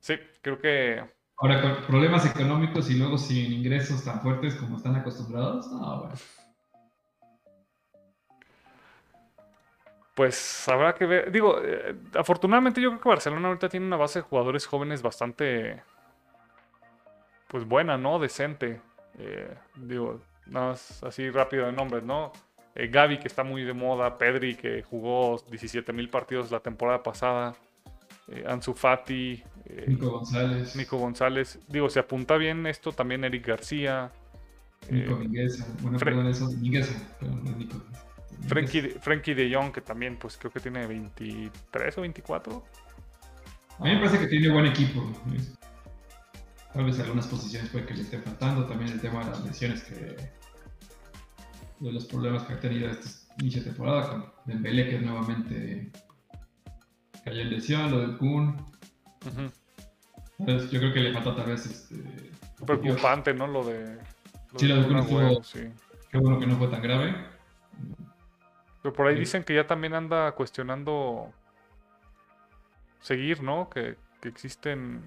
Sí, 0.00 0.14
creo 0.42 0.58
que... 0.58 1.02
Ahora, 1.36 1.62
con 1.62 1.86
problemas 1.86 2.26
económicos 2.26 2.90
y 2.90 2.98
luego 2.98 3.16
sin 3.16 3.52
ingresos 3.52 4.04
tan 4.04 4.20
fuertes 4.20 4.56
como 4.56 4.76
están 4.76 4.96
acostumbrados, 4.96 5.70
no, 5.70 6.00
bueno. 6.00 6.14
Pues 10.20 10.68
habrá 10.68 10.94
que 10.94 11.06
ver. 11.06 11.32
Digo, 11.32 11.56
eh, 11.64 11.94
afortunadamente 12.14 12.78
yo 12.78 12.90
creo 12.90 13.00
que 13.00 13.08
Barcelona 13.08 13.48
ahorita 13.48 13.70
tiene 13.70 13.86
una 13.86 13.96
base 13.96 14.18
de 14.18 14.22
jugadores 14.22 14.66
jóvenes 14.66 15.00
bastante, 15.00 15.82
pues 17.48 17.64
buena, 17.64 17.96
¿no? 17.96 18.18
Decente. 18.18 18.82
Eh, 19.18 19.48
digo, 19.76 20.20
nada 20.44 20.72
más 20.72 21.02
así 21.04 21.30
rápido 21.30 21.64
de 21.64 21.72
nombres, 21.72 22.04
¿no? 22.04 22.32
Eh, 22.74 22.88
Gaby, 22.88 23.18
que 23.18 23.28
está 23.28 23.44
muy 23.44 23.64
de 23.64 23.72
moda, 23.72 24.18
Pedri, 24.18 24.56
que 24.56 24.82
jugó 24.82 25.42
17 25.48 25.90
mil 25.94 26.10
partidos 26.10 26.50
la 26.50 26.60
temporada 26.60 27.02
pasada, 27.02 27.54
Ansu 28.46 28.74
Fati, 28.74 29.42
Nico 29.86 30.10
González. 30.10 30.76
Nico 30.76 30.98
González. 30.98 31.58
Digo, 31.66 31.88
se 31.88 32.00
apunta 32.00 32.36
bien 32.36 32.66
esto 32.66 32.92
también 32.92 33.24
Eric 33.24 33.46
García. 33.46 34.12
Nico 34.90 35.16
Mingueza. 35.16 35.66
Bueno, 35.80 35.98
perdón, 35.98 36.26
eso, 36.26 36.46
Mingueza, 36.58 36.92
Nico. 37.56 37.82
Frankie, 38.46 39.34
de 39.34 39.54
Jong, 39.54 39.72
que 39.72 39.80
también 39.80 40.16
pues 40.16 40.36
creo 40.36 40.52
que 40.52 40.60
tiene 40.60 40.86
23 40.86 41.98
o 41.98 42.00
24. 42.00 42.64
A 43.78 43.84
mí 43.84 43.90
me 43.90 43.98
parece 43.98 44.18
que 44.18 44.26
tiene 44.26 44.50
buen 44.50 44.66
equipo. 44.66 45.12
Tal 46.72 46.84
vez 46.84 46.98
algunas 47.00 47.26
posiciones 47.26 47.70
puede 47.70 47.86
que 47.86 47.94
le 47.94 48.02
esté 48.02 48.18
faltando. 48.18 48.66
También 48.66 48.92
el 48.92 49.00
tema 49.00 49.24
de 49.24 49.30
las 49.30 49.44
lesiones 49.44 49.82
que. 49.84 50.16
de 51.80 51.92
los 51.92 52.04
problemas 52.06 52.42
que 52.44 52.54
ha 52.54 52.60
tenido 52.60 52.90
esta 52.90 53.08
inicio 53.38 53.62
de 53.62 53.70
temporada 53.70 54.08
con 54.08 54.32
Dembélé 54.44 54.90
que 54.90 54.98
nuevamente 54.98 55.90
cayó 57.24 57.40
en 57.40 57.50
lesión, 57.50 57.90
lo 57.90 58.00
del 58.00 58.16
Kun. 58.18 58.56
Yo 60.38 60.80
creo 60.80 60.92
que 60.92 61.00
le 61.00 61.12
falta 61.12 61.36
tal 61.36 61.46
vez 61.46 61.66
este. 61.66 62.30
Preocupante, 62.66 63.34
¿no? 63.34 63.46
Lo 63.46 63.64
de. 63.64 63.98
sí, 64.56 64.66
lo 64.66 64.76
de 64.76 64.86
Kun 64.86 64.98
estuvo. 64.98 65.42
Sí. 65.42 65.60
Qué 66.10 66.18
bueno 66.18 66.38
que 66.38 66.46
no 66.46 66.56
fue 66.56 66.68
tan 66.68 66.82
grave. 66.82 67.14
Pero 68.82 68.94
por 68.94 69.06
ahí 69.06 69.18
dicen 69.18 69.44
que 69.44 69.54
ya 69.54 69.66
también 69.66 69.94
anda 69.94 70.32
cuestionando 70.32 71.32
seguir, 73.00 73.42
¿no? 73.42 73.68
Que, 73.68 73.96
existen 74.22 75.02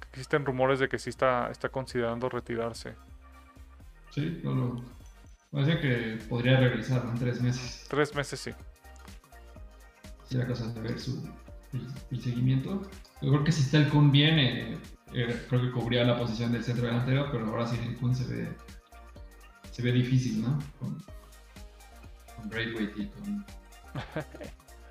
que 0.00 0.08
existen 0.10 0.44
rumores 0.44 0.78
de 0.78 0.88
que 0.88 0.98
sí 0.98 1.10
está, 1.10 1.50
está 1.50 1.68
considerando 1.68 2.28
retirarse. 2.28 2.94
Sí, 4.10 4.40
no 4.42 4.54
lo. 4.54 4.84
Parece 5.50 5.80
que 5.80 6.18
podría 6.28 6.58
regresar 6.58 7.04
en 7.06 7.18
tres 7.18 7.40
meses. 7.40 7.86
Tres 7.88 8.14
meses, 8.14 8.40
sí. 8.40 8.50
Si 10.28 10.36
la 10.36 10.46
cosa 10.46 10.66
de 10.68 10.80
ver 10.80 10.98
su, 10.98 11.26
el, 12.10 12.20
seguimiento. 12.20 12.82
Yo 13.22 13.30
creo 13.30 13.44
que 13.44 13.52
si 13.52 13.62
está 13.62 13.78
el 13.78 13.88
Kun 13.88 14.12
bien, 14.12 14.38
eh, 14.38 14.78
eh, 15.14 15.46
creo 15.48 15.62
que 15.62 15.70
cubría 15.70 16.04
la 16.04 16.18
posición 16.18 16.52
del 16.52 16.62
centro 16.62 16.86
delantero, 16.86 17.28
pero 17.32 17.46
ahora 17.46 17.66
sí 17.66 17.78
el 17.82 17.96
Kun 17.96 18.14
se 18.14 18.26
ve, 18.32 18.48
se 19.70 19.82
ve 19.82 19.92
difícil, 19.92 20.42
¿no? 20.42 20.58
Con, 20.78 21.02
con 22.38 22.48
Braithwaite 22.48 23.02
y 23.02 23.06
con 23.08 23.44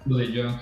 lo 0.06 0.18
de 0.18 0.32
Young. 0.32 0.60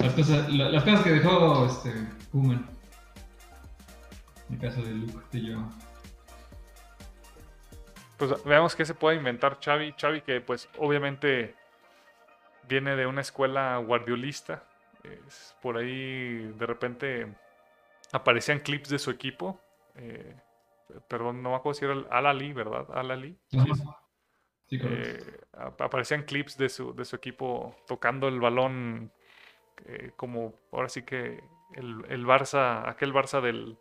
Las 0.00 0.12
cosas, 0.12 0.48
las 0.48 0.84
cosas 0.84 1.02
que 1.02 1.10
dejó 1.10 1.66
este 1.66 1.90
En 1.90 2.66
el 4.50 4.58
caso 4.58 4.82
de 4.82 4.90
Luke 4.92 5.24
de 5.32 5.42
Young. 5.42 5.70
Pues 8.16 8.44
veamos 8.44 8.74
qué 8.74 8.84
se 8.84 8.94
puede 8.94 9.16
inventar 9.16 9.58
Xavi. 9.64 9.94
Xavi 9.98 10.22
que 10.22 10.40
pues 10.40 10.68
obviamente 10.78 11.54
viene 12.68 12.96
de 12.96 13.06
una 13.06 13.20
escuela 13.20 13.76
guardiolista. 13.78 14.64
por 15.62 15.76
ahí 15.76 16.52
de 16.58 16.66
repente 16.66 17.34
aparecían 18.12 18.58
clips 18.60 18.88
de 18.88 18.98
su 18.98 19.10
equipo. 19.10 19.60
Eh, 19.94 20.34
perdón, 21.06 21.42
no 21.42 21.50
me 21.50 21.56
acuerdo 21.56 21.78
si 21.78 21.84
era 21.84 21.94
Al-Ali, 22.10 22.52
¿verdad? 22.52 22.86
Al-Ali. 22.92 23.38
Eh, 24.70 25.40
aparecían 25.78 26.24
clips 26.24 26.58
de 26.58 26.68
su, 26.68 26.94
de 26.94 27.04
su 27.04 27.16
equipo 27.16 27.74
tocando 27.86 28.28
el 28.28 28.38
balón 28.38 29.10
eh, 29.86 30.12
como 30.16 30.54
ahora 30.72 30.88
sí 30.88 31.02
que 31.02 31.42
el, 31.74 32.04
el, 32.08 32.26
Barça, 32.26 32.88
aquel 32.88 33.12
Barça 33.12 33.40
del, 33.40 33.78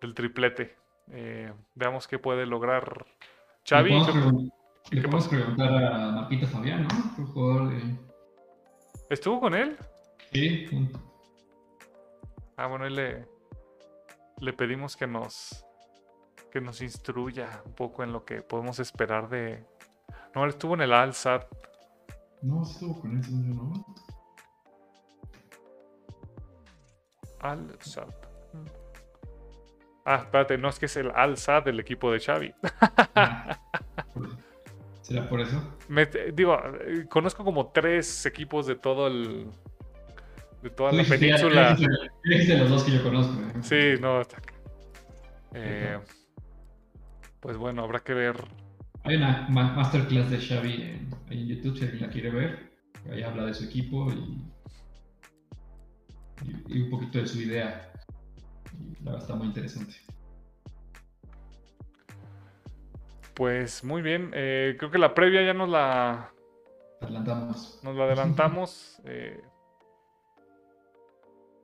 del 0.00 0.14
triplete. 0.14 0.76
Eh, 1.10 1.52
veamos 1.74 2.08
qué 2.08 2.18
puede 2.18 2.46
lograr 2.46 3.06
Xavi. 3.68 3.92
Le 4.90 5.00
podemos 5.02 5.28
preguntar 5.28 5.72
a 5.72 6.10
Marquito 6.10 6.46
Fabián, 6.48 6.88
¿no? 6.88 7.26
jugador 7.26 7.72
¿Estuvo 9.08 9.40
con 9.40 9.54
él? 9.54 9.76
Sí. 10.32 10.68
Ah, 12.56 12.66
bueno, 12.66 12.88
le, 12.88 13.26
le 14.40 14.52
pedimos 14.52 14.96
que 14.96 15.06
nos, 15.06 15.64
que 16.52 16.60
nos 16.60 16.82
instruya 16.82 17.62
un 17.64 17.72
poco 17.72 18.02
en 18.04 18.12
lo 18.12 18.26
que 18.26 18.42
podemos 18.42 18.78
esperar 18.78 19.30
de. 19.30 19.64
No, 20.34 20.44
él 20.44 20.50
estuvo 20.50 20.74
en 20.74 20.82
el 20.82 20.92
Al-Sad. 20.92 21.44
No, 22.42 22.62
estuvo 22.62 23.00
con 23.00 23.16
él, 23.16 23.56
¿no? 23.56 23.86
Al-Sad. 27.40 28.12
Ah, 30.04 30.16
espérate, 30.16 30.58
no 30.58 30.68
es 30.68 30.78
que 30.78 30.84
es 30.86 30.96
el 30.96 31.10
Al-Sad 31.10 31.64
del 31.64 31.80
equipo 31.80 32.12
de 32.12 32.20
Xavi. 32.20 32.52
¿Será 35.00 35.28
por 35.28 35.40
eso? 35.40 35.78
digo, 36.34 36.60
conozco 37.08 37.44
como 37.44 37.68
tres 37.68 38.26
equipos 38.26 38.66
de 38.66 38.74
todo 38.76 39.06
el. 39.06 39.48
de 40.62 40.68
toda 40.70 40.92
la 40.92 41.04
península. 41.04 41.74
De 41.74 42.56
los 42.58 42.68
dos 42.68 42.84
que 42.84 42.92
yo 42.92 43.02
conozco. 43.02 43.40
¿eh? 43.40 43.62
Sí, 43.62 43.94
no, 44.00 44.20
está. 44.20 44.36
Eh, 45.54 45.98
pues 47.42 47.56
bueno, 47.56 47.82
habrá 47.82 47.98
que 47.98 48.14
ver. 48.14 48.36
Hay 49.02 49.16
una 49.16 49.48
masterclass 49.48 50.30
de 50.30 50.38
Xavi 50.38 50.74
en, 50.74 51.10
en 51.28 51.48
YouTube 51.48 51.76
si 51.76 51.84
alguien 51.84 52.02
la 52.02 52.08
quiere 52.08 52.30
ver. 52.30 52.72
Ahí 53.10 53.24
habla 53.24 53.46
de 53.46 53.54
su 53.54 53.64
equipo 53.64 54.08
y, 54.12 54.48
y, 56.68 56.82
un 56.82 56.88
poquito 56.88 57.18
de 57.18 57.26
su 57.26 57.40
idea. 57.40 57.92
Y 58.72 59.02
la 59.02 59.10
verdad 59.10 59.22
está 59.22 59.34
muy 59.34 59.48
interesante. 59.48 59.96
Pues 63.34 63.82
muy 63.82 64.02
bien. 64.02 64.30
Eh, 64.34 64.76
creo 64.78 64.92
que 64.92 64.98
la 64.98 65.12
previa 65.12 65.42
ya 65.42 65.52
nos 65.52 65.68
la 65.68 66.32
adelantamos. 67.00 67.80
Nos 67.82 67.96
la 67.96 68.04
adelantamos. 68.04 69.02
Eh, 69.04 69.42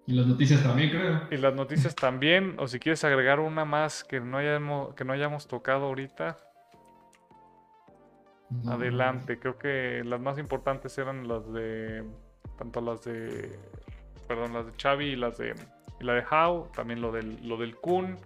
y 0.08 0.12
las 0.12 0.26
noticias 0.26 0.62
también, 0.62 0.88
creo. 0.88 1.20
Y 1.30 1.36
las 1.36 1.54
noticias 1.54 1.94
también. 1.94 2.54
O 2.56 2.66
si 2.66 2.78
quieres 2.78 3.04
agregar 3.04 3.40
una 3.40 3.66
más 3.66 4.04
que 4.04 4.20
no 4.20 4.38
hayamos, 4.38 4.94
que 4.94 5.04
no 5.04 5.12
hayamos 5.12 5.46
tocado 5.46 5.84
ahorita. 5.84 6.38
Adelante. 8.66 9.38
Creo 9.38 9.58
que 9.58 10.02
las 10.06 10.18
más 10.18 10.38
importantes 10.38 10.96
eran 10.96 11.28
las 11.28 11.52
de. 11.52 12.04
Tanto 12.56 12.80
las 12.80 13.04
de. 13.04 13.58
Perdón, 14.26 14.54
las 14.54 14.64
de 14.64 14.72
Xavi 14.82 15.08
y 15.08 15.16
las 15.16 15.36
de. 15.36 15.54
Y 16.00 16.04
la 16.04 16.14
de 16.14 16.24
How. 16.24 16.70
También 16.74 17.02
lo 17.02 17.12
del, 17.12 17.46
lo 17.46 17.58
del 17.58 17.76
Kun. 17.76 18.16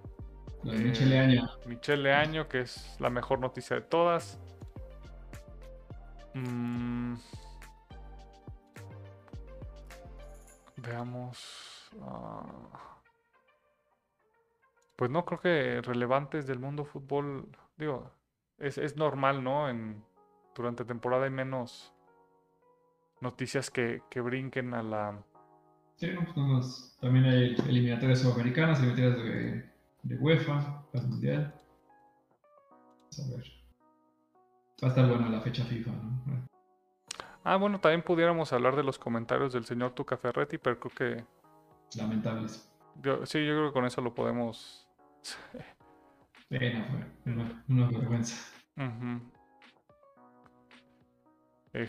de 0.63 0.79
Michelle 0.79 1.19
Año. 1.19 1.51
Michelle 1.67 2.13
Año, 2.13 2.49
que 2.49 2.61
es 2.61 2.97
la 3.01 3.11
mejor 3.11 3.41
noticia 3.41 3.75
de 3.75 3.83
todas. 3.83 4.39
Mm. 6.35 7.15
Veamos. 10.87 11.91
Ah, 12.01 12.73
pues 14.97 15.11
no 15.11 15.25
creo 15.25 15.41
que 15.41 15.83
relevantes 15.83 16.47
del 16.47 16.59
mundo 16.59 16.85
fútbol, 16.85 17.49
digo, 17.77 18.11
es, 18.59 18.97
normal, 18.97 19.43
¿no? 19.43 19.69
En, 19.69 20.05
durante 20.55 20.85
temporada 20.85 21.25
hay 21.25 21.31
menos 21.31 21.93
noticias 23.21 23.71
que, 23.71 24.03
brinquen 24.15 24.75
a 24.75 24.83
la... 24.83 25.25
Sí, 25.97 26.09
pues 26.35 26.97
también 27.01 27.25
hay 27.27 27.55
eliminatorias 27.69 28.21
sudamericanas, 28.21 28.81
eliminatorias 28.81 29.17
de, 29.25 29.71
de 30.03 30.17
UEFA, 30.17 30.85
el 30.93 31.09
Mundial. 31.09 31.55
a 33.19 33.37
ver. 33.37 33.45
Va 34.83 34.89
a 34.89 34.91
estar 34.91 35.09
buena 35.09 35.29
la 35.29 35.41
fecha 35.41 35.65
FIFA, 35.65 35.91
¿no? 35.91 36.52
Ah, 37.45 37.57
bueno, 37.57 37.81
también 37.81 38.03
pudiéramos 38.03 38.53
hablar 38.53 38.77
de 38.77 38.85
los 38.85 38.99
comentarios 38.99 39.53
del 39.53 39.65
señor 39.65 39.93
Tuca 39.95 40.17
Ferretti, 40.17 40.59
pero 40.59 40.79
creo 40.79 40.95
que 40.95 41.25
lamentables. 41.97 42.71
sí, 43.25 43.45
yo 43.45 43.55
creo 43.55 43.67
que 43.69 43.73
con 43.73 43.85
eso 43.85 44.01
lo 44.01 44.15
podemos. 44.15 44.89
Pena, 46.49 46.85
fue 47.25 47.33
una, 47.67 47.89
vergüenza. 47.89 48.37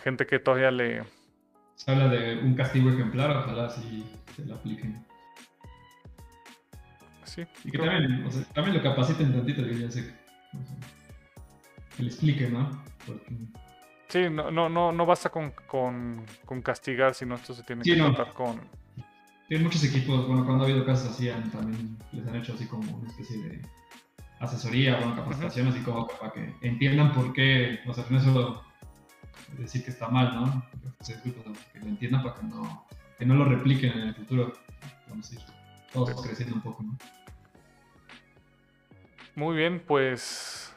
gente 0.01 0.25
que 0.25 0.39
todavía 0.39 0.71
le. 0.71 1.03
Se 1.75 1.91
habla 1.91 2.07
de 2.07 2.39
un 2.39 2.55
castigo 2.55 2.89
ejemplar, 2.89 3.35
ojalá 3.37 3.69
si 3.69 4.05
se 4.35 4.45
lo 4.45 4.55
apliquen. 4.55 5.05
Sí. 7.25 7.45
Y 7.63 7.71
que 7.71 7.77
también, 7.77 8.27
también 8.53 8.77
lo 8.77 8.83
capaciten 8.83 9.33
tantito, 9.33 9.63
que 9.63 9.77
ya 9.77 9.91
sé. 9.91 10.13
Que 11.95 12.03
le 12.03 12.09
expliquen, 12.09 12.53
¿no? 12.53 12.83
Sí, 14.13 14.29
no, 14.29 14.51
no, 14.51 14.69
no, 14.69 14.91
no 14.91 15.05
basta 15.07 15.29
con, 15.29 15.49
con, 15.65 16.23
con 16.45 16.61
castigar, 16.61 17.15
sino 17.15 17.33
esto 17.33 17.55
se 17.55 17.63
tiene 17.63 17.81
que 17.81 17.95
tratar 17.95 18.31
con 18.31 18.61
tienen 19.47 19.65
muchos 19.65 19.83
equipos, 19.83 20.27
bueno, 20.27 20.45
cuando 20.45 20.63
ha 20.63 20.67
habido 20.67 20.85
casos 20.85 21.11
así, 21.11 21.29
también 21.51 21.97
les 22.11 22.27
han 22.27 22.35
hecho 22.35 22.53
así 22.53 22.67
como 22.67 22.95
una 22.95 23.09
especie 23.09 23.37
de 23.37 23.61
asesoría, 24.39 24.97
bueno, 24.97 25.15
capacitación, 25.15 25.67
así 25.69 25.79
como 25.79 26.07
para 26.07 26.31
que 26.31 26.53
entiendan 26.61 27.11
por 27.11 27.33
qué, 27.33 27.79
o 27.87 27.93
sea, 27.93 28.05
no 28.11 28.17
es 28.19 28.23
solo 28.23 28.63
decir 29.57 29.83
que 29.83 29.89
está 29.89 30.09
mal, 30.09 30.35
¿no? 30.35 30.63
Que 31.73 31.79
lo 31.79 31.87
entiendan 31.87 32.21
para 32.21 32.35
que 32.35 32.43
no, 32.43 32.87
que 33.17 33.25
no 33.25 33.33
lo 33.33 33.45
repliquen 33.45 33.93
en 33.93 34.07
el 34.09 34.15
futuro. 34.15 34.53
Vamos 35.09 35.31
a 35.31 35.33
ir 35.33 35.41
todos 35.91 36.21
creciendo 36.21 36.55
un 36.55 36.61
poco, 36.61 36.83
¿no? 36.83 36.97
Muy 39.35 39.55
bien, 39.55 39.83
pues 39.85 40.71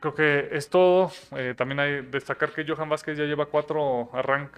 Creo 0.00 0.14
que 0.14 0.48
es 0.52 0.70
todo. 0.70 1.10
Eh, 1.32 1.54
también 1.56 1.80
hay 1.80 2.02
destacar 2.02 2.52
que 2.52 2.64
Johan 2.64 2.88
Vázquez 2.88 3.18
ya 3.18 3.24
lleva 3.24 3.46
cuatro, 3.46 4.10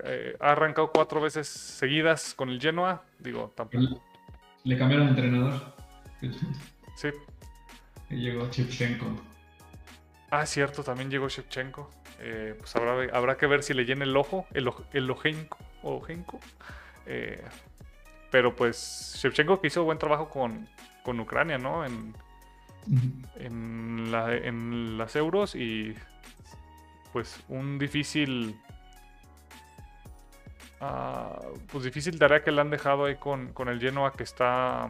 eh, 0.05 0.37
ha 0.39 0.53
arrancado 0.53 0.91
cuatro 0.93 1.21
veces 1.21 1.49
seguidas 1.49 2.35
con 2.35 2.51
el 2.51 2.61
Genoa. 2.61 3.03
Digo, 3.19 3.53
tampoco. 3.57 4.03
Le 4.65 4.77
cambiaron 4.77 5.07
de 5.07 5.23
entrenador. 5.23 5.75
Sí. 6.95 7.09
Y 8.11 8.17
llegó 8.17 8.51
Shevchenko. 8.51 9.07
Ah, 10.31 10.45
cierto, 10.45 10.83
también 10.83 11.11
llegó 11.11 11.29
Shevchenko. 11.29 11.91
Eh, 12.19 12.55
pues 12.59 12.77
habrá, 12.77 13.17
habrá, 13.17 13.39
que 13.39 13.47
ver 13.47 13.63
si 13.63 13.73
le 13.73 13.87
llena 13.87 14.05
el 14.05 14.15
ojo, 14.15 14.47
el, 14.53 14.71
el 14.93 15.11
ojenko. 15.11 15.59
ojenko. 15.83 16.39
pero 18.31 18.55
pues 18.55 19.19
Shevchenko 19.23 19.63
que 19.63 19.69
hizo 19.69 19.85
buen 19.85 19.97
trabajo 19.97 20.29
con, 20.29 20.69
con 21.03 21.19
Ucrania, 21.19 21.57
¿no? 21.57 21.87
En, 21.87 22.15
en, 23.37 24.11
la, 24.11 24.35
en 24.35 24.99
las 24.99 25.17
euros 25.17 25.55
y 25.55 25.95
pues 27.13 27.43
un 27.49 27.79
difícil 27.79 28.57
Ah, 30.81 31.39
pues 31.71 31.85
difícil 31.85 32.19
tarea 32.19 32.43
que 32.43 32.51
le 32.51 32.61
han 32.63 32.71
dejado 32.71 33.05
ahí 33.05 33.17
con, 33.17 33.53
el 33.69 33.81
Genoa 33.81 34.13
que 34.13 34.23
está 34.23 34.89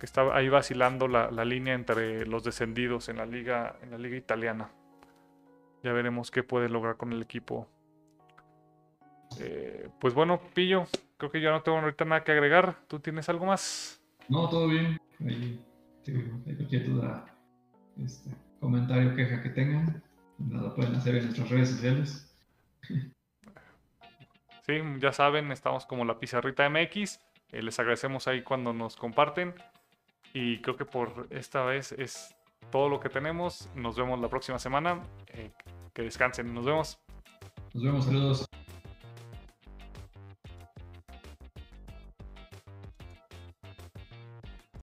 que 0.00 0.06
está 0.06 0.34
ahí 0.34 0.48
vacilando 0.48 1.06
la, 1.06 1.28
línea 1.44 1.74
entre 1.74 2.24
los 2.24 2.44
descendidos 2.44 3.10
en 3.10 3.18
la 3.18 3.26
liga 3.26 3.76
en 3.82 3.90
la 3.90 3.98
liga 3.98 4.16
italiana. 4.16 4.70
Ya 5.82 5.92
veremos 5.92 6.30
qué 6.30 6.42
puede 6.42 6.68
lograr 6.70 6.96
con 6.96 7.12
el 7.12 7.20
equipo. 7.20 7.68
Eh, 9.38 9.90
pues 10.00 10.14
bueno, 10.14 10.40
Pillo, 10.54 10.86
creo 11.18 11.30
que 11.30 11.42
ya 11.42 11.50
no 11.50 11.62
tengo 11.62 11.78
ahorita 11.78 12.06
nada 12.06 12.24
que 12.24 12.32
agregar. 12.32 12.76
¿Tú 12.88 13.00
tienes 13.00 13.28
algo 13.28 13.44
más? 13.44 14.00
No, 14.28 14.48
todo 14.48 14.66
bien. 14.66 14.98
Ahí, 15.20 15.60
cualquier 16.56 16.86
duda, 16.86 17.26
este, 17.98 18.30
comentario, 18.60 19.14
queja 19.14 19.42
que 19.42 19.50
tengan, 19.50 20.02
nada 20.38 20.74
pueden 20.74 20.94
hacer 20.94 21.16
en 21.16 21.24
nuestras 21.24 21.48
redes 21.50 21.70
sociales. 21.70 22.34
Sí, 24.68 24.82
ya 24.98 25.12
saben, 25.12 25.50
estamos 25.50 25.86
como 25.86 26.04
la 26.04 26.18
pizarrita 26.18 26.68
MX. 26.68 27.20
Eh, 27.52 27.62
les 27.62 27.78
agradecemos 27.78 28.28
ahí 28.28 28.42
cuando 28.42 28.74
nos 28.74 28.96
comparten. 28.96 29.54
Y 30.34 30.60
creo 30.60 30.76
que 30.76 30.84
por 30.84 31.26
esta 31.30 31.64
vez 31.64 31.92
es 31.92 32.34
todo 32.70 32.90
lo 32.90 33.00
que 33.00 33.08
tenemos. 33.08 33.70
Nos 33.74 33.96
vemos 33.96 34.20
la 34.20 34.28
próxima 34.28 34.58
semana. 34.58 35.02
Eh, 35.28 35.52
que 35.94 36.02
descansen. 36.02 36.52
Nos 36.52 36.66
vemos. 36.66 36.98
Nos 37.72 37.82
vemos, 37.82 38.04
saludos. 38.04 38.46